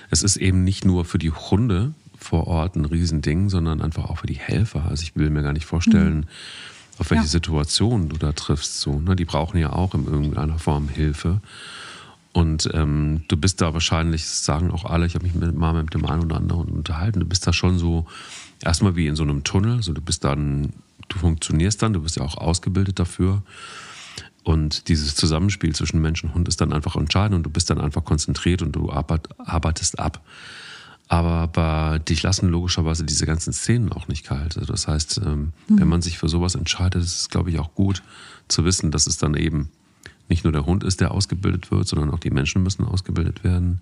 es 0.10 0.24
ist 0.24 0.38
eben 0.38 0.64
nicht 0.64 0.86
nur 0.86 1.06
für 1.06 1.18
die 1.18 1.32
Hunde 1.32 1.94
vor 2.18 2.48
Ort 2.48 2.76
ein 2.76 2.86
Riesending, 2.86 3.50
sondern 3.50 3.82
einfach 3.82 4.06
auch 4.06 4.20
für 4.20 4.28
die 4.28 4.36
Helfer. 4.36 4.86
Also 4.86 5.04
ich 5.04 5.16
will 5.16 5.30
mir 5.30 5.44
gar 5.44 5.54
nicht 5.54 5.66
vorstellen, 5.66 6.18
mhm. 6.18 6.26
auf 7.00 7.10
welche 7.10 7.26
ja. 7.26 7.30
Situation 7.30 8.10
du 8.10 8.18
da 8.18 8.32
triffst. 8.32 8.80
So, 8.80 9.00
ne? 9.00 9.16
Die 9.16 9.26
brauchen 9.26 9.58
ja 9.60 9.74
auch 9.74 9.94
in 9.94 10.06
irgendeiner 10.06 10.60
Form 10.60 10.90
Hilfe. 10.90 11.42
Und 12.34 12.70
ähm, 12.74 13.24
du 13.28 13.38
bist 13.38 13.62
da 13.62 13.74
wahrscheinlich, 13.74 14.22
das 14.22 14.46
sagen 14.46 14.70
auch 14.70 14.86
alle, 14.86 15.08
ich 15.08 15.16
habe 15.16 15.26
mich 15.26 15.34
mit, 15.34 15.56
mal 15.56 15.74
mit 15.74 15.94
dem 15.94 16.06
einen 16.06 16.26
oder 16.26 16.38
anderen 16.38 16.70
unterhalten, 16.70 17.20
du 17.20 17.26
bist 17.26 17.48
da 17.48 17.54
schon 17.54 17.80
so 17.80 18.06
erstmal 18.64 18.96
wie 18.96 19.08
in 19.08 19.16
so 19.16 19.24
einem 19.24 19.44
Tunnel. 19.44 19.84
So, 19.84 19.94
du 19.94 20.02
bist 20.02 20.24
dann, 20.24 20.74
du 21.08 21.18
funktionierst 21.20 21.82
dann, 21.82 21.94
du 21.94 22.02
bist 22.02 22.18
ja 22.18 22.24
auch 22.24 22.38
ausgebildet 22.38 23.00
dafür. 23.00 23.44
Und 24.44 24.88
dieses 24.88 25.16
Zusammenspiel 25.16 25.76
zwischen 25.76 26.02
Mensch 26.02 26.24
und 26.24 26.34
Hund 26.34 26.48
ist 26.48 26.62
dann 26.62 26.72
einfach 26.72 26.96
entscheidend 26.96 27.36
und 27.36 27.44
du 27.44 27.50
bist 27.50 27.70
dann 27.70 27.82
einfach 27.82 28.06
konzentriert 28.06 28.62
und 28.62 28.72
du 28.72 28.92
arbeitest 28.92 30.00
ab. 30.00 30.24
Aber 31.10 31.48
bei 31.48 32.00
dich 32.00 32.24
lassen 32.24 32.50
logischerweise 32.50 33.06
diese 33.06 33.26
ganzen 33.26 33.54
Szenen 33.54 33.92
auch 33.92 34.08
nicht 34.08 34.26
kalt. 34.26 34.58
Also 34.58 34.72
das 34.72 34.88
heißt, 34.88 35.22
ähm, 35.26 35.54
mhm. 35.68 35.80
wenn 35.80 35.88
man 35.88 36.02
sich 36.02 36.18
für 36.18 36.28
sowas 36.28 36.56
entscheidet, 36.56 37.02
ist 37.02 37.20
es, 37.20 37.30
glaube 37.30 37.50
ich, 37.50 37.60
auch 37.60 37.74
gut 37.76 38.04
zu 38.48 38.66
wissen, 38.66 38.92
dass 38.92 39.08
es 39.08 39.18
dann 39.18 39.36
eben 39.36 39.70
nicht 40.30 40.44
nur 40.44 40.52
der 40.52 40.66
Hund 40.66 40.84
ist, 40.84 41.00
der 41.00 41.12
ausgebildet 41.12 41.72
wird, 41.72 41.88
sondern 41.88 42.12
auch 42.12 42.20
die 42.20 42.32
Menschen 42.32 42.64
müssen 42.64 42.84
ausgebildet 42.84 43.44
werden, 43.44 43.82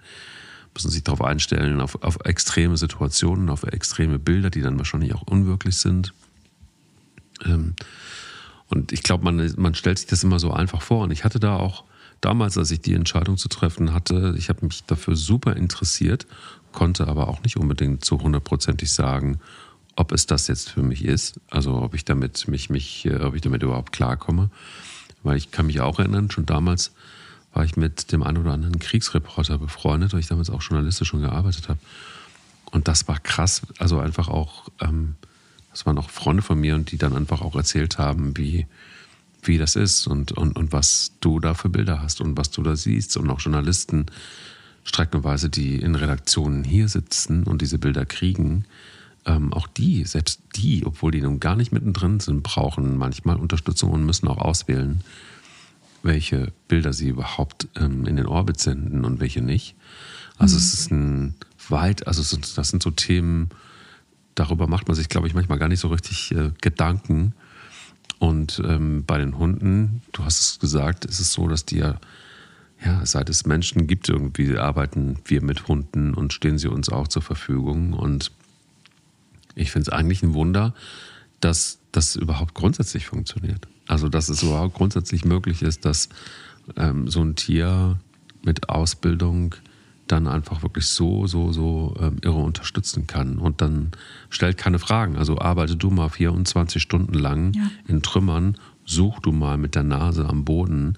müssen 0.76 0.92
sich 0.92 1.04
darauf 1.04 1.22
einstellen, 1.22 1.82
auf, 1.82 2.04
auf 2.04 2.20
extreme 2.24 2.78
Situationen, 2.78 3.50
auf 3.50 3.64
extreme 3.64 4.20
Bilder, 4.20 4.52
die 4.52 4.62
dann 4.62 4.78
wahrscheinlich 4.78 5.16
auch 5.16 5.24
unwirklich 5.24 5.78
sind. 5.78 6.14
Ähm, 7.44 7.76
und 8.68 8.92
ich 8.92 9.02
glaube, 9.02 9.24
man, 9.24 9.54
man 9.58 9.74
stellt 9.74 9.98
sich 9.98 10.08
das 10.08 10.24
immer 10.24 10.40
so 10.40 10.52
einfach 10.52 10.82
vor. 10.82 11.04
Und 11.04 11.12
ich 11.12 11.24
hatte 11.24 11.40
da 11.40 11.56
auch 11.56 11.84
damals, 12.22 12.58
als 12.58 12.72
ich 12.72 12.82
die 12.82 12.94
Entscheidung 12.94 13.38
zu 13.38 13.48
treffen 13.48 13.94
hatte, 13.94 14.36
ich 14.38 14.50
habe 14.50 14.66
mich 14.66 14.84
dafür 14.84 15.16
super 15.16 15.56
interessiert 15.56 16.28
konnte 16.76 17.08
aber 17.08 17.28
auch 17.28 17.42
nicht 17.42 17.58
unbedingt 17.58 18.06
zu 18.06 18.22
hundertprozentig 18.22 18.94
sagen, 18.94 19.40
ob 19.96 20.12
es 20.12 20.28
das 20.28 20.48
jetzt 20.48 20.70
für 20.70 20.84
mich 20.84 21.04
ist, 21.04 21.40
also 21.50 21.82
ob 21.82 21.96
ich 21.96 22.06
damit 22.06 22.48
mich, 22.48 22.70
mich, 22.70 23.06
äh, 23.06 23.16
ob 23.22 23.34
ich 23.34 23.42
damit 23.42 23.64
überhaupt 23.64 23.94
klarkomme. 23.94 24.52
Weil 25.24 25.38
ich 25.38 25.50
kann 25.50 25.66
mich 25.66 25.80
auch 25.80 25.98
erinnern, 25.98 26.30
schon 26.30 26.46
damals 26.46 26.92
war 27.56 27.64
ich 27.64 27.78
mit 27.78 28.12
dem 28.12 28.22
einen 28.22 28.38
oder 28.38 28.52
anderen 28.52 28.80
Kriegsreporter 28.80 29.58
befreundet, 29.58 30.14
weil 30.14 30.20
ich 30.20 30.28
damals 30.28 30.50
auch 30.50 30.62
journalistisch 30.62 31.08
schon 31.08 31.22
gearbeitet 31.22 31.70
habe. 31.70 31.80
Und 32.70 32.90
das 32.90 33.08
war 33.08 33.18
krass, 33.18 33.62
also 33.80 34.00
einfach 34.00 34.28
auch, 34.28 34.68
ähm, 34.82 35.16
das 35.72 35.86
waren 35.86 35.98
auch 35.98 36.10
Freunde 36.10 36.44
von 36.44 36.60
mir 36.60 36.76
und 36.76 36.92
die 36.92 36.98
dann 36.98 37.16
einfach 37.16 37.42
auch 37.42 37.56
erzählt 37.56 37.98
haben, 37.98 38.36
wie, 38.36 38.68
wie 39.42 39.58
das 39.58 39.78
ist 39.78 40.06
und, 40.06 40.34
und, 40.34 40.58
und 40.58 40.74
was 40.74 41.14
du 41.22 41.40
da 41.40 41.54
für 41.54 41.70
Bilder 41.70 42.02
hast 42.02 42.20
und 42.20 42.38
was 42.38 42.52
du 42.52 42.62
da 42.62 42.76
siehst. 42.76 43.16
Und 43.16 43.30
auch 43.30 43.40
Journalisten 43.40 44.08
streckenweise, 44.84 45.50
die 45.50 45.78
in 45.78 45.96
Redaktionen 45.96 46.66
hier 46.66 46.90
sitzen 46.90 47.44
und 47.44 47.62
diese 47.62 47.78
Bilder 47.78 48.06
kriegen, 48.06 48.66
ähm, 49.26 49.54
auch 49.54 49.68
die, 49.68 50.04
selbst 50.04 50.42
die, 50.58 50.86
obwohl 50.86 51.12
die 51.12 51.22
nun 51.22 51.40
gar 51.40 51.56
nicht 51.56 51.72
mittendrin 51.72 52.20
sind, 52.20 52.44
brauchen 52.44 52.98
manchmal 52.98 53.38
Unterstützung 53.38 53.92
und 53.92 54.06
müssen 54.06 54.28
auch 54.28 54.40
auswählen, 54.40 55.02
welche 56.06 56.54
Bilder 56.68 56.94
sie 56.94 57.10
überhaupt 57.10 57.68
ähm, 57.76 58.06
in 58.06 58.16
den 58.16 58.28
Orbit 58.28 58.60
senden 58.60 59.04
und 59.06 59.20
welche 59.20 59.42
nicht. 59.42 59.76
Also 60.38 60.56
mhm. 60.56 60.60
es 60.60 60.74
ist 60.74 60.92
ein 60.92 61.36
weit, 61.70 62.08
also 62.08 62.38
das 62.38 62.70
sind 62.70 62.84
so 62.84 62.92
Themen, 62.92 63.50
darüber 64.36 64.68
macht 64.68 64.88
man 64.88 64.96
sich, 64.96 65.10
glaube 65.10 65.28
ich, 65.28 65.34
manchmal 65.34 65.58
gar 65.58 65.68
nicht 65.68 65.80
so 65.80 65.88
richtig 65.88 66.32
äh, 66.32 66.52
Gedanken. 66.62 67.34
Und 68.20 68.62
ähm, 68.66 69.04
bei 69.06 69.18
den 69.18 69.38
Hunden, 69.38 70.02
du 70.12 70.24
hast 70.24 70.40
es 70.40 70.60
gesagt, 70.60 71.06
ist 71.06 71.20
es 71.20 71.34
so, 71.34 71.48
dass 71.48 71.66
die 71.66 71.78
ja, 71.78 72.00
ja, 72.84 73.06
seit 73.06 73.30
es 73.30 73.46
Menschen 73.46 73.88
gibt, 73.88 74.08
irgendwie 74.08 74.58
arbeiten 74.58 75.18
wir 75.26 75.42
mit 75.42 75.68
Hunden 75.68 76.14
und 76.14 76.34
stehen 76.34 76.58
sie 76.58 76.68
uns 76.68 76.90
auch 76.90 77.08
zur 77.08 77.22
Verfügung. 77.22 77.94
Und 77.94 78.32
ich 79.56 79.72
finde 79.72 79.90
es 79.90 79.94
eigentlich 79.98 80.22
ein 80.24 80.34
Wunder, 80.34 80.74
dass 81.40 81.80
das 81.92 82.16
überhaupt 82.16 82.54
grundsätzlich 82.54 83.06
funktioniert. 83.06 83.68
Also, 83.88 84.10
dass 84.10 84.30
es 84.30 84.44
überhaupt 84.44 84.76
grundsätzlich 84.76 85.26
möglich 85.26 85.62
ist, 85.62 85.86
dass 85.86 86.10
ähm, 86.76 87.08
so 87.08 87.22
ein 87.24 87.36
Tier 87.36 88.00
mit 88.44 88.70
Ausbildung 88.70 89.56
dann 90.08 90.28
einfach 90.28 90.62
wirklich 90.62 90.88
so, 90.88 91.26
so, 91.28 91.52
so 91.52 91.96
ähm, 92.00 92.18
irre 92.22 92.38
unterstützen 92.38 93.08
kann 93.08 93.40
und 93.40 93.62
dann 93.62 93.92
stellt 94.30 94.58
keine 94.58 94.80
Fragen. 94.80 95.18
Also 95.18 95.40
arbeite 95.40 95.76
du 95.76 95.90
mal 95.90 96.10
24 96.10 96.82
Stunden 96.82 97.16
lang 97.16 97.54
ja. 97.54 97.70
in 97.88 98.04
Trümmern, 98.04 98.58
such 98.86 99.20
du 99.20 99.32
mal 99.32 99.58
mit 99.58 99.74
der 99.76 99.84
Nase 99.84 100.28
am 100.28 100.46
Boden 100.46 100.98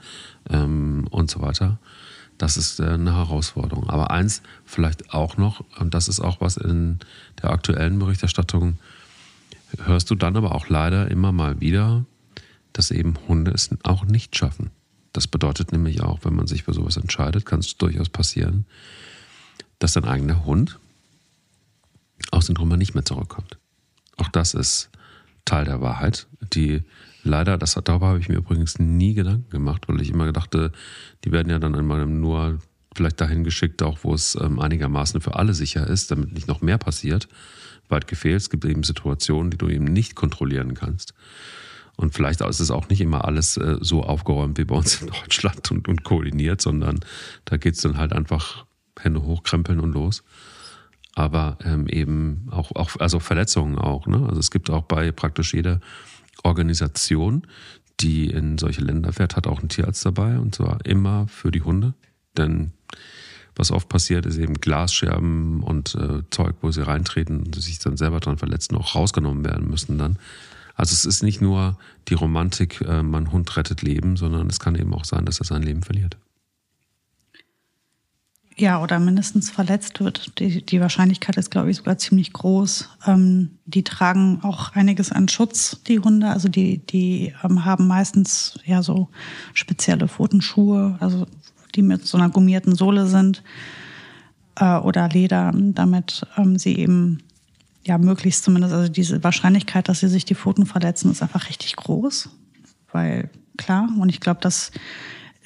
ähm, 0.49 1.07
und 1.09 1.31
so 1.31 1.41
weiter. 1.41 1.79
Das 2.37 2.57
ist 2.57 2.79
äh, 2.79 2.85
eine 2.89 3.15
Herausforderung. 3.15 3.89
Aber 3.89 4.11
eins 4.11 4.41
vielleicht 4.65 5.13
auch 5.13 5.37
noch, 5.37 5.63
und 5.79 5.93
das 5.93 6.09
ist 6.09 6.19
auch 6.19 6.41
was 6.41 6.57
in 6.57 6.99
der 7.41 7.51
aktuellen 7.51 7.99
Berichterstattung, 7.99 8.77
hörst 9.83 10.09
du 10.11 10.15
dann 10.15 10.35
aber 10.35 10.53
auch 10.53 10.67
leider 10.67 11.09
immer 11.09 11.31
mal 11.31 11.61
wieder, 11.61 12.05
dass 12.73 12.91
eben 12.91 13.15
Hunde 13.27 13.51
es 13.51 13.69
auch 13.83 14.05
nicht 14.05 14.35
schaffen. 14.35 14.71
Das 15.13 15.27
bedeutet 15.27 15.71
nämlich 15.71 16.01
auch, 16.01 16.19
wenn 16.23 16.35
man 16.35 16.47
sich 16.47 16.63
für 16.63 16.73
sowas 16.73 16.97
entscheidet, 16.97 17.45
kann 17.45 17.59
es 17.59 17.77
durchaus 17.77 18.09
passieren, 18.09 18.65
dass 19.79 19.93
dein 19.93 20.05
eigener 20.05 20.45
Hund 20.45 20.79
aus 22.31 22.47
den 22.47 22.55
Trümmern 22.55 22.79
nicht 22.79 22.93
mehr 22.93 23.05
zurückkommt. 23.05 23.57
Auch 24.17 24.29
das 24.29 24.53
ist 24.53 24.89
Teil 25.45 25.65
der 25.65 25.81
Wahrheit, 25.81 26.27
die 26.53 26.83
leider, 27.23 27.57
das, 27.57 27.73
darüber 27.83 28.07
habe 28.07 28.19
ich 28.19 28.29
mir 28.29 28.37
übrigens 28.37 28.79
nie 28.79 29.13
Gedanken 29.13 29.49
gemacht, 29.49 29.87
weil 29.87 30.01
ich 30.01 30.09
immer 30.09 30.31
dachte, 30.31 30.71
die 31.23 31.31
werden 31.31 31.49
ja 31.49 31.59
dann 31.59 31.73
immer 31.73 32.05
nur 32.05 32.59
vielleicht 32.95 33.21
dahin 33.21 33.43
geschickt, 33.43 33.81
auch 33.83 33.99
wo 34.03 34.13
es 34.13 34.35
ähm, 34.35 34.59
einigermaßen 34.59 35.21
für 35.21 35.35
alle 35.35 35.53
sicher 35.53 35.87
ist, 35.87 36.11
damit 36.11 36.33
nicht 36.33 36.47
noch 36.47 36.61
mehr 36.61 36.77
passiert. 36.77 37.27
Weit 37.89 38.07
gefehlt, 38.07 38.41
es 38.41 38.49
gibt 38.49 38.65
eben 38.65 38.83
Situationen, 38.83 39.51
die 39.51 39.57
du 39.57 39.69
eben 39.69 39.85
nicht 39.85 40.15
kontrollieren 40.15 40.73
kannst. 40.73 41.13
Und 41.97 42.13
vielleicht 42.13 42.41
ist 42.41 42.59
es 42.59 42.71
auch 42.71 42.89
nicht 42.89 43.01
immer 43.01 43.25
alles 43.25 43.57
äh, 43.57 43.77
so 43.81 44.03
aufgeräumt 44.03 44.57
wie 44.59 44.65
bei 44.65 44.75
uns 44.75 45.01
in 45.01 45.07
Deutschland 45.07 45.71
und, 45.71 45.87
und 45.87 46.03
koordiniert, 46.03 46.61
sondern 46.61 46.99
da 47.45 47.57
geht 47.57 47.73
es 47.73 47.81
dann 47.81 47.97
halt 47.97 48.13
einfach 48.13 48.65
Hände 48.99 49.23
hochkrempeln 49.23 49.79
und 49.79 49.91
los. 49.93 50.23
Aber 51.15 51.57
ähm, 51.63 51.87
eben 51.87 52.47
auch, 52.51 52.71
auch, 52.75 52.95
also 52.99 53.19
Verletzungen 53.19 53.79
auch. 53.79 54.05
Ne? 54.05 54.23
Also 54.27 54.39
es 54.39 54.51
gibt 54.51 54.69
auch 54.69 54.83
bei 54.83 55.11
praktisch 55.11 55.55
jeder 55.55 55.81
Organisation, 56.43 57.47
die 57.99 58.29
in 58.29 58.59
solche 58.59 58.81
Länder 58.81 59.11
fährt, 59.11 59.35
hat 59.35 59.47
auch 59.47 59.59
einen 59.59 59.69
Tierarzt 59.69 60.05
dabei 60.05 60.37
und 60.37 60.53
zwar 60.53 60.85
immer 60.85 61.27
für 61.27 61.49
die 61.49 61.63
Hunde. 61.63 61.95
Denn 62.37 62.73
was 63.55 63.71
oft 63.71 63.89
passiert, 63.89 64.27
ist 64.27 64.37
eben 64.37 64.53
Glasscherben 64.53 65.63
und 65.63 65.95
äh, 65.95 66.21
Zeug, 66.29 66.57
wo 66.61 66.69
sie 66.69 66.85
reintreten 66.85 67.39
und 67.39 67.55
sich 67.55 67.79
dann 67.79 67.97
selber 67.97 68.19
dran 68.19 68.37
verletzen, 68.37 68.75
auch 68.77 68.93
rausgenommen 68.93 69.43
werden 69.43 69.67
müssen 69.67 69.97
dann. 69.97 70.19
Also 70.77 70.93
es 70.93 71.05
ist 71.05 71.23
nicht 71.23 71.41
nur 71.41 71.77
die 72.07 72.13
Romantik, 72.13 72.81
äh, 72.81 73.01
mein 73.01 73.31
Hund 73.31 73.57
rettet 73.57 73.81
Leben, 73.81 74.15
sondern 74.15 74.47
es 74.47 74.59
kann 74.59 74.75
eben 74.75 74.93
auch 74.93 75.05
sein, 75.05 75.25
dass 75.25 75.39
er 75.39 75.45
sein 75.45 75.63
Leben 75.63 75.81
verliert. 75.81 76.17
Ja, 78.59 78.81
oder 78.81 78.99
mindestens 78.99 79.49
verletzt 79.49 79.99
wird. 79.99 80.39
Die, 80.39 80.65
die 80.65 80.81
Wahrscheinlichkeit 80.81 81.37
ist, 81.37 81.51
glaube 81.51 81.69
ich, 81.69 81.77
sogar 81.77 81.97
ziemlich 81.97 82.31
groß. 82.31 82.89
Ähm, 83.05 83.51
die 83.65 83.83
tragen 83.83 84.39
auch 84.43 84.73
einiges 84.73 85.11
an 85.11 85.27
Schutz, 85.27 85.81
die 85.87 85.99
Hunde. 85.99 86.29
Also 86.29 86.47
die, 86.47 86.79
die 86.79 87.33
ähm, 87.43 87.65
haben 87.65 87.87
meistens 87.87 88.59
ja 88.65 88.81
so 88.81 89.09
spezielle 89.53 90.07
Pfotenschuhe, 90.07 90.97
also 90.99 91.27
die 91.75 91.83
mit 91.83 92.05
so 92.05 92.17
einer 92.17 92.29
gummierten 92.29 92.75
Sohle 92.75 93.05
sind 93.07 93.43
äh, 94.55 94.77
oder 94.77 95.09
Leder, 95.09 95.51
damit 95.55 96.25
ähm, 96.35 96.57
sie 96.57 96.77
eben 96.77 97.19
ja 97.87 97.97
möglichst 97.97 98.43
zumindest, 98.43 98.73
also 98.73 98.91
diese 98.91 99.23
Wahrscheinlichkeit, 99.23 99.89
dass 99.89 100.01
sie 100.01 100.09
sich 100.09 100.25
die 100.25 100.35
Pfoten 100.35 100.65
verletzen, 100.65 101.11
ist 101.11 101.23
einfach 101.23 101.49
richtig 101.49 101.75
groß. 101.75 102.29
Weil 102.91 103.29
klar, 103.57 103.89
und 103.97 104.09
ich 104.09 104.19
glaube, 104.19 104.41
dass 104.41 104.71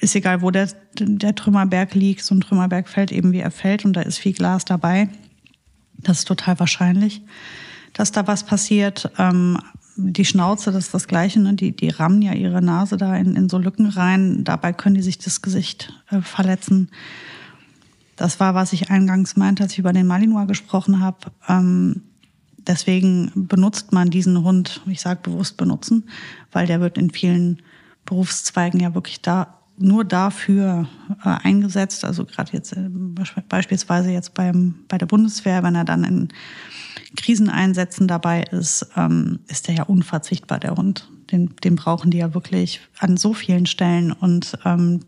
ist 0.02 0.16
egal, 0.16 0.42
wo 0.42 0.50
der, 0.50 0.68
der 0.98 1.34
Trümmerberg 1.34 1.94
liegt, 1.94 2.24
so 2.24 2.34
ein 2.34 2.40
Trümmerberg 2.40 2.88
fällt 2.88 3.12
eben, 3.12 3.30
wie 3.30 3.38
er 3.38 3.52
fällt 3.52 3.84
und 3.84 3.92
da 3.92 4.02
ist 4.02 4.18
viel 4.18 4.32
Glas 4.32 4.64
dabei. 4.64 5.08
Das 5.96 6.18
ist 6.18 6.28
total 6.28 6.58
wahrscheinlich, 6.58 7.22
dass 7.92 8.10
da 8.10 8.26
was 8.26 8.44
passiert. 8.44 9.12
Ähm, 9.18 9.58
die 9.96 10.24
Schnauze, 10.24 10.72
das 10.72 10.86
ist 10.86 10.94
das 10.94 11.06
Gleiche, 11.06 11.38
ne? 11.38 11.54
die, 11.54 11.76
die 11.76 11.88
rammen 11.88 12.20
ja 12.20 12.32
ihre 12.32 12.60
Nase 12.60 12.96
da 12.96 13.14
in, 13.16 13.36
in 13.36 13.48
so 13.48 13.58
Lücken 13.58 13.86
rein. 13.86 14.42
Dabei 14.42 14.72
können 14.72 14.96
die 14.96 15.02
sich 15.02 15.18
das 15.18 15.40
Gesicht 15.40 15.92
äh, 16.10 16.20
verletzen. 16.20 16.90
Das 18.16 18.40
war, 18.40 18.56
was 18.56 18.72
ich 18.72 18.90
eingangs 18.90 19.36
meinte, 19.36 19.62
als 19.62 19.72
ich 19.72 19.78
über 19.78 19.92
den 19.92 20.08
Malinois 20.08 20.46
gesprochen 20.46 20.98
habe. 20.98 21.30
Ähm, 21.48 22.02
deswegen 22.66 23.30
benutzt 23.34 23.92
man 23.92 24.10
diesen 24.10 24.42
Hund, 24.42 24.82
ich 24.86 25.00
sage 25.00 25.20
bewusst 25.22 25.56
benutzen, 25.56 26.08
weil 26.50 26.66
der 26.66 26.80
wird 26.80 26.98
in 26.98 27.10
vielen 27.10 27.62
Berufszweigen 28.04 28.80
ja 28.80 28.94
wirklich 28.94 29.22
da 29.22 29.58
nur 29.78 30.04
dafür 30.04 30.88
äh, 31.24 31.28
eingesetzt. 31.28 32.04
Also 32.04 32.24
gerade 32.24 32.52
jetzt 32.52 32.72
äh, 32.72 32.88
beispielsweise 33.48 34.10
jetzt 34.10 34.34
beim, 34.34 34.74
bei 34.88 34.98
der 34.98 35.06
Bundeswehr, 35.06 35.62
wenn 35.62 35.74
er 35.74 35.84
dann 35.84 36.04
in 36.04 36.28
Kriseneinsätzen 37.16 38.08
dabei 38.08 38.42
ist, 38.42 38.86
ähm, 38.96 39.40
ist 39.48 39.68
der 39.68 39.74
ja 39.74 39.82
unverzichtbar, 39.84 40.58
der 40.58 40.76
Hund. 40.76 41.08
Den, 41.30 41.54
den 41.64 41.76
brauchen 41.76 42.10
die 42.10 42.18
ja 42.18 42.34
wirklich 42.34 42.80
an 42.98 43.16
so 43.16 43.32
vielen 43.32 43.66
Stellen 43.66 44.12
und 44.12 44.58
ähm, 44.64 45.00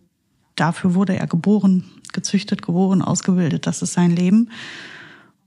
dafür 0.57 0.95
wurde 0.95 1.17
er 1.17 1.27
geboren, 1.27 1.85
gezüchtet, 2.13 2.63
geboren, 2.63 3.03
ausgebildet. 3.03 3.67
Das 3.67 3.83
ist 3.83 3.93
sein 3.93 4.11
Leben. 4.11 4.51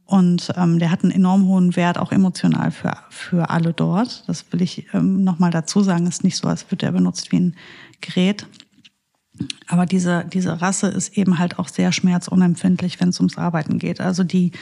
Und 0.07 0.53
ähm, 0.55 0.79
der 0.79 0.89
hat 0.89 1.03
einen 1.03 1.11
enorm 1.11 1.47
hohen 1.47 1.75
Wert, 1.75 1.97
auch 1.97 2.13
emotional 2.13 2.71
für, 2.71 2.97
für 3.09 3.49
alle 3.49 3.73
dort. 3.73 4.23
Das 4.27 4.45
will 4.51 4.61
ich 4.61 4.87
ähm, 4.93 5.23
nochmal 5.23 5.51
dazu 5.51 5.83
sagen. 5.83 6.07
Ist 6.07 6.23
nicht 6.23 6.37
so, 6.37 6.47
als 6.47 6.71
würde 6.71 6.85
er 6.85 6.93
benutzt 6.93 7.31
wie 7.33 7.39
ein 7.39 7.55
Gerät. 7.99 8.47
Aber 9.67 9.85
diese, 9.85 10.25
diese 10.25 10.61
Rasse 10.61 10.87
ist 10.87 11.17
eben 11.17 11.39
halt 11.39 11.59
auch 11.59 11.67
sehr 11.67 11.91
schmerzunempfindlich, 11.91 12.99
wenn 13.01 13.09
es 13.09 13.19
ums 13.19 13.37
Arbeiten 13.37 13.79
geht. 13.79 13.99
Also 13.99 14.23
die 14.23 14.53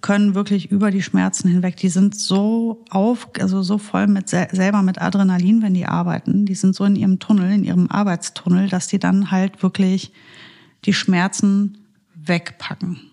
können 0.00 0.34
wirklich 0.34 0.70
über 0.70 0.90
die 0.90 1.02
Schmerzen 1.02 1.48
hinweg, 1.48 1.76
die 1.76 1.90
sind 1.90 2.18
so 2.18 2.84
auf, 2.88 3.28
also 3.38 3.62
so 3.62 3.76
voll 3.76 4.06
mit 4.06 4.30
selber 4.30 4.82
mit 4.82 5.00
Adrenalin, 5.00 5.60
wenn 5.60 5.74
die 5.74 5.84
arbeiten. 5.84 6.46
Die 6.46 6.54
sind 6.54 6.74
so 6.74 6.84
in 6.84 6.96
ihrem 6.96 7.18
Tunnel, 7.18 7.52
in 7.52 7.64
ihrem 7.64 7.90
Arbeitstunnel, 7.90 8.70
dass 8.70 8.88
die 8.88 8.98
dann 8.98 9.30
halt 9.30 9.62
wirklich 9.62 10.12
die 10.86 10.94
Schmerzen 10.94 11.78
wegpacken. 12.14 13.09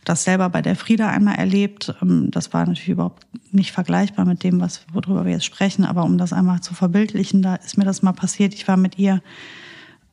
Habe 0.00 0.06
das 0.06 0.24
selber 0.24 0.48
bei 0.48 0.62
der 0.62 0.76
Frieda 0.76 1.10
einmal 1.10 1.34
erlebt. 1.34 1.94
Ähm, 2.00 2.30
das 2.30 2.54
war 2.54 2.60
natürlich 2.64 2.88
überhaupt 2.88 3.26
nicht 3.52 3.72
vergleichbar 3.72 4.24
mit 4.24 4.42
dem, 4.44 4.60
was 4.60 4.86
worüber 4.92 5.26
wir 5.26 5.32
jetzt 5.32 5.44
sprechen, 5.44 5.84
aber 5.84 6.04
um 6.04 6.16
das 6.16 6.32
einmal 6.32 6.60
zu 6.60 6.72
verbildlichen, 6.74 7.42
da 7.42 7.56
ist 7.56 7.76
mir 7.76 7.84
das 7.84 8.00
mal 8.00 8.12
passiert. 8.12 8.54
Ich 8.54 8.66
war 8.66 8.78
mit 8.78 8.98
ihr 8.98 9.22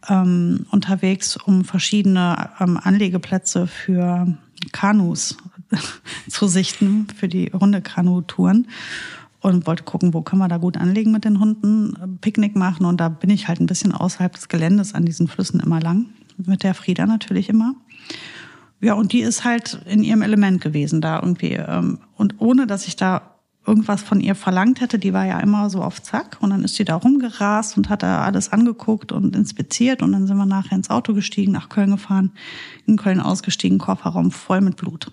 ähm, 0.10 0.66
unterwegs, 0.72 1.38
um 1.38 1.64
verschiedene 1.64 2.50
ähm, 2.60 2.78
Anlegeplätze 2.82 3.66
für 3.66 4.38
Kanus 4.74 5.38
zu 6.30 6.48
sichten, 6.48 7.08
für 7.16 7.30
die 7.30 7.52
Hundekanu-Touren. 7.54 8.68
Und 9.40 9.68
wollte 9.68 9.84
gucken, 9.84 10.14
wo 10.14 10.24
können 10.24 10.42
wir 10.42 10.48
da 10.50 10.58
gut 10.58 10.78
anlegen 10.78 11.12
mit 11.12 11.24
den 11.24 11.40
Hunden, 11.40 12.18
Picknick 12.20 12.56
machen. 12.56 12.86
Und 12.86 13.00
da 13.00 13.08
bin 13.08 13.30
ich 13.30 13.48
halt 13.48 13.62
ein 13.62 13.68
bisschen 13.68 13.94
außerhalb 13.94 14.34
des 14.34 14.50
Geländes 14.50 14.94
an 14.94 15.06
diesen 15.06 15.28
Flüssen 15.28 15.60
immer 15.60 15.80
lang. 15.80 16.08
Mit 16.38 16.64
der 16.64 16.74
Frieda 16.74 17.06
natürlich 17.06 17.48
immer. 17.48 17.76
Ja, 18.80 18.94
und 18.94 19.12
die 19.12 19.22
ist 19.22 19.44
halt 19.44 19.82
in 19.86 20.04
ihrem 20.04 20.22
Element 20.22 20.62
gewesen 20.62 21.02
da 21.02 21.20
irgendwie. 21.20 21.54
Ähm, 21.54 22.00
und 22.16 22.36
ohne, 22.40 22.68
dass 22.68 22.88
ich 22.88 22.96
da 22.96 23.38
irgendwas 23.66 24.02
von 24.02 24.22
ihr 24.22 24.34
verlangt 24.34 24.80
hätte, 24.80 24.98
die 24.98 25.14
war 25.14 25.26
ja 25.26 25.40
immer 25.40 25.70
so 25.70 25.82
auf 25.82 26.02
Zack 26.02 26.38
und 26.40 26.52
dann 26.52 26.64
ist 26.64 26.76
sie 26.76 26.86
da 26.86 26.96
rumgerast 26.96 27.76
und 27.76 27.90
hat 27.90 28.02
da 28.02 28.24
alles 28.24 28.54
angeguckt 28.54 29.12
und 29.12 29.36
inspiziert 29.36 30.02
und 30.02 30.14
dann 30.14 30.26
sind 30.26 30.38
wir 30.38 30.46
nachher 30.46 30.78
ins 30.78 30.90
Auto 30.90 31.14
gestiegen, 31.14 31.52
nach 31.52 31.68
Köln 31.68 31.92
gefahren, 31.92 32.32
in 32.86 32.96
Köln 32.96 33.20
ausgestiegen, 33.20 33.78
Kofferraum 33.78 34.32
voll 34.32 34.62
mit 34.62 34.78
Blut. 34.78 35.12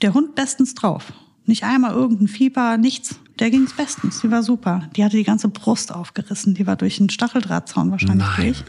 Der 0.00 0.14
Hund 0.14 0.34
bestens 0.34 0.74
drauf. 0.74 1.12
Nicht 1.44 1.64
einmal 1.64 1.92
irgendein 1.92 2.28
Fieber, 2.28 2.78
nichts. 2.78 3.20
Der 3.38 3.50
ging's 3.50 3.74
bestens. 3.74 4.20
Die 4.20 4.30
war 4.30 4.42
super. 4.42 4.88
Die 4.96 5.04
hatte 5.04 5.16
die 5.16 5.24
ganze 5.24 5.48
Brust 5.48 5.92
aufgerissen. 5.92 6.54
Die 6.54 6.66
war 6.66 6.76
durch 6.76 7.00
einen 7.00 7.10
Stacheldrahtzaun 7.10 7.90
wahrscheinlich 7.90 8.28
Nein. 8.36 8.46
durch. 8.46 8.64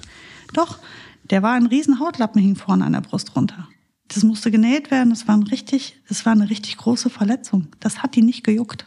Doch, 0.53 0.79
der 1.29 1.43
war 1.43 1.53
ein 1.53 1.65
riesen 1.65 1.99
Hautlappen 1.99 2.41
hing 2.41 2.55
vorne 2.55 2.85
an 2.85 2.93
der 2.93 3.01
Brust 3.01 3.35
runter. 3.35 3.67
Das 4.07 4.23
musste 4.23 4.51
genäht 4.51 4.91
werden. 4.91 5.09
Das 5.11 5.27
war 5.27 5.37
ein 5.37 5.43
richtig, 5.43 5.95
das 6.07 6.25
war 6.25 6.33
eine 6.33 6.49
richtig 6.49 6.77
große 6.77 7.09
Verletzung. 7.09 7.67
Das 7.79 8.03
hat 8.03 8.15
die 8.15 8.21
nicht 8.21 8.43
gejuckt. 8.43 8.85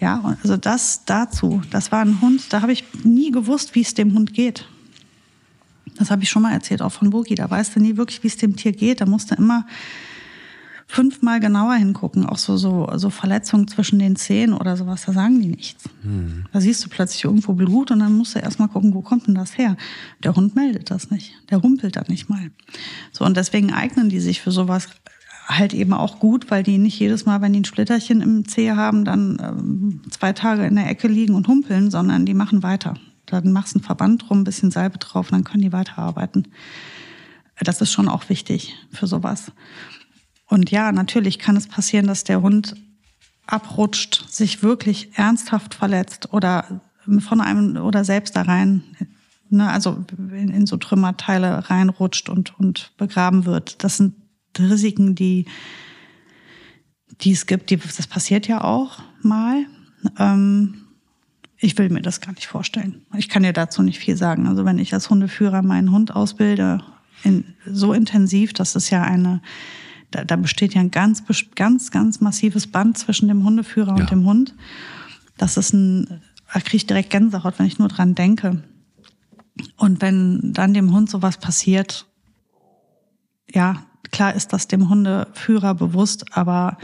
Ja, 0.00 0.36
also 0.42 0.56
das 0.56 1.04
dazu. 1.04 1.62
Das 1.70 1.92
war 1.92 2.04
ein 2.04 2.20
Hund. 2.20 2.52
Da 2.52 2.62
habe 2.62 2.72
ich 2.72 2.84
nie 3.04 3.30
gewusst, 3.30 3.74
wie 3.74 3.82
es 3.82 3.94
dem 3.94 4.14
Hund 4.14 4.34
geht. 4.34 4.66
Das 5.96 6.10
habe 6.10 6.24
ich 6.24 6.28
schon 6.28 6.42
mal 6.42 6.52
erzählt, 6.52 6.82
auch 6.82 6.90
von 6.90 7.10
Bogi. 7.10 7.36
Da 7.36 7.48
weißt 7.48 7.76
du 7.76 7.80
nie 7.80 7.96
wirklich, 7.96 8.22
wie 8.24 8.28
es 8.28 8.36
dem 8.36 8.56
Tier 8.56 8.72
geht. 8.72 9.00
Da 9.00 9.06
musst 9.06 9.30
du 9.30 9.36
immer 9.36 9.66
fünfmal 10.86 11.40
genauer 11.40 11.74
hingucken. 11.74 12.26
Auch 12.26 12.38
so, 12.38 12.56
so, 12.56 12.88
so 12.96 13.10
Verletzungen 13.10 13.68
zwischen 13.68 13.98
den 13.98 14.16
Zähnen 14.16 14.54
oder 14.54 14.76
sowas, 14.76 15.04
da 15.06 15.12
sagen 15.12 15.40
die 15.40 15.48
nichts. 15.48 15.88
Hm. 16.02 16.44
Da 16.52 16.60
siehst 16.60 16.84
du 16.84 16.88
plötzlich 16.88 17.24
irgendwo 17.24 17.54
Blut 17.54 17.90
und 17.90 18.00
dann 18.00 18.12
musst 18.12 18.34
du 18.34 18.38
erstmal 18.38 18.68
gucken, 18.68 18.94
wo 18.94 19.00
kommt 19.00 19.26
denn 19.26 19.34
das 19.34 19.56
her? 19.58 19.76
Der 20.22 20.34
Hund 20.36 20.54
meldet 20.54 20.90
das 20.90 21.10
nicht. 21.10 21.32
Der 21.50 21.58
rumpelt 21.58 21.96
da 21.96 22.04
nicht 22.08 22.28
mal. 22.28 22.50
So, 23.12 23.24
und 23.24 23.36
deswegen 23.36 23.72
eignen 23.72 24.08
die 24.08 24.20
sich 24.20 24.40
für 24.40 24.50
sowas 24.50 24.88
halt 25.46 25.74
eben 25.74 25.92
auch 25.92 26.20
gut, 26.20 26.50
weil 26.50 26.62
die 26.62 26.78
nicht 26.78 26.98
jedes 26.98 27.26
Mal, 27.26 27.40
wenn 27.42 27.52
die 27.52 27.60
ein 27.60 27.64
Splitterchen 27.64 28.20
im 28.20 28.48
Zeh 28.48 28.72
haben, 28.72 29.04
dann 29.04 29.38
ähm, 29.42 30.00
zwei 30.10 30.32
Tage 30.32 30.64
in 30.64 30.76
der 30.76 30.88
Ecke 30.88 31.08
liegen 31.08 31.34
und 31.34 31.48
humpeln, 31.48 31.90
sondern 31.90 32.24
die 32.24 32.34
machen 32.34 32.62
weiter. 32.62 32.94
Dann 33.26 33.52
machst 33.52 33.74
du 33.74 33.78
einen 33.78 33.84
Verband 33.84 34.24
drum, 34.28 34.40
ein 34.40 34.44
bisschen 34.44 34.70
Salbe 34.70 34.98
drauf, 34.98 35.28
dann 35.30 35.44
können 35.44 35.62
die 35.62 35.72
weiterarbeiten. 35.72 36.48
Das 37.60 37.80
ist 37.80 37.92
schon 37.92 38.08
auch 38.08 38.28
wichtig 38.28 38.74
für 38.90 39.06
sowas. 39.06 39.52
Und 40.54 40.70
ja, 40.70 40.92
natürlich 40.92 41.40
kann 41.40 41.56
es 41.56 41.66
passieren, 41.66 42.06
dass 42.06 42.22
der 42.22 42.40
Hund 42.40 42.76
abrutscht, 43.44 44.24
sich 44.30 44.62
wirklich 44.62 45.10
ernsthaft 45.18 45.74
verletzt 45.74 46.32
oder 46.32 46.80
von 47.18 47.40
einem 47.40 47.76
oder 47.76 48.04
selbst 48.04 48.36
da 48.36 48.42
rein, 48.42 48.84
ne, 49.50 49.68
also 49.68 50.04
in, 50.16 50.50
in 50.50 50.66
so 50.66 50.76
Trümmerteile 50.76 51.68
reinrutscht 51.68 52.28
und, 52.28 52.56
und 52.56 52.92
begraben 52.98 53.46
wird. 53.46 53.82
Das 53.82 53.96
sind 53.96 54.14
Risiken, 54.56 55.16
die, 55.16 55.46
die 57.20 57.32
es 57.32 57.46
gibt. 57.46 57.70
Die, 57.70 57.76
das 57.76 58.06
passiert 58.06 58.46
ja 58.46 58.62
auch 58.62 59.02
mal. 59.22 59.66
Ähm, 60.20 60.84
ich 61.58 61.76
will 61.78 61.88
mir 61.88 62.02
das 62.02 62.20
gar 62.20 62.32
nicht 62.32 62.46
vorstellen. 62.46 63.04
Ich 63.16 63.28
kann 63.28 63.42
dir 63.42 63.52
dazu 63.52 63.82
nicht 63.82 63.98
viel 63.98 64.16
sagen. 64.16 64.46
Also 64.46 64.64
wenn 64.64 64.78
ich 64.78 64.94
als 64.94 65.10
Hundeführer 65.10 65.62
meinen 65.62 65.90
Hund 65.90 66.14
ausbilde, 66.14 66.80
in, 67.24 67.54
so 67.66 67.92
intensiv, 67.92 68.52
dass 68.52 68.76
es 68.76 68.90
ja 68.90 69.02
eine, 69.02 69.42
da, 70.14 70.24
da 70.24 70.36
besteht 70.36 70.74
ja 70.74 70.80
ein 70.80 70.90
ganz, 70.90 71.24
ganz, 71.54 71.90
ganz 71.90 72.20
massives 72.20 72.66
Band 72.66 72.96
zwischen 72.98 73.28
dem 73.28 73.44
Hundeführer 73.44 73.94
Ja. 73.96 74.02
und 74.02 74.10
dem 74.10 74.24
Hund. 74.24 74.54
Das 75.36 75.56
ist 75.56 75.72
ein, 75.72 76.22
da 76.52 76.60
kriege 76.60 76.76
ich 76.76 76.86
direkt 76.86 77.10
Gänsehaut, 77.10 77.58
wenn 77.58 77.66
ich 77.66 77.78
nur 77.78 77.88
dran 77.88 78.14
denke. 78.14 78.62
Und 79.76 80.00
wenn 80.02 80.52
dann 80.52 80.74
dem 80.74 80.92
Hund 80.92 81.10
sowas 81.10 81.38
passiert, 81.38 82.06
ja, 83.52 83.84
klar 84.10 84.34
ist 84.34 84.52
das 84.52 84.68
dem 84.68 84.88
Hundeführer 84.88 85.74
bewusst, 85.74 86.36
aber 86.36 86.78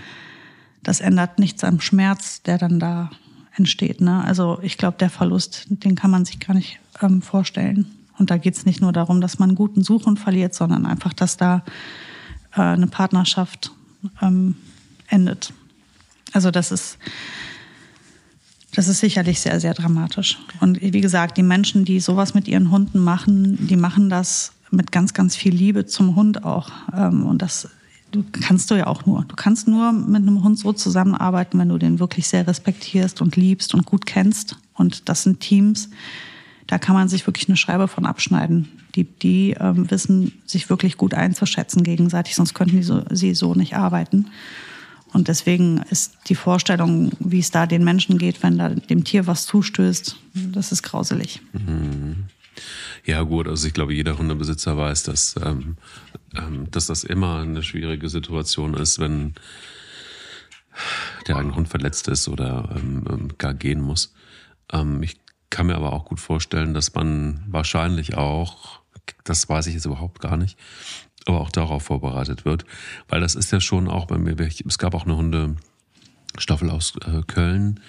das 0.83 1.01
ändert 1.01 1.39
nichts 1.39 1.63
am 1.65 1.81
Schmerz, 1.81 2.43
der 2.43 2.59
dann 2.59 2.81
da 2.81 3.11
entsteht. 3.57 4.01
Ne? 4.01 4.25
Also 4.25 4.59
ich 4.63 4.79
glaube, 4.79 4.97
der 4.99 5.11
Verlust, 5.11 5.67
den 5.69 5.95
kann 5.95 6.11
man 6.11 6.25
sich 6.25 6.41
gar 6.41 6.55
nicht 6.55 6.81
ähm, 7.01 7.23
vorstellen. 7.23 7.87
Und 8.19 8.31
da 8.31 8.37
geht 8.39 8.57
es 8.57 8.67
nicht 8.67 8.81
nur 8.81 8.93
darum, 8.93 9.21
dass 9.21 9.39
man 9.39 9.51
einen 9.51 9.57
guten 9.57 9.83
Suchhund 9.83 10.19
verliert, 10.19 10.55
sondern 10.55 10.87
einfach, 10.87 11.13
dass 11.13 11.37
da 11.37 11.65
äh, 12.55 12.61
eine 12.61 12.87
Partnerschaft 12.87 13.73
ähm, 14.23 14.57
endet. 15.09 15.53
Also 16.33 16.51
das 16.51 16.71
ist, 16.71 16.99
das 18.75 18.89
ist 18.89 19.01
sicherlich 19.01 19.41
sehr, 19.41 19.61
sehr 19.61 19.75
dramatisch. 19.75 20.39
Und 20.61 20.81
wie 20.81 21.01
gesagt, 21.01 21.37
die 21.37 21.43
Menschen, 21.43 21.85
die 21.85 22.01
sowas 22.01 22.35
mit 22.35 22.47
ihren 22.47 22.71
Hunden 22.71 23.01
machen, 23.01 23.67
die 23.67 23.77
machen 23.77 24.11
das 24.11 24.53
mit 24.71 24.93
ganz, 24.93 25.15
ganz 25.15 25.35
viel 25.35 25.55
Liebe 25.55 25.87
zum 25.87 26.15
Hund 26.15 26.45
auch. 26.45 26.71
Ähm, 26.95 27.27
Und 27.27 27.43
das 27.43 27.69
du 28.13 28.25
kannst 28.33 28.71
du 28.71 28.75
ja 28.75 28.87
auch 28.87 29.07
nur. 29.07 29.25
Du 29.25 29.37
kannst 29.37 29.69
nur 29.69 29.93
mit 29.93 30.23
einem 30.23 30.43
Hund 30.43 30.59
so 30.59 30.73
zusammenarbeiten, 30.73 31.59
wenn 31.59 31.69
du 31.69 31.79
den 31.79 31.99
wirklich 31.99 32.29
sehr 32.29 32.47
respektierst 32.47 33.21
und 33.23 33.37
liebst 33.37 33.75
und 33.75 33.87
gut 33.87 34.07
kennst. 34.07 34.57
Und 34.75 35.09
das 35.09 35.23
sind 35.23 35.41
Teams, 35.41 35.91
da 36.71 36.79
kann 36.79 36.95
man 36.95 37.09
sich 37.09 37.27
wirklich 37.27 37.49
eine 37.49 37.57
Scheibe 37.57 37.89
von 37.89 38.07
abschneiden. 38.07 38.69
Die, 38.95 39.03
die 39.03 39.57
ähm, 39.59 39.91
wissen, 39.91 40.41
sich 40.47 40.71
wirklich 40.71 40.97
gut 40.97 41.15
einzuschätzen 41.15 41.83
gegenseitig, 41.83 42.37
sonst 42.37 42.55
könnten 42.55 42.77
die 42.77 42.85
so, 42.85 43.03
sie 43.11 43.35
so 43.35 43.57
nicht 43.57 43.75
arbeiten. 43.75 44.27
Und 45.13 45.27
deswegen 45.27 45.83
ist 45.91 46.17
die 46.29 46.37
Vorstellung, 46.37 47.11
wie 47.19 47.41
es 47.41 47.51
da 47.51 47.67
den 47.67 47.83
Menschen 47.83 48.19
geht, 48.19 48.45
wenn 48.45 48.57
da 48.57 48.69
dem 48.69 49.03
Tier 49.03 49.27
was 49.27 49.47
zustößt, 49.47 50.17
das 50.53 50.71
ist 50.71 50.85
grauselig. 50.85 51.41
Ja, 53.05 53.23
gut, 53.23 53.49
also 53.49 53.67
ich 53.67 53.75
glaube, 53.75 53.93
jeder 53.93 54.17
Hundebesitzer 54.17 54.77
weiß, 54.77 55.03
dass, 55.03 55.35
ähm, 55.45 55.77
ähm, 56.37 56.71
dass 56.71 56.87
das 56.87 57.03
immer 57.03 57.41
eine 57.41 57.65
schwierige 57.65 58.09
Situation 58.09 58.75
ist, 58.75 59.01
wenn 59.01 59.35
der 61.27 61.37
eigene 61.37 61.57
Hund 61.57 61.69
verletzt 61.69 62.07
ist 62.07 62.29
oder 62.29 62.69
ähm, 62.77 63.05
ähm, 63.11 63.29
gar 63.39 63.55
gehen 63.55 63.81
muss. 63.81 64.15
Ähm, 64.73 65.03
ich 65.03 65.17
kann 65.51 65.67
mir 65.67 65.77
aber 65.77 65.93
auch 65.93 66.05
gut 66.05 66.21
vorstellen, 66.21 66.75
dass 66.75 66.95
man 66.95 67.45
wahrscheinlich 67.49 68.17
auch, 68.17 68.81
das 69.25 69.49
weiß 69.49 69.67
ich 69.67 69.75
jetzt 69.75 69.87
überhaupt 69.87 70.21
gar 70.21 70.37
nicht, 70.37 70.59
aber 71.27 71.41
auch 71.41 71.51
darauf 71.51 71.85
vorbereitet 71.85 72.45
wird, 72.45 72.65
weil 73.09 73.21
das 73.21 73.35
ist 73.35 73.53
ja 73.53 73.61
schon 73.61 73.89
auch 73.89 74.07
bei 74.07 74.19
mir, 74.19 74.39
es 74.39 74.79
gab 74.79 74.95
auch 74.95 75.05
eine 75.05 75.17
Hundestaffel 75.17 76.71
aus 76.71 76.95
äh, 77.05 77.23
Köln, 77.27 77.81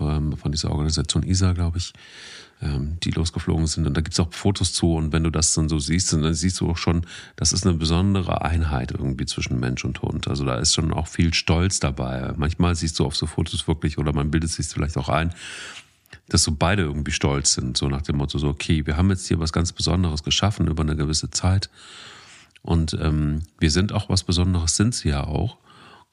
ähm, 0.00 0.36
von 0.36 0.52
dieser 0.52 0.70
Organisation 0.70 1.22
ISA, 1.22 1.52
glaube 1.52 1.78
ich, 1.78 1.92
ähm, 2.62 2.98
die 3.02 3.10
losgeflogen 3.10 3.66
sind. 3.66 3.86
Und 3.86 3.96
da 3.96 4.00
gibt's 4.00 4.20
auch 4.20 4.32
Fotos 4.32 4.72
zu. 4.72 4.94
Und 4.94 5.12
wenn 5.12 5.24
du 5.24 5.30
das 5.30 5.54
dann 5.54 5.68
so 5.68 5.78
siehst, 5.78 6.12
dann 6.12 6.34
siehst 6.34 6.60
du 6.60 6.70
auch 6.70 6.76
schon, 6.76 7.06
das 7.36 7.52
ist 7.52 7.66
eine 7.66 7.76
besondere 7.76 8.42
Einheit 8.42 8.92
irgendwie 8.92 9.26
zwischen 9.26 9.60
Mensch 9.60 9.84
und 9.84 10.00
Hund. 10.02 10.28
Also 10.28 10.44
da 10.44 10.56
ist 10.56 10.74
schon 10.74 10.92
auch 10.92 11.06
viel 11.06 11.34
Stolz 11.34 11.80
dabei. 11.80 12.32
Manchmal 12.36 12.74
siehst 12.74 12.98
du 12.98 13.06
auf 13.06 13.16
so 13.16 13.26
Fotos 13.26 13.66
wirklich, 13.68 13.98
oder 13.98 14.12
man 14.12 14.30
bildet 14.30 14.50
sich 14.50 14.66
vielleicht 14.66 14.96
auch 14.96 15.08
ein, 15.08 15.32
dass 16.28 16.42
so 16.42 16.52
beide 16.52 16.82
irgendwie 16.82 17.12
stolz 17.12 17.54
sind, 17.54 17.76
so 17.76 17.88
nach 17.88 18.02
dem 18.02 18.16
Motto, 18.16 18.38
so, 18.38 18.48
okay, 18.48 18.86
wir 18.86 18.96
haben 18.96 19.10
jetzt 19.10 19.26
hier 19.26 19.38
was 19.38 19.52
ganz 19.52 19.72
Besonderes 19.72 20.22
geschaffen 20.22 20.68
über 20.68 20.82
eine 20.82 20.96
gewisse 20.96 21.30
Zeit. 21.30 21.70
Und 22.62 22.94
ähm, 23.00 23.42
wir 23.58 23.70
sind 23.70 23.92
auch 23.92 24.08
was 24.08 24.24
Besonderes, 24.24 24.76
sind 24.76 24.94
sie 24.94 25.08
ja 25.08 25.24
auch. 25.24 25.58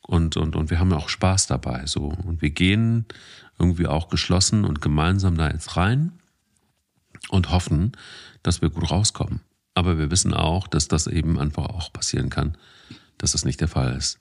Und, 0.01 0.37
und, 0.37 0.55
und 0.55 0.69
wir 0.69 0.79
haben 0.79 0.91
ja 0.91 0.97
auch 0.97 1.09
Spaß 1.09 1.47
dabei. 1.47 1.85
So. 1.85 2.05
Und 2.05 2.41
wir 2.41 2.51
gehen 2.51 3.05
irgendwie 3.59 3.87
auch 3.87 4.07
geschlossen 4.09 4.63
und 4.63 4.81
gemeinsam 4.81 5.37
da 5.37 5.49
jetzt 5.49 5.75
rein 5.75 6.13
und 7.29 7.51
hoffen, 7.51 7.91
dass 8.43 8.61
wir 8.61 8.69
gut 8.69 8.89
rauskommen. 8.89 9.41
Aber 9.73 9.97
wir 9.97 10.09
wissen 10.09 10.33
auch, 10.33 10.67
dass 10.67 10.87
das 10.87 11.07
eben 11.07 11.37
einfach 11.37 11.65
auch 11.65 11.91
passieren 11.91 12.29
kann, 12.29 12.57
dass 13.17 13.33
das 13.33 13.45
nicht 13.45 13.61
der 13.61 13.67
Fall 13.67 13.95
ist. 13.95 14.19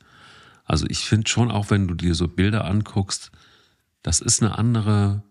Also 0.65 0.87
ich 0.89 1.07
finde 1.07 1.29
schon, 1.29 1.51
auch 1.51 1.71
wenn 1.71 1.87
du 1.87 1.95
dir 1.95 2.15
so 2.15 2.27
Bilder 2.27 2.65
anguckst, 2.65 3.31
das 4.03 4.21
ist 4.21 4.43
eine 4.43 4.59
andere, 4.59 5.23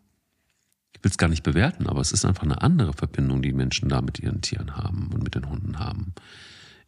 will 1.05 1.11
es 1.11 1.17
gar 1.17 1.29
nicht 1.29 1.43
bewerten, 1.43 1.87
aber 1.87 2.01
es 2.01 2.11
ist 2.11 2.25
einfach 2.25 2.43
eine 2.43 2.61
andere 2.61 2.91
Verbindung, 2.91 3.41
die 3.41 3.53
Menschen 3.53 3.87
da 3.89 4.01
mit 4.01 4.19
ihren 4.19 4.41
Tieren 4.41 4.75
haben 4.75 5.11
und 5.13 5.23
mit 5.23 5.35
den 5.35 5.47
Hunden 5.47 5.79
haben. 5.79 6.13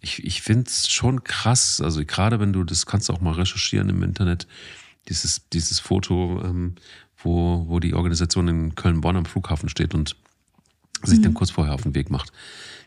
Ich, 0.01 0.23
ich 0.25 0.41
finde 0.41 0.65
es 0.67 0.89
schon 0.89 1.23
krass, 1.23 1.79
also 1.81 2.03
gerade 2.03 2.39
wenn 2.39 2.51
du, 2.51 2.63
das 2.63 2.87
kannst 2.87 3.07
du 3.07 3.13
auch 3.13 3.21
mal 3.21 3.33
recherchieren 3.33 3.89
im 3.89 4.03
Internet, 4.03 4.47
dieses, 5.07 5.47
dieses 5.49 5.79
Foto, 5.79 6.41
ähm, 6.43 6.75
wo, 7.17 7.65
wo 7.67 7.79
die 7.79 7.93
Organisation 7.93 8.47
in 8.47 8.75
Köln-Bonn 8.75 9.15
am 9.15 9.25
Flughafen 9.25 9.69
steht 9.69 9.93
und 9.93 10.15
sich 11.03 11.21
dann 11.21 11.35
kurz 11.35 11.51
vorher 11.51 11.75
auf 11.75 11.83
den 11.83 11.93
Weg 11.93 12.09
macht. 12.09 12.31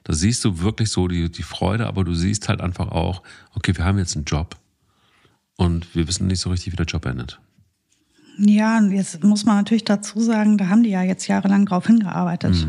Da 0.02 0.12
siehst 0.12 0.44
du 0.44 0.60
wirklich 0.60 0.90
so 0.90 1.06
die, 1.06 1.30
die 1.30 1.44
Freude, 1.44 1.86
aber 1.86 2.02
du 2.02 2.12
siehst 2.12 2.48
halt 2.48 2.60
einfach 2.60 2.88
auch, 2.88 3.22
okay, 3.54 3.76
wir 3.76 3.84
haben 3.84 3.98
jetzt 3.98 4.16
einen 4.16 4.24
Job 4.24 4.56
und 5.56 5.94
wir 5.94 6.08
wissen 6.08 6.26
nicht 6.26 6.40
so 6.40 6.50
richtig, 6.50 6.72
wie 6.72 6.76
der 6.76 6.86
Job 6.86 7.06
endet. 7.06 7.40
Ja, 8.42 8.78
und 8.78 8.90
jetzt 8.92 9.22
muss 9.22 9.44
man 9.44 9.56
natürlich 9.56 9.84
dazu 9.84 10.18
sagen, 10.20 10.56
da 10.56 10.68
haben 10.68 10.82
die 10.82 10.90
ja 10.90 11.02
jetzt 11.02 11.26
jahrelang 11.26 11.66
drauf 11.66 11.86
hingearbeitet. 11.86 12.66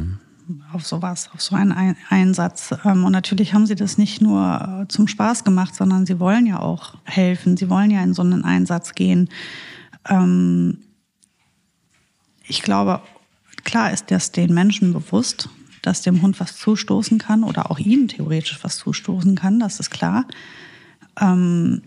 Auf 0.74 0.86
sowas, 0.86 1.30
auf 1.34 1.42
so 1.42 1.56
einen 1.56 1.72
Ein- 1.72 1.96
Einsatz. 2.10 2.76
Ähm, 2.84 3.06
Und 3.06 3.14
natürlich 3.14 3.54
haben 3.54 3.66
sie 3.66 3.76
das 3.76 3.98
nicht 3.98 4.22
nur 4.22 4.82
äh, 4.84 4.88
zum 4.90 5.08
Spaß 5.08 5.46
gemacht, 5.46 5.74
sondern 5.76 6.06
sie 6.06 6.20
wollen 6.20 6.46
ja 6.46 6.60
auch 6.60 6.96
helfen. 7.06 7.56
Sie 7.56 7.70
wollen 7.70 7.90
ja 7.90 8.04
in 8.04 8.14
so 8.14 8.22
einen 8.22 8.44
Einsatz 8.44 8.96
gehen. 8.96 9.30
Ähm, 10.10 10.80
Ich 12.48 12.64
glaube, 12.64 13.02
klar 13.64 13.94
ist 13.94 14.12
das 14.12 14.34
den 14.34 14.54
Menschen 14.54 14.92
bewusst, 14.92 15.48
dass 15.84 16.02
dem 16.02 16.22
Hund 16.22 16.38
was 16.42 16.58
zustoßen 16.58 17.18
kann 17.18 17.44
oder 17.46 17.72
auch 17.72 17.80
ihnen 17.80 18.10
theoretisch 18.10 18.60
was 18.62 18.78
zustoßen 18.78 19.36
kann, 19.36 19.60
das 19.60 19.80
ist 19.80 19.90
klar. 19.90 20.26
Ähm, 21.20 21.82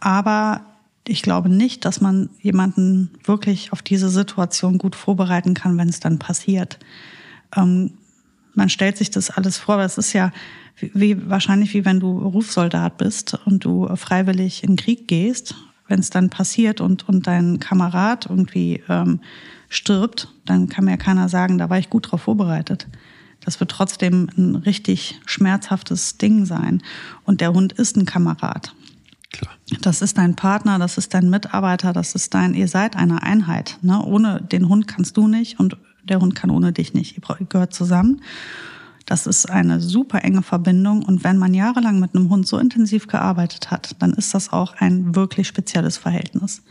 Aber 0.00 0.62
ich 1.06 1.22
glaube 1.22 1.48
nicht, 1.48 1.84
dass 1.84 2.00
man 2.00 2.30
jemanden 2.40 3.10
wirklich 3.24 3.72
auf 3.72 3.82
diese 3.82 4.08
Situation 4.08 4.78
gut 4.78 4.96
vorbereiten 4.96 5.54
kann, 5.54 5.76
wenn 5.76 5.88
es 5.88 6.00
dann 6.00 6.18
passiert. 6.18 6.78
Ähm, 7.54 7.92
man 8.54 8.68
stellt 8.68 8.96
sich 8.96 9.10
das 9.10 9.30
alles 9.30 9.58
vor, 9.58 9.74
aber 9.74 9.84
es 9.84 9.98
ist 9.98 10.12
ja 10.12 10.32
wie, 10.76 11.28
wahrscheinlich 11.28 11.74
wie 11.74 11.84
wenn 11.84 12.00
du 12.00 12.20
Berufssoldat 12.20 12.98
bist 12.98 13.38
und 13.44 13.64
du 13.64 13.88
freiwillig 13.96 14.62
in 14.62 14.70
den 14.70 14.76
Krieg 14.76 15.06
gehst. 15.08 15.54
Wenn 15.86 16.00
es 16.00 16.08
dann 16.08 16.30
passiert 16.30 16.80
und, 16.80 17.06
und 17.08 17.26
dein 17.26 17.60
Kamerad 17.60 18.26
irgendwie 18.26 18.82
ähm, 18.88 19.20
stirbt, 19.68 20.32
dann 20.46 20.68
kann 20.68 20.86
mir 20.86 20.96
keiner 20.96 21.28
sagen, 21.28 21.58
da 21.58 21.68
war 21.68 21.78
ich 21.78 21.90
gut 21.90 22.10
drauf 22.10 22.22
vorbereitet. 22.22 22.86
Das 23.44 23.60
wird 23.60 23.70
trotzdem 23.70 24.30
ein 24.38 24.56
richtig 24.56 25.20
schmerzhaftes 25.26 26.16
Ding 26.16 26.46
sein. 26.46 26.82
Und 27.24 27.42
der 27.42 27.52
Hund 27.52 27.74
ist 27.74 27.96
ein 27.96 28.06
Kamerad. 28.06 28.74
Klar. 29.34 29.54
Das 29.80 30.00
ist 30.00 30.16
dein 30.16 30.36
Partner, 30.36 30.78
das 30.78 30.96
ist 30.96 31.12
dein 31.12 31.28
Mitarbeiter, 31.28 31.92
das 31.92 32.14
ist 32.14 32.34
dein, 32.34 32.54
ihr 32.54 32.68
seid 32.68 32.94
eine 32.94 33.24
Einheit. 33.24 33.78
Ne? 33.82 34.00
Ohne 34.00 34.40
den 34.40 34.68
Hund 34.68 34.86
kannst 34.86 35.16
du 35.16 35.26
nicht 35.26 35.58
und 35.58 35.76
der 36.04 36.20
Hund 36.20 36.36
kann 36.36 36.50
ohne 36.50 36.72
dich 36.72 36.94
nicht. 36.94 37.16
Ihr 37.16 37.46
gehört 37.46 37.74
zusammen. 37.74 38.22
Das 39.06 39.26
ist 39.26 39.50
eine 39.50 39.80
super 39.80 40.22
enge 40.22 40.42
Verbindung. 40.42 41.04
Und 41.04 41.24
wenn 41.24 41.36
man 41.36 41.52
jahrelang 41.52 41.98
mit 41.98 42.14
einem 42.14 42.30
Hund 42.30 42.46
so 42.46 42.58
intensiv 42.58 43.08
gearbeitet 43.08 43.72
hat, 43.72 43.96
dann 43.98 44.12
ist 44.12 44.34
das 44.34 44.52
auch 44.52 44.74
ein 44.74 45.16
wirklich 45.16 45.48
spezielles 45.48 45.96
Verhältnis. 45.96 46.62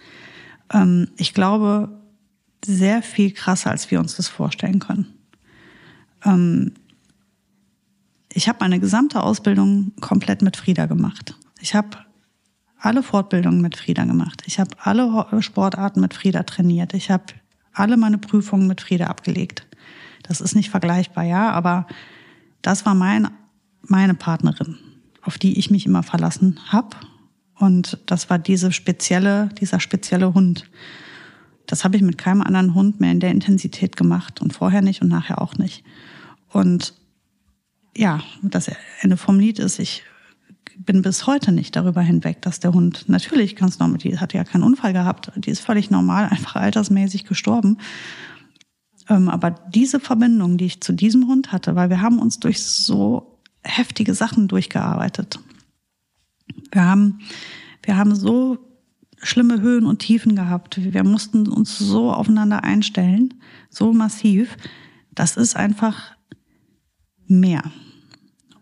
Ähm, 0.71 1.09
ich 1.17 1.33
glaube, 1.33 1.89
sehr 2.65 3.01
viel 3.01 3.31
krasser, 3.31 3.71
als 3.71 3.91
wir 3.91 3.99
uns 3.99 4.15
das 4.15 4.29
vorstellen 4.29 4.79
können. 4.79 5.07
Ähm, 6.23 6.71
ich 8.31 8.47
habe 8.47 8.59
meine 8.61 8.79
gesamte 8.79 9.21
Ausbildung 9.21 9.91
komplett 9.99 10.41
mit 10.41 10.55
Frieda 10.55 10.85
gemacht. 10.85 11.35
Ich 11.59 11.75
habe 11.75 11.97
alle 12.83 13.01
Fortbildungen 13.01 13.61
mit 13.61 13.77
Frieda 13.77 14.03
gemacht. 14.03 14.43
Ich 14.45 14.59
habe 14.59 14.71
alle 14.77 15.25
Sportarten 15.41 16.01
mit 16.01 16.13
Frieda 16.13 16.43
trainiert. 16.43 16.93
Ich 16.93 17.09
habe 17.09 17.23
alle 17.71 17.95
meine 17.95 18.17
Prüfungen 18.17 18.67
mit 18.67 18.81
Frieda 18.81 19.07
abgelegt. 19.07 19.65
Das 20.23 20.41
ist 20.41 20.53
nicht 20.53 20.69
vergleichbar, 20.69 21.23
ja, 21.23 21.51
aber 21.51 21.87
das 22.61 22.85
war 22.85 22.93
mein, 22.93 23.29
meine 23.81 24.15
Partnerin, 24.15 24.77
auf 25.21 25.37
die 25.37 25.57
ich 25.57 25.71
mich 25.71 25.85
immer 25.85 26.03
verlassen 26.03 26.59
habe. 26.67 26.97
Und 27.55 27.99
das 28.05 28.29
war 28.29 28.37
diese 28.37 28.73
spezielle, 28.73 29.47
dieser 29.59 29.79
spezielle 29.79 30.33
Hund. 30.33 30.69
Das 31.65 31.85
habe 31.85 31.95
ich 31.95 32.01
mit 32.01 32.17
keinem 32.17 32.41
anderen 32.41 32.73
Hund 32.73 32.99
mehr 32.99 33.13
in 33.13 33.21
der 33.21 33.31
Intensität 33.31 33.95
gemacht 33.95 34.41
und 34.41 34.51
vorher 34.51 34.81
nicht 34.81 35.01
und 35.01 35.07
nachher 35.07 35.41
auch 35.41 35.55
nicht. 35.55 35.85
Und 36.49 36.93
ja, 37.95 38.19
das 38.41 38.69
Ende 38.99 39.15
vom 39.15 39.39
Lied 39.39 39.59
ist, 39.59 39.79
ich 39.79 40.03
bin 40.77 41.01
bis 41.01 41.27
heute 41.27 41.51
nicht 41.51 41.75
darüber 41.75 42.01
hinweg, 42.01 42.41
dass 42.41 42.59
der 42.59 42.73
Hund 42.73 43.05
natürlich 43.07 43.55
ganz 43.55 43.79
normal, 43.79 43.97
die 43.97 44.19
hat 44.19 44.33
ja 44.33 44.43
keinen 44.43 44.63
Unfall 44.63 44.93
gehabt, 44.93 45.31
die 45.35 45.49
ist 45.49 45.61
völlig 45.61 45.91
normal, 45.91 46.25
einfach 46.31 46.55
altersmäßig 46.55 47.25
gestorben. 47.25 47.77
Ähm, 49.09 49.29
aber 49.29 49.51
diese 49.51 49.99
Verbindung, 49.99 50.57
die 50.57 50.65
ich 50.65 50.81
zu 50.81 50.93
diesem 50.93 51.27
Hund 51.27 51.51
hatte, 51.51 51.75
weil 51.75 51.89
wir 51.89 52.01
haben 52.01 52.19
uns 52.19 52.39
durch 52.39 52.63
so 52.63 53.39
heftige 53.63 54.13
Sachen 54.13 54.47
durchgearbeitet. 54.47 55.39
Wir 56.71 56.85
haben, 56.85 57.19
wir 57.83 57.97
haben 57.97 58.15
so 58.15 58.57
schlimme 59.21 59.61
Höhen 59.61 59.85
und 59.85 59.99
Tiefen 59.99 60.35
gehabt. 60.35 60.93
Wir 60.93 61.03
mussten 61.03 61.47
uns 61.47 61.77
so 61.77 62.11
aufeinander 62.11 62.63
einstellen, 62.63 63.33
so 63.69 63.93
massiv. 63.93 64.57
Das 65.11 65.37
ist 65.37 65.55
einfach 65.55 66.15
mehr. 67.27 67.63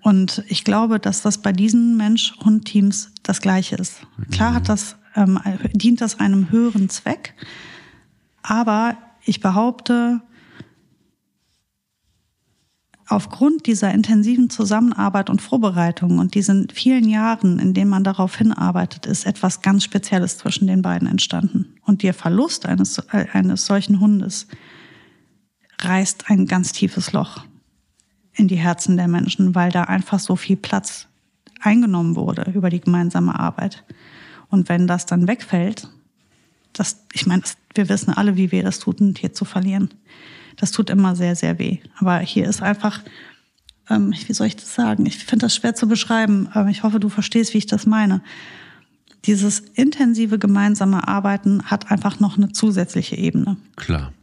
Und 0.01 0.43
ich 0.47 0.63
glaube, 0.63 0.99
dass 0.99 1.21
das 1.21 1.37
bei 1.37 1.51
diesen 1.51 1.95
Mensch-Hund-Teams 1.97 3.11
das 3.23 3.41
Gleiche 3.41 3.75
ist. 3.75 4.01
Klar 4.31 4.53
hat 4.55 4.69
das, 4.69 4.95
ähm, 5.15 5.39
dient 5.73 6.01
das 6.01 6.19
einem 6.19 6.49
höheren 6.49 6.89
Zweck, 6.89 7.35
aber 8.41 8.97
ich 9.23 9.39
behaupte, 9.39 10.21
aufgrund 13.11 13.67
dieser 13.67 13.93
intensiven 13.93 14.49
Zusammenarbeit 14.49 15.29
und 15.29 15.41
Vorbereitung 15.41 16.17
und 16.17 16.33
diesen 16.33 16.69
vielen 16.69 17.07
Jahren, 17.07 17.59
in 17.59 17.73
denen 17.73 17.89
man 17.89 18.03
darauf 18.03 18.35
hinarbeitet, 18.37 19.05
ist 19.05 19.25
etwas 19.25 19.61
ganz 19.61 19.83
Spezielles 19.83 20.37
zwischen 20.37 20.65
den 20.65 20.81
beiden 20.81 21.07
entstanden. 21.07 21.75
Und 21.85 22.03
der 22.03 22.13
Verlust 22.13 22.65
eines, 22.65 22.99
äh, 23.11 23.27
eines 23.33 23.65
solchen 23.65 23.99
Hundes 23.99 24.47
reißt 25.79 26.29
ein 26.29 26.45
ganz 26.47 26.71
tiefes 26.71 27.11
Loch 27.11 27.45
in 28.41 28.47
die 28.47 28.55
Herzen 28.55 28.97
der 28.97 29.07
Menschen, 29.07 29.53
weil 29.53 29.71
da 29.71 29.83
einfach 29.83 30.19
so 30.19 30.35
viel 30.35 30.57
Platz 30.57 31.07
eingenommen 31.61 32.15
wurde 32.15 32.51
über 32.53 32.71
die 32.71 32.81
gemeinsame 32.81 33.39
Arbeit. 33.39 33.83
Und 34.49 34.67
wenn 34.67 34.87
das 34.87 35.05
dann 35.05 35.27
wegfällt, 35.27 35.87
das, 36.73 37.05
ich 37.13 37.27
meine, 37.27 37.43
wir 37.75 37.87
wissen 37.87 38.11
alle, 38.11 38.35
wie 38.37 38.51
weh 38.51 38.63
das 38.63 38.79
tut, 38.79 38.99
ein 38.99 39.13
Tier 39.13 39.31
zu 39.31 39.45
verlieren. 39.45 39.93
Das 40.57 40.71
tut 40.71 40.89
immer 40.89 41.15
sehr, 41.15 41.35
sehr 41.35 41.59
weh. 41.59 41.77
Aber 41.99 42.17
hier 42.17 42.49
ist 42.49 42.63
einfach, 42.63 43.01
ähm, 43.89 44.11
wie 44.25 44.33
soll 44.33 44.47
ich 44.47 44.55
das 44.55 44.73
sagen? 44.73 45.05
Ich 45.05 45.19
finde 45.19 45.45
das 45.45 45.55
schwer 45.55 45.75
zu 45.75 45.87
beschreiben, 45.87 46.49
aber 46.51 46.69
ich 46.69 46.81
hoffe, 46.81 46.99
du 46.99 47.09
verstehst, 47.09 47.53
wie 47.53 47.59
ich 47.59 47.67
das 47.67 47.85
meine. 47.85 48.21
Dieses 49.25 49.59
intensive 49.59 50.39
gemeinsame 50.39 51.07
Arbeiten 51.07 51.63
hat 51.65 51.91
einfach 51.91 52.19
noch 52.19 52.37
eine 52.37 52.51
zusätzliche 52.51 53.17
Ebene. 53.17 53.57
Klar. 53.75 54.13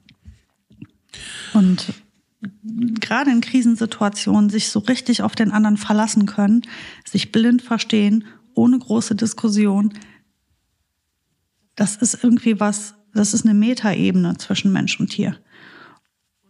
Und 1.54 1.92
gerade 2.40 3.30
in 3.30 3.40
Krisensituationen 3.40 4.50
sich 4.50 4.68
so 4.68 4.80
richtig 4.80 5.22
auf 5.22 5.34
den 5.34 5.50
anderen 5.50 5.76
verlassen 5.76 6.26
können, 6.26 6.62
sich 7.04 7.32
blind 7.32 7.62
verstehen, 7.62 8.24
ohne 8.54 8.78
große 8.78 9.14
Diskussion. 9.14 9.94
Das 11.74 11.96
ist 11.96 12.22
irgendwie 12.22 12.60
was, 12.60 12.94
das 13.14 13.34
ist 13.34 13.44
eine 13.44 13.54
Metaebene 13.54 14.36
zwischen 14.36 14.72
Mensch 14.72 14.98
und 15.00 15.10
Tier. 15.10 15.36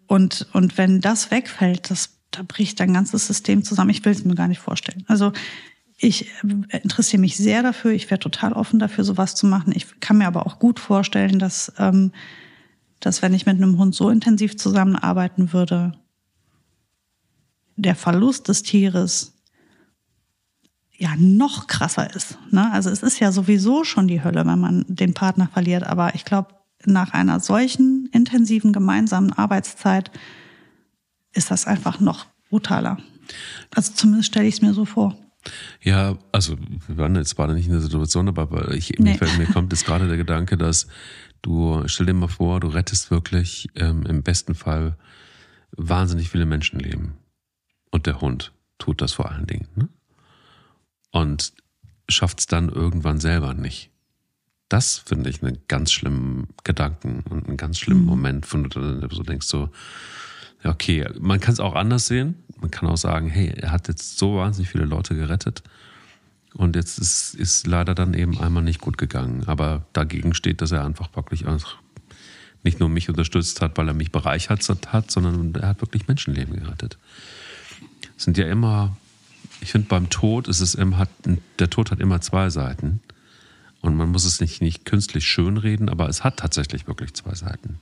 Und, 0.06 0.48
und 0.52 0.78
wenn 0.78 1.00
das 1.00 1.30
wegfällt, 1.30 1.90
das, 1.90 2.18
da 2.30 2.42
bricht 2.42 2.80
dein 2.80 2.94
ganzes 2.94 3.26
System 3.26 3.62
zusammen. 3.62 3.90
Ich 3.90 4.04
will 4.04 4.12
es 4.12 4.24
mir 4.24 4.34
gar 4.34 4.48
nicht 4.48 4.60
vorstellen. 4.60 5.04
Also 5.06 5.32
ich 5.98 6.30
äh, 6.70 6.78
interessiere 6.78 7.20
mich 7.20 7.36
sehr 7.36 7.62
dafür. 7.62 7.92
Ich 7.92 8.10
wäre 8.10 8.20
total 8.20 8.52
offen 8.52 8.78
dafür, 8.78 9.04
sowas 9.04 9.34
zu 9.34 9.46
machen. 9.46 9.72
Ich 9.74 10.00
kann 10.00 10.18
mir 10.18 10.26
aber 10.26 10.46
auch 10.46 10.58
gut 10.58 10.80
vorstellen, 10.80 11.38
dass, 11.38 11.72
ähm, 11.78 12.12
dass 13.00 13.22
wenn 13.22 13.34
ich 13.34 13.46
mit 13.46 13.56
einem 13.56 13.78
Hund 13.78 13.94
so 13.94 14.10
intensiv 14.10 14.56
zusammenarbeiten 14.56 15.52
würde, 15.52 15.92
der 17.76 17.94
Verlust 17.94 18.48
des 18.48 18.62
Tieres 18.62 19.34
ja 20.96 21.14
noch 21.16 21.68
krasser 21.68 22.14
ist. 22.14 22.38
Ne? 22.50 22.70
Also 22.72 22.90
es 22.90 23.02
ist 23.02 23.20
ja 23.20 23.30
sowieso 23.30 23.84
schon 23.84 24.08
die 24.08 24.22
Hölle, 24.22 24.44
wenn 24.44 24.58
man 24.58 24.84
den 24.88 25.14
Partner 25.14 25.48
verliert. 25.52 25.84
Aber 25.84 26.14
ich 26.16 26.24
glaube, 26.24 26.54
nach 26.84 27.12
einer 27.12 27.38
solchen 27.40 28.08
intensiven 28.12 28.72
gemeinsamen 28.72 29.32
Arbeitszeit 29.32 30.10
ist 31.32 31.50
das 31.50 31.66
einfach 31.66 32.00
noch 32.00 32.26
brutaler. 32.50 32.98
Also 33.74 33.92
zumindest 33.92 34.28
stelle 34.28 34.48
ich 34.48 34.56
es 34.56 34.62
mir 34.62 34.74
so 34.74 34.84
vor. 34.84 35.16
Ja, 35.82 36.18
also 36.32 36.56
wir 36.88 36.96
waren 36.96 37.14
jetzt 37.14 37.36
gerade 37.36 37.54
nicht 37.54 37.66
in 37.66 37.72
der 37.72 37.80
Situation, 37.80 38.28
aber 38.28 38.72
ich, 38.74 38.92
nee. 38.98 39.16
mir, 39.20 39.38
mir 39.38 39.46
kommt 39.46 39.72
jetzt 39.72 39.86
gerade 39.86 40.08
der 40.08 40.16
Gedanke, 40.16 40.56
dass 40.56 40.88
du, 41.42 41.82
stell 41.86 42.06
dir 42.06 42.14
mal 42.14 42.28
vor, 42.28 42.60
du 42.60 42.68
rettest 42.68 43.10
wirklich 43.10 43.68
ähm, 43.74 44.04
im 44.06 44.22
besten 44.22 44.54
Fall 44.54 44.96
wahnsinnig 45.72 46.30
viele 46.30 46.46
Menschenleben. 46.46 47.14
Und 47.90 48.06
der 48.06 48.20
Hund 48.20 48.52
tut 48.78 49.00
das 49.00 49.12
vor 49.12 49.30
allen 49.30 49.46
Dingen. 49.46 49.68
Ne? 49.74 49.88
Und 51.10 51.52
schafft 52.08 52.40
es 52.40 52.46
dann 52.46 52.68
irgendwann 52.68 53.20
selber 53.20 53.54
nicht. 53.54 53.90
Das 54.68 54.98
finde 54.98 55.30
ich 55.30 55.42
einen 55.42 55.58
ganz 55.68 55.92
schlimmen 55.92 56.48
Gedanken 56.62 57.22
und 57.28 57.48
einen 57.48 57.56
ganz 57.56 57.78
schlimmen 57.78 58.02
mhm. 58.02 58.06
Moment, 58.06 58.46
von 58.46 58.64
du 58.64 59.08
so 59.10 59.22
denkst 59.22 59.46
so, 59.46 59.70
ja, 60.62 60.70
okay, 60.70 61.08
man 61.20 61.40
kann 61.40 61.54
es 61.54 61.60
auch 61.60 61.74
anders 61.74 62.06
sehen. 62.06 62.42
Man 62.60 62.70
kann 62.70 62.88
auch 62.88 62.96
sagen, 62.96 63.28
hey, 63.28 63.48
er 63.56 63.70
hat 63.70 63.88
jetzt 63.88 64.18
so 64.18 64.36
wahnsinnig 64.36 64.68
viele 64.68 64.84
Leute 64.84 65.14
gerettet 65.14 65.62
und 66.54 66.76
jetzt 66.76 66.98
ist, 66.98 67.34
ist 67.34 67.66
leider 67.66 67.94
dann 67.94 68.14
eben 68.14 68.38
einmal 68.38 68.62
nicht 68.62 68.80
gut 68.80 68.98
gegangen. 68.98 69.44
Aber 69.46 69.84
dagegen 69.92 70.34
steht, 70.34 70.60
dass 70.60 70.72
er 70.72 70.84
einfach 70.84 71.14
wirklich 71.14 71.44
nicht 72.64 72.80
nur 72.80 72.88
mich 72.88 73.08
unterstützt 73.08 73.60
hat, 73.60 73.76
weil 73.76 73.88
er 73.88 73.94
mich 73.94 74.12
bereichert 74.12 74.92
hat, 74.92 75.10
sondern 75.10 75.54
er 75.54 75.68
hat 75.68 75.80
wirklich 75.80 76.08
Menschenleben 76.08 76.58
gerettet. 76.58 76.98
Es 78.16 78.24
sind 78.24 78.38
ja 78.38 78.46
immer, 78.48 78.96
ich 79.60 79.72
finde 79.72 79.88
beim 79.88 80.10
Tod 80.10 80.48
ist 80.48 80.60
es 80.60 80.74
immer, 80.74 80.98
hat, 80.98 81.10
der 81.58 81.70
Tod 81.70 81.90
hat 81.90 82.00
immer 82.00 82.20
zwei 82.20 82.50
Seiten. 82.50 83.00
Und 83.80 83.96
man 83.96 84.10
muss 84.10 84.24
es 84.24 84.40
nicht, 84.40 84.60
nicht 84.60 84.84
künstlich 84.84 85.24
schönreden, 85.24 85.88
aber 85.88 86.08
es 86.08 86.24
hat 86.24 86.38
tatsächlich 86.38 86.88
wirklich 86.88 87.14
zwei 87.14 87.34
Seiten. 87.34 87.78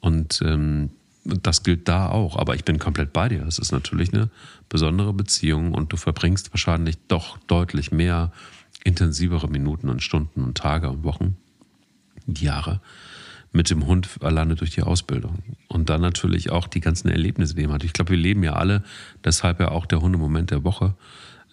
Und 0.00 0.40
ähm, 0.44 0.90
das 1.24 1.62
gilt 1.62 1.88
da 1.88 2.08
auch. 2.08 2.36
Aber 2.36 2.54
ich 2.54 2.64
bin 2.64 2.78
komplett 2.78 3.12
bei 3.12 3.28
dir. 3.28 3.46
Es 3.46 3.58
ist 3.58 3.72
natürlich 3.72 4.12
eine 4.12 4.30
besondere 4.68 5.12
Beziehung 5.12 5.72
und 5.72 5.92
du 5.92 5.96
verbringst 5.96 6.52
wahrscheinlich 6.52 6.96
doch 7.08 7.38
deutlich 7.46 7.92
mehr 7.92 8.32
intensivere 8.84 9.48
Minuten 9.48 9.88
und 9.88 10.02
Stunden 10.02 10.42
und 10.42 10.56
Tage 10.56 10.90
und 10.90 11.04
Wochen, 11.04 11.36
Jahre 12.26 12.80
mit 13.52 13.68
dem 13.68 13.86
Hund 13.86 14.08
alleine 14.22 14.54
durch 14.54 14.70
die 14.70 14.82
Ausbildung. 14.82 15.40
Und 15.68 15.90
dann 15.90 16.00
natürlich 16.00 16.50
auch 16.50 16.66
die 16.66 16.80
ganzen 16.80 17.08
Erlebnisse, 17.08 17.54
die 17.54 17.66
man 17.66 17.74
hat. 17.74 17.84
Ich 17.84 17.92
glaube, 17.92 18.10
wir 18.10 18.16
leben 18.16 18.42
ja 18.42 18.54
alle, 18.54 18.82
deshalb 19.24 19.60
ja 19.60 19.70
auch 19.70 19.86
der 19.86 20.00
Hundemoment 20.00 20.50
der 20.50 20.64
Woche, 20.64 20.94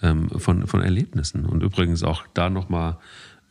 ähm, 0.01 0.29
von, 0.29 0.65
von 0.67 0.81
Erlebnissen. 0.81 1.45
Und 1.45 1.61
übrigens 1.61 2.03
auch 2.03 2.23
da 2.33 2.49
nochmal 2.49 2.97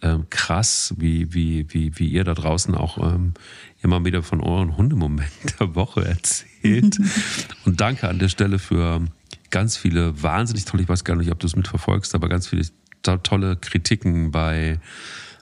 ähm, 0.00 0.26
krass, 0.30 0.94
wie, 0.96 1.34
wie, 1.34 1.66
wie, 1.74 1.98
wie 1.98 2.08
ihr 2.08 2.24
da 2.24 2.34
draußen 2.34 2.74
auch 2.74 2.98
ähm, 2.98 3.34
immer 3.82 4.04
wieder 4.04 4.22
von 4.22 4.40
euren 4.40 4.76
Hundemomenten 4.76 5.52
der 5.60 5.74
Woche 5.74 6.04
erzählt. 6.04 6.98
und 7.64 7.80
danke 7.80 8.08
an 8.08 8.18
der 8.18 8.28
Stelle 8.28 8.58
für 8.58 9.06
ganz 9.50 9.76
viele 9.76 10.22
wahnsinnig 10.22 10.64
tolle, 10.64 10.82
ich 10.82 10.88
weiß 10.88 11.04
gar 11.04 11.16
nicht, 11.16 11.30
ob 11.30 11.38
du 11.38 11.46
es 11.46 11.56
mitverfolgst, 11.56 12.14
aber 12.14 12.28
ganz 12.28 12.48
viele 12.48 12.66
tolle 13.02 13.56
Kritiken 13.56 14.30
bei, 14.30 14.80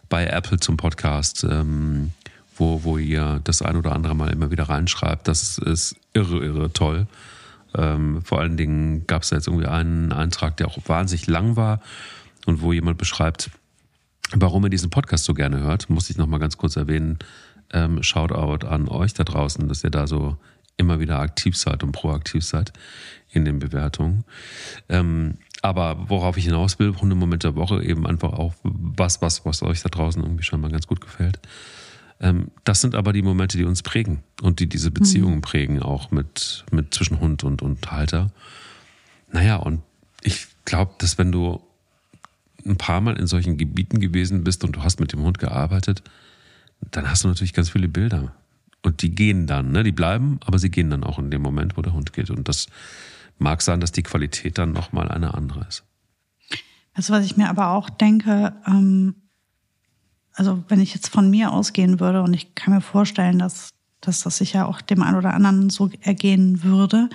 bei 0.09 0.27
Apple 0.27 0.61
zum 0.61 0.77
Podcast, 0.77 1.45
ähm, 1.49 2.13
wo, 2.57 2.85
wo 2.85 2.99
ihr 2.99 3.41
das 3.45 3.63
ein 3.63 3.77
oder 3.77 3.93
andere 3.93 4.15
Mal 4.15 4.33
immer 4.33 4.51
wieder 4.51 4.65
reinschreibt. 4.65 5.27
Das 5.27 5.59
ist 5.59 5.97
irre, 6.13 6.45
irre 6.45 6.73
toll. 6.73 7.07
Ähm, 7.75 8.23
vor 8.23 8.41
allen 8.41 8.57
Dingen 8.57 9.07
gab 9.07 9.23
es 9.23 9.31
da 9.31 9.37
jetzt 9.37 9.49
irgendwie 9.49 9.67
einen 9.67 10.13
Eintrag, 10.13 10.57
der 10.57 10.69
auch 10.69 10.79
wahnsinnig 10.87 11.27
lang 11.27 11.57
war 11.57 11.81
und 12.47 12.63
wo 12.63 12.73
jemand 12.73 12.99
beschreibt, 12.99 13.51
warum 14.33 14.65
er 14.65 14.71
diesen 14.71 14.91
Podcast 14.91 15.25
so 15.25 15.35
gerne 15.35 15.59
hört. 15.61 15.91
Muss 15.91 16.09
ich 16.09 16.17
nochmal 16.17 16.41
ganz 16.41 16.57
kurz 16.57 16.77
erwähnen. 16.77 17.19
Ähm, 17.77 18.03
Shoutout 18.03 18.67
an 18.67 18.89
euch 18.89 19.13
da 19.13 19.23
draußen, 19.23 19.69
dass 19.69 19.85
ihr 19.85 19.91
da 19.91 20.07
so 20.07 20.39
immer 20.79 20.99
wieder 20.99 21.19
aktiv 21.19 21.57
seid 21.57 21.83
und 21.83 21.93
proaktiv 21.93 22.43
seid 22.43 22.73
in 23.31 23.45
den 23.45 23.59
Bewertungen. 23.59 24.25
Ähm, 24.89 25.35
aber 25.61 26.09
worauf 26.09 26.39
ich 26.39 26.45
hinaus 26.45 26.79
will, 26.79 26.97
Hundemoment 26.97 27.45
der 27.45 27.55
Woche, 27.55 27.85
eben 27.85 28.07
einfach 28.07 28.33
auch 28.33 28.55
was, 28.63 29.21
was, 29.21 29.45
was 29.45 29.63
euch 29.63 29.83
da 29.83 29.91
draußen 29.91 30.23
irgendwie 30.23 30.45
schon 30.45 30.61
mal 30.61 30.71
ganz 30.71 30.87
gut 30.87 31.03
gefällt. 31.03 31.39
Ähm, 32.19 32.51
das 32.65 32.81
sind 32.81 32.95
aber 32.95 33.13
die 33.13 33.21
Momente, 33.21 33.59
die 33.59 33.65
uns 33.65 33.83
prägen 33.83 34.23
und 34.41 34.59
die 34.61 34.69
diese 34.69 34.91
Beziehungen 34.91 35.37
mhm. 35.37 35.43
prägen, 35.43 35.83
auch 35.83 36.11
mit, 36.11 36.65
mit 36.71 36.95
zwischen 36.95 37.21
Hund 37.21 37.45
und, 37.45 37.61
und 37.61 37.91
Halter. 37.91 38.31
Naja, 39.31 39.57
und 39.57 39.83
ich 40.23 40.47
glaube, 40.65 40.95
dass 40.97 41.19
wenn 41.19 41.31
du 41.31 41.61
ein 42.65 42.79
paar 42.79 43.03
Mal 43.03 43.19
in 43.19 43.27
solchen 43.27 43.59
Gebieten 43.59 44.01
gewesen 44.01 44.45
bist 44.45 44.65
und 44.65 44.77
du 44.77 44.83
hast 44.83 44.99
mit 44.99 45.13
dem 45.13 45.21
Hund 45.21 45.39
gearbeitet, 45.39 46.03
dann 46.81 47.09
hast 47.09 47.25
du 47.25 47.29
natürlich 47.29 47.53
ganz 47.53 47.71
viele 47.71 47.89
Bilder. 47.89 48.33
Und 48.83 49.03
die 49.03 49.15
gehen 49.15 49.47
dann, 49.47 49.73
ne? 49.73 49.83
die 49.83 49.93
bleiben, 49.93 50.39
aber 50.45 50.59
sie 50.59 50.71
gehen 50.71 50.91
dann 50.91 51.03
auch 51.03 51.19
in 51.19 51.31
dem 51.31 51.43
Moment, 51.43 51.77
wo 51.77 51.83
der 51.83 51.93
Hund 51.93 52.13
geht. 52.13 52.31
Und 52.31 52.49
das 52.49 52.69
mag 53.39 53.63
sein, 53.63 53.81
dass 53.81 53.93
die 53.93 54.03
Qualität 54.03 54.59
dann 54.59 54.73
nochmal 54.73 55.09
eine 55.09 55.35
andere 55.35 55.67
ist. 55.67 55.85
Das, 56.95 57.11
was 57.11 57.25
ich 57.25 57.37
mir 57.37 57.51
aber 57.51 57.71
auch 57.71 57.91
denke, 57.91 58.55
ähm, 58.67 59.17
also 60.33 60.65
wenn 60.69 60.81
ich 60.81 60.95
jetzt 60.95 61.09
von 61.09 61.31
mir 61.31 61.53
ausgehen 61.53 62.01
würde 62.01 62.23
und 62.23 62.33
ich 62.35 62.55
kann 62.55 62.75
mir 62.75 62.81
vorstellen, 62.81 63.39
dass, 63.39 63.71
dass 64.01 64.23
das 64.23 64.39
sicher 64.39 64.69
auch 64.69 64.81
dem 64.81 65.03
einen 65.03 65.17
oder 65.17 65.35
anderen 65.35 65.71
so 65.71 65.91
ergehen 66.01 66.63
würde, 66.63 67.09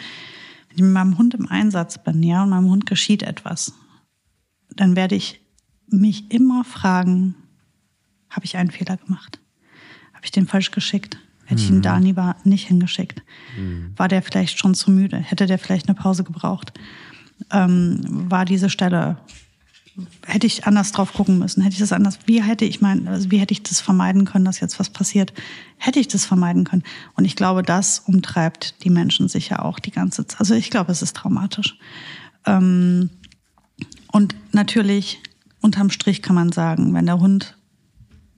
wenn 0.68 0.76
ich 0.76 0.82
mit 0.84 0.92
meinem 0.92 1.18
Hund 1.18 1.34
im 1.34 1.48
Einsatz 1.48 2.04
bin, 2.04 2.22
ja, 2.24 2.44
und 2.44 2.50
meinem 2.50 2.70
Hund 2.70 2.86
geschieht 2.86 3.24
etwas, 3.24 3.74
dann 4.76 4.96
werde 4.96 5.16
ich 5.16 5.42
mich 5.88 6.32
immer 6.32 6.64
fragen, 6.64 7.36
habe 8.30 8.46
ich 8.46 8.58
einen 8.58 8.72
Fehler 8.72 8.98
gemacht? 8.98 9.41
Habe 10.22 10.26
ich 10.26 10.32
den 10.32 10.48
falsch 10.48 10.70
geschickt? 10.70 11.18
Hätte 11.46 11.62
ich 11.62 11.70
ihn 11.70 11.78
mhm. 11.78 11.82
da 11.82 11.98
lieber 11.98 12.36
nicht 12.44 12.68
hingeschickt? 12.68 13.24
Mhm. 13.58 13.94
War 13.98 14.08
der 14.08 14.22
vielleicht 14.22 14.60
schon 14.60 14.76
zu 14.76 14.92
müde? 14.92 15.18
Hätte 15.18 15.48
der 15.48 15.58
vielleicht 15.58 15.88
eine 15.88 15.96
Pause 15.96 16.24
gebraucht? 16.24 16.72
Ähm, 17.52 18.02
war 18.30 18.46
diese 18.46 18.70
Stelle 18.70 19.18
hätte 20.26 20.48
ich 20.48 20.66
anders 20.66 20.92
drauf 20.92 21.14
gucken 21.14 21.40
müssen? 21.40 21.62
Hätte 21.62 21.74
ich 21.74 21.80
das 21.80 21.92
anders, 21.92 22.20
wie 22.26 22.42
hätte 22.42 22.66
ich 22.66 22.82
mein, 22.82 23.08
also 23.08 23.32
wie 23.32 23.38
hätte 23.38 23.54
ich 23.54 23.64
das 23.64 23.82
vermeiden 23.82 24.26
können, 24.26 24.46
dass 24.46 24.60
jetzt 24.60 24.80
was 24.80 24.90
passiert? 24.90 25.34
Hätte 25.78 26.00
ich 26.00 26.08
das 26.08 26.26
vermeiden 26.26 26.64
können? 26.64 26.84
Und 27.16 27.26
ich 27.26 27.36
glaube, 27.36 27.64
das 27.64 28.00
umtreibt 28.00 28.84
die 28.84 28.90
Menschen 28.90 29.28
sicher 29.28 29.66
auch 29.66 29.80
die 29.80 29.92
ganze 29.92 30.26
Zeit. 30.26 30.40
Also 30.40 30.56
ich 30.56 30.70
glaube, 30.70 30.92
es 30.92 31.02
ist 31.02 31.18
traumatisch. 31.18 31.78
Ähm, 32.46 33.10
und 34.12 34.36
natürlich, 34.54 35.20
unterm 35.60 35.90
Strich 35.90 36.22
kann 36.22 36.36
man 36.36 36.52
sagen, 36.52 36.94
wenn 36.94 37.06
der 37.06 37.20
Hund 37.20 37.58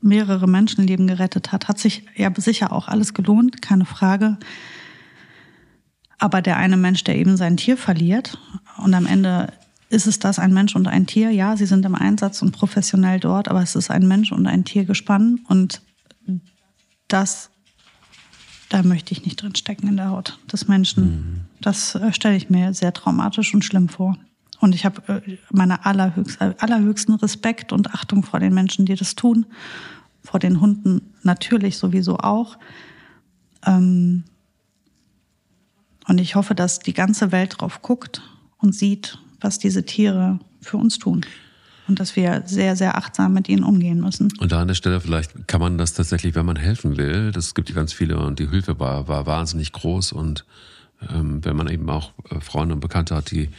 mehrere 0.03 0.47
Menschenleben 0.47 1.07
gerettet 1.07 1.51
hat, 1.51 1.67
hat 1.67 1.79
sich 1.79 2.05
ja 2.15 2.31
sicher 2.35 2.71
auch 2.71 2.87
alles 2.87 3.13
gelohnt, 3.13 3.61
keine 3.61 3.85
Frage. 3.85 4.37
Aber 6.19 6.41
der 6.41 6.57
eine 6.57 6.77
Mensch, 6.77 7.03
der 7.03 7.17
eben 7.17 7.37
sein 7.37 7.57
Tier 7.57 7.77
verliert 7.77 8.37
und 8.77 8.93
am 8.93 9.05
Ende 9.05 9.53
ist 9.89 10.07
es 10.07 10.17
das 10.17 10.39
ein 10.39 10.53
Mensch 10.53 10.75
und 10.75 10.87
ein 10.87 11.05
Tier? 11.05 11.29
Ja, 11.29 11.55
sie 11.55 11.67
sind 11.67 11.85
im 11.85 11.95
Einsatz 11.95 12.41
und 12.41 12.51
professionell 12.51 13.19
dort, 13.19 13.47
aber 13.47 13.61
es 13.61 13.75
ist 13.75 13.91
ein 13.91 14.07
Mensch 14.07 14.31
und 14.31 14.47
ein 14.47 14.65
Tier 14.65 14.85
gespannt 14.85 15.41
und 15.47 15.81
das, 17.07 17.51
da 18.69 18.81
möchte 18.81 19.11
ich 19.11 19.23
nicht 19.23 19.41
drin 19.41 19.55
stecken 19.55 19.87
in 19.87 19.97
der 19.97 20.09
Haut 20.09 20.39
des 20.51 20.67
Menschen. 20.67 21.03
Mhm. 21.03 21.41
Das 21.61 21.95
äh, 21.95 22.11
stelle 22.11 22.35
ich 22.35 22.49
mir 22.49 22.73
sehr 22.73 22.93
traumatisch 22.93 23.53
und 23.53 23.63
schlimm 23.63 23.87
vor. 23.87 24.17
Und 24.59 24.73
ich 24.73 24.85
habe 24.85 25.01
äh, 25.25 25.37
meine 25.51 25.85
allerhöchst, 25.85 26.41
allerhöchsten 26.41 27.15
Respekt 27.15 27.71
und 27.71 27.93
Achtung 27.93 28.23
vor 28.23 28.39
den 28.39 28.53
Menschen, 28.53 28.85
die 28.85 28.95
das 28.95 29.15
tun. 29.15 29.45
Vor 30.23 30.39
den 30.39 30.61
Hunden 30.61 31.13
natürlich 31.23 31.77
sowieso 31.77 32.17
auch. 32.17 32.57
Ähm, 33.65 34.23
und 36.07 36.19
ich 36.19 36.35
hoffe, 36.35 36.55
dass 36.55 36.79
die 36.79 36.93
ganze 36.93 37.31
Welt 37.31 37.55
drauf 37.57 37.81
guckt 37.81 38.21
und 38.57 38.73
sieht, 38.73 39.17
was 39.39 39.59
diese 39.59 39.85
Tiere 39.85 40.39
für 40.61 40.77
uns 40.77 40.99
tun. 40.99 41.25
Und 41.87 41.99
dass 41.99 42.15
wir 42.15 42.43
sehr, 42.45 42.77
sehr 42.77 42.97
achtsam 42.97 43.33
mit 43.33 43.49
ihnen 43.49 43.63
umgehen 43.63 43.99
müssen. 43.99 44.31
Und 44.39 44.53
da 44.53 44.61
an 44.61 44.69
der 44.69 44.75
Stelle 44.75 45.01
vielleicht 45.01 45.47
kann 45.49 45.59
man 45.59 45.77
das 45.77 45.93
tatsächlich, 45.93 46.33
wenn 46.33 46.45
man 46.45 46.55
helfen 46.55 46.95
will, 46.97 47.33
das 47.33 47.53
gibt 47.55 47.69
ja 47.69 47.75
ganz 47.75 47.91
viele 47.91 48.17
und 48.17 48.39
die 48.39 48.49
Hilfe 48.49 48.79
war, 48.79 49.09
war 49.09 49.25
wahnsinnig 49.25 49.73
groß 49.73 50.13
und 50.13 50.45
ähm, 51.09 51.43
wenn 51.43 51.57
man 51.57 51.67
eben 51.67 51.89
auch 51.89 52.13
äh, 52.29 52.39
Freunde 52.39 52.73
und 52.75 52.79
Bekannte 52.79 53.15
hat, 53.15 53.31
die 53.31 53.49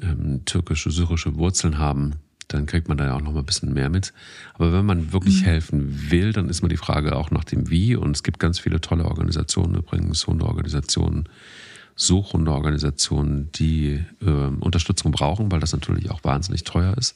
ähm, 0.00 0.44
türkische, 0.44 0.92
syrische 0.92 1.34
Wurzeln 1.34 1.78
haben, 1.78 2.14
dann 2.48 2.66
kriegt 2.66 2.88
man 2.88 2.96
da 2.96 3.06
ja 3.06 3.14
auch 3.14 3.20
noch 3.20 3.32
mal 3.32 3.40
ein 3.40 3.46
bisschen 3.46 3.72
mehr 3.72 3.90
mit. 3.90 4.12
Aber 4.54 4.72
wenn 4.72 4.86
man 4.86 5.12
wirklich 5.12 5.42
mhm. 5.42 5.46
helfen 5.46 6.10
will, 6.10 6.32
dann 6.32 6.48
ist 6.48 6.62
mal 6.62 6.68
die 6.68 6.76
Frage 6.76 7.16
auch 7.16 7.30
nach 7.30 7.44
dem 7.44 7.70
Wie. 7.70 7.96
Und 7.96 8.16
es 8.16 8.22
gibt 8.22 8.38
ganz 8.38 8.58
viele 8.58 8.80
tolle 8.80 9.04
Organisationen, 9.04 9.76
übrigens 9.76 10.26
Hundeorganisationen, 10.26 11.28
Suchhundeorganisationen, 11.96 13.50
die 13.52 14.04
äh, 14.20 14.30
Unterstützung 14.60 15.12
brauchen, 15.12 15.52
weil 15.52 15.60
das 15.60 15.72
natürlich 15.72 16.10
auch 16.10 16.24
wahnsinnig 16.24 16.64
teuer 16.64 16.96
ist. 16.98 17.14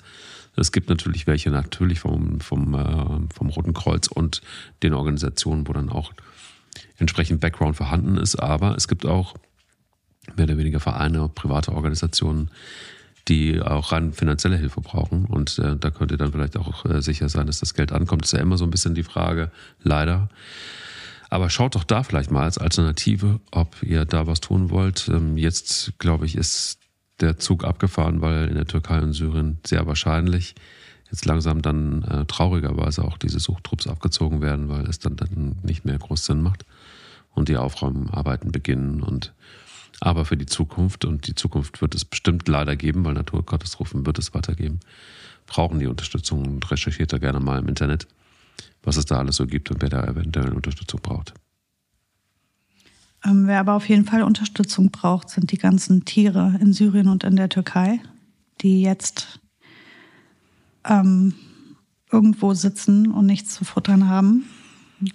Es 0.56 0.72
gibt 0.72 0.88
natürlich 0.88 1.26
welche 1.26 1.50
natürlich 1.50 2.00
vom, 2.00 2.40
vom, 2.40 2.74
äh, 2.74 3.34
vom 3.34 3.48
Roten 3.48 3.74
Kreuz 3.74 4.08
und 4.08 4.42
den 4.82 4.94
Organisationen, 4.94 5.66
wo 5.68 5.72
dann 5.72 5.88
auch 5.88 6.12
entsprechend 6.98 7.40
Background 7.40 7.76
vorhanden 7.76 8.16
ist. 8.16 8.36
Aber 8.36 8.76
es 8.76 8.88
gibt 8.88 9.06
auch 9.06 9.34
mehr 10.36 10.44
oder 10.44 10.58
weniger 10.58 10.80
Vereine, 10.80 11.28
private 11.28 11.72
Organisationen, 11.72 12.50
die 13.28 13.60
auch 13.60 13.92
rein 13.92 14.12
finanzielle 14.12 14.56
Hilfe 14.56 14.80
brauchen. 14.80 15.26
Und 15.26 15.58
äh, 15.58 15.76
da 15.76 15.90
könnt 15.90 16.10
ihr 16.10 16.18
dann 16.18 16.32
vielleicht 16.32 16.56
auch 16.56 16.84
äh, 16.84 17.02
sicher 17.02 17.28
sein, 17.28 17.46
dass 17.46 17.60
das 17.60 17.74
Geld 17.74 17.92
ankommt. 17.92 18.22
Das 18.22 18.32
ist 18.32 18.38
ja 18.38 18.42
immer 18.42 18.56
so 18.56 18.64
ein 18.64 18.70
bisschen 18.70 18.94
die 18.94 19.02
Frage, 19.02 19.50
leider. 19.82 20.28
Aber 21.30 21.50
schaut 21.50 21.74
doch 21.74 21.84
da 21.84 22.02
vielleicht 22.02 22.30
mal 22.30 22.44
als 22.44 22.58
Alternative, 22.58 23.40
ob 23.50 23.82
ihr 23.82 24.04
da 24.04 24.26
was 24.26 24.40
tun 24.40 24.70
wollt. 24.70 25.08
Ähm, 25.08 25.36
jetzt, 25.36 25.98
glaube 25.98 26.26
ich, 26.26 26.36
ist 26.36 26.78
der 27.20 27.38
Zug 27.38 27.64
abgefahren, 27.64 28.22
weil 28.22 28.48
in 28.48 28.54
der 28.54 28.66
Türkei 28.66 29.00
und 29.00 29.12
Syrien 29.12 29.58
sehr 29.66 29.86
wahrscheinlich 29.86 30.54
jetzt 31.10 31.24
langsam 31.24 31.62
dann 31.62 32.02
äh, 32.04 32.24
traurigerweise 32.26 33.04
auch 33.04 33.18
diese 33.18 33.40
Suchtrupps 33.40 33.86
abgezogen 33.86 34.40
werden, 34.40 34.68
weil 34.68 34.86
es 34.86 34.98
dann, 34.98 35.16
dann 35.16 35.56
nicht 35.62 35.84
mehr 35.84 35.98
groß 35.98 36.24
Sinn 36.24 36.42
macht 36.42 36.64
und 37.34 37.48
die 37.48 37.56
Aufräumarbeiten 37.56 38.52
beginnen. 38.52 39.02
Und 39.02 39.32
aber 40.00 40.24
für 40.24 40.36
die 40.36 40.46
Zukunft, 40.46 41.04
und 41.04 41.26
die 41.26 41.34
Zukunft 41.34 41.80
wird 41.80 41.94
es 41.94 42.04
bestimmt 42.04 42.48
leider 42.48 42.76
geben, 42.76 43.04
weil 43.04 43.14
Naturkatastrophen 43.14 44.06
wird 44.06 44.18
es 44.18 44.34
weitergeben, 44.34 44.80
brauchen 45.46 45.78
die 45.78 45.86
Unterstützung 45.86 46.46
und 46.46 46.70
recherchiert 46.70 47.12
da 47.12 47.18
gerne 47.18 47.40
mal 47.40 47.58
im 47.58 47.68
Internet 47.68 48.06
was 48.82 48.96
es 48.96 49.04
da 49.04 49.18
alles 49.18 49.36
so 49.36 49.46
gibt 49.46 49.70
und 49.70 49.82
wer 49.82 49.88
da 49.88 50.04
eventuell 50.04 50.52
Unterstützung 50.52 51.00
braucht. 51.00 51.34
Ähm, 53.24 53.46
wer 53.46 53.60
aber 53.60 53.74
auf 53.74 53.88
jeden 53.88 54.04
Fall 54.04 54.22
Unterstützung 54.22 54.90
braucht, 54.90 55.28
sind 55.30 55.50
die 55.50 55.58
ganzen 55.58 56.04
Tiere 56.04 56.58
in 56.60 56.72
Syrien 56.72 57.08
und 57.08 57.24
in 57.24 57.36
der 57.36 57.48
Türkei, 57.48 58.00
die 58.60 58.82
jetzt 58.82 59.40
ähm, 60.84 61.34
irgendwo 62.10 62.54
sitzen 62.54 63.10
und 63.10 63.26
nichts 63.26 63.54
zu 63.54 63.64
futtern 63.64 64.08
haben. 64.08 64.44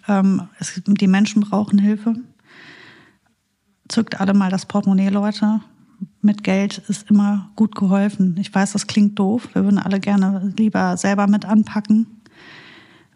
Ähm, 0.07 0.43
es, 0.59 0.81
die 0.86 1.07
Menschen 1.07 1.41
brauchen 1.41 1.79
Hilfe. 1.79 2.15
Zückt 3.93 4.19
alle 4.19 4.33
mal 4.33 4.49
das 4.49 4.65
Portemonnaie, 4.65 5.09
Leute. 5.09 5.59
Mit 6.23 6.43
Geld 6.43 6.79
ist 6.87 7.11
immer 7.11 7.51
gut 7.55 7.75
geholfen. 7.75 8.35
Ich 8.39 8.51
weiß, 8.51 8.71
das 8.71 8.87
klingt 8.87 9.19
doof. 9.19 9.49
Wir 9.53 9.65
würden 9.65 9.77
alle 9.77 9.99
gerne 9.99 10.51
lieber 10.57 10.97
selber 10.97 11.27
mit 11.27 11.45
anpacken. 11.45 12.07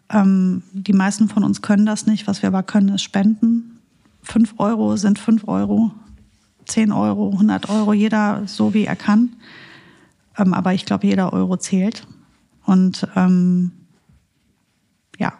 Ähm, 0.08 0.62
die 0.72 0.92
meisten 0.92 1.28
von 1.28 1.42
uns 1.42 1.62
können 1.62 1.84
das 1.84 2.06
nicht. 2.06 2.28
Was 2.28 2.42
wir 2.42 2.46
aber 2.46 2.62
können, 2.62 2.90
ist 2.90 3.02
spenden. 3.02 3.80
Fünf 4.22 4.54
Euro 4.58 4.96
sind 4.96 5.18
fünf 5.18 5.48
Euro, 5.48 5.90
zehn 6.64 6.92
Euro, 6.92 7.32
100 7.32 7.68
Euro, 7.70 7.92
jeder 7.92 8.46
so 8.46 8.72
wie 8.72 8.84
er 8.84 8.94
kann. 8.94 9.34
Ähm, 10.36 10.54
aber 10.54 10.74
ich 10.74 10.86
glaube, 10.86 11.08
jeder 11.08 11.32
Euro 11.32 11.56
zählt. 11.56 12.06
Und 12.66 13.04
ähm, 13.16 13.72
ja, 15.18 15.32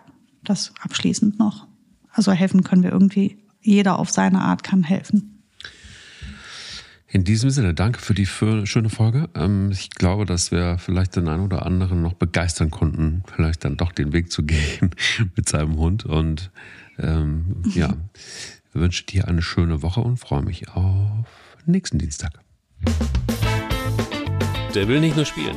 das 0.43 0.73
abschließend 0.83 1.39
noch. 1.39 1.69
Also 2.11 2.33
helfen 2.33 2.65
können 2.65 2.83
wir 2.83 2.91
irgendwie 2.91 3.39
jeder 3.69 3.99
auf 3.99 4.11
seine 4.11 4.41
Art 4.41 4.63
kann 4.63 4.83
helfen. 4.83 5.45
In 7.11 7.25
diesem 7.25 7.49
Sinne, 7.49 7.73
danke 7.73 8.01
für 8.01 8.13
die 8.13 8.27
schöne 8.27 8.91
Folge. 8.91 9.31
Ähm, 9.35 9.71
ich 9.71 9.91
glaube, 9.91 10.27
dass 10.27 10.51
wir 10.51 10.77
vielleicht 10.79 11.17
den 11.17 11.27
einen 11.29 11.43
oder 11.43 11.65
anderen 11.65 12.03
noch 12.03 12.13
begeistern 12.13 12.71
konnten, 12.71 13.23
vielleicht 13.35 13.65
dann 13.65 13.79
doch 13.79 13.93
den 13.93 14.13
Weg 14.13 14.31
zu 14.31 14.43
gehen 14.47 14.91
mit 15.35 15.49
seinem 15.49 15.77
Hund. 15.77 16.05
Und 16.05 16.51
ähm, 16.99 17.63
ja, 17.75 17.95
wünsche 18.75 19.05
dir 19.05 19.27
eine 19.27 19.41
schöne 19.41 19.83
Woche 19.83 20.01
und 20.01 20.19
freue 20.19 20.43
mich 20.43 20.69
auf 20.69 21.27
nächsten 21.65 21.99
Dienstag. 21.99 22.33
Der 24.75 24.87
will 24.87 25.01
nicht 25.01 25.17
nur 25.17 25.25
spielen. 25.25 25.57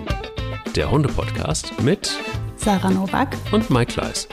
Der 0.75 0.89
Hunde-Podcast 0.89 1.81
mit 1.81 2.17
Sarah 2.55 2.91
Novak 2.91 3.35
und 3.51 3.69
Mike 3.69 3.93
Kleiss. 3.93 4.29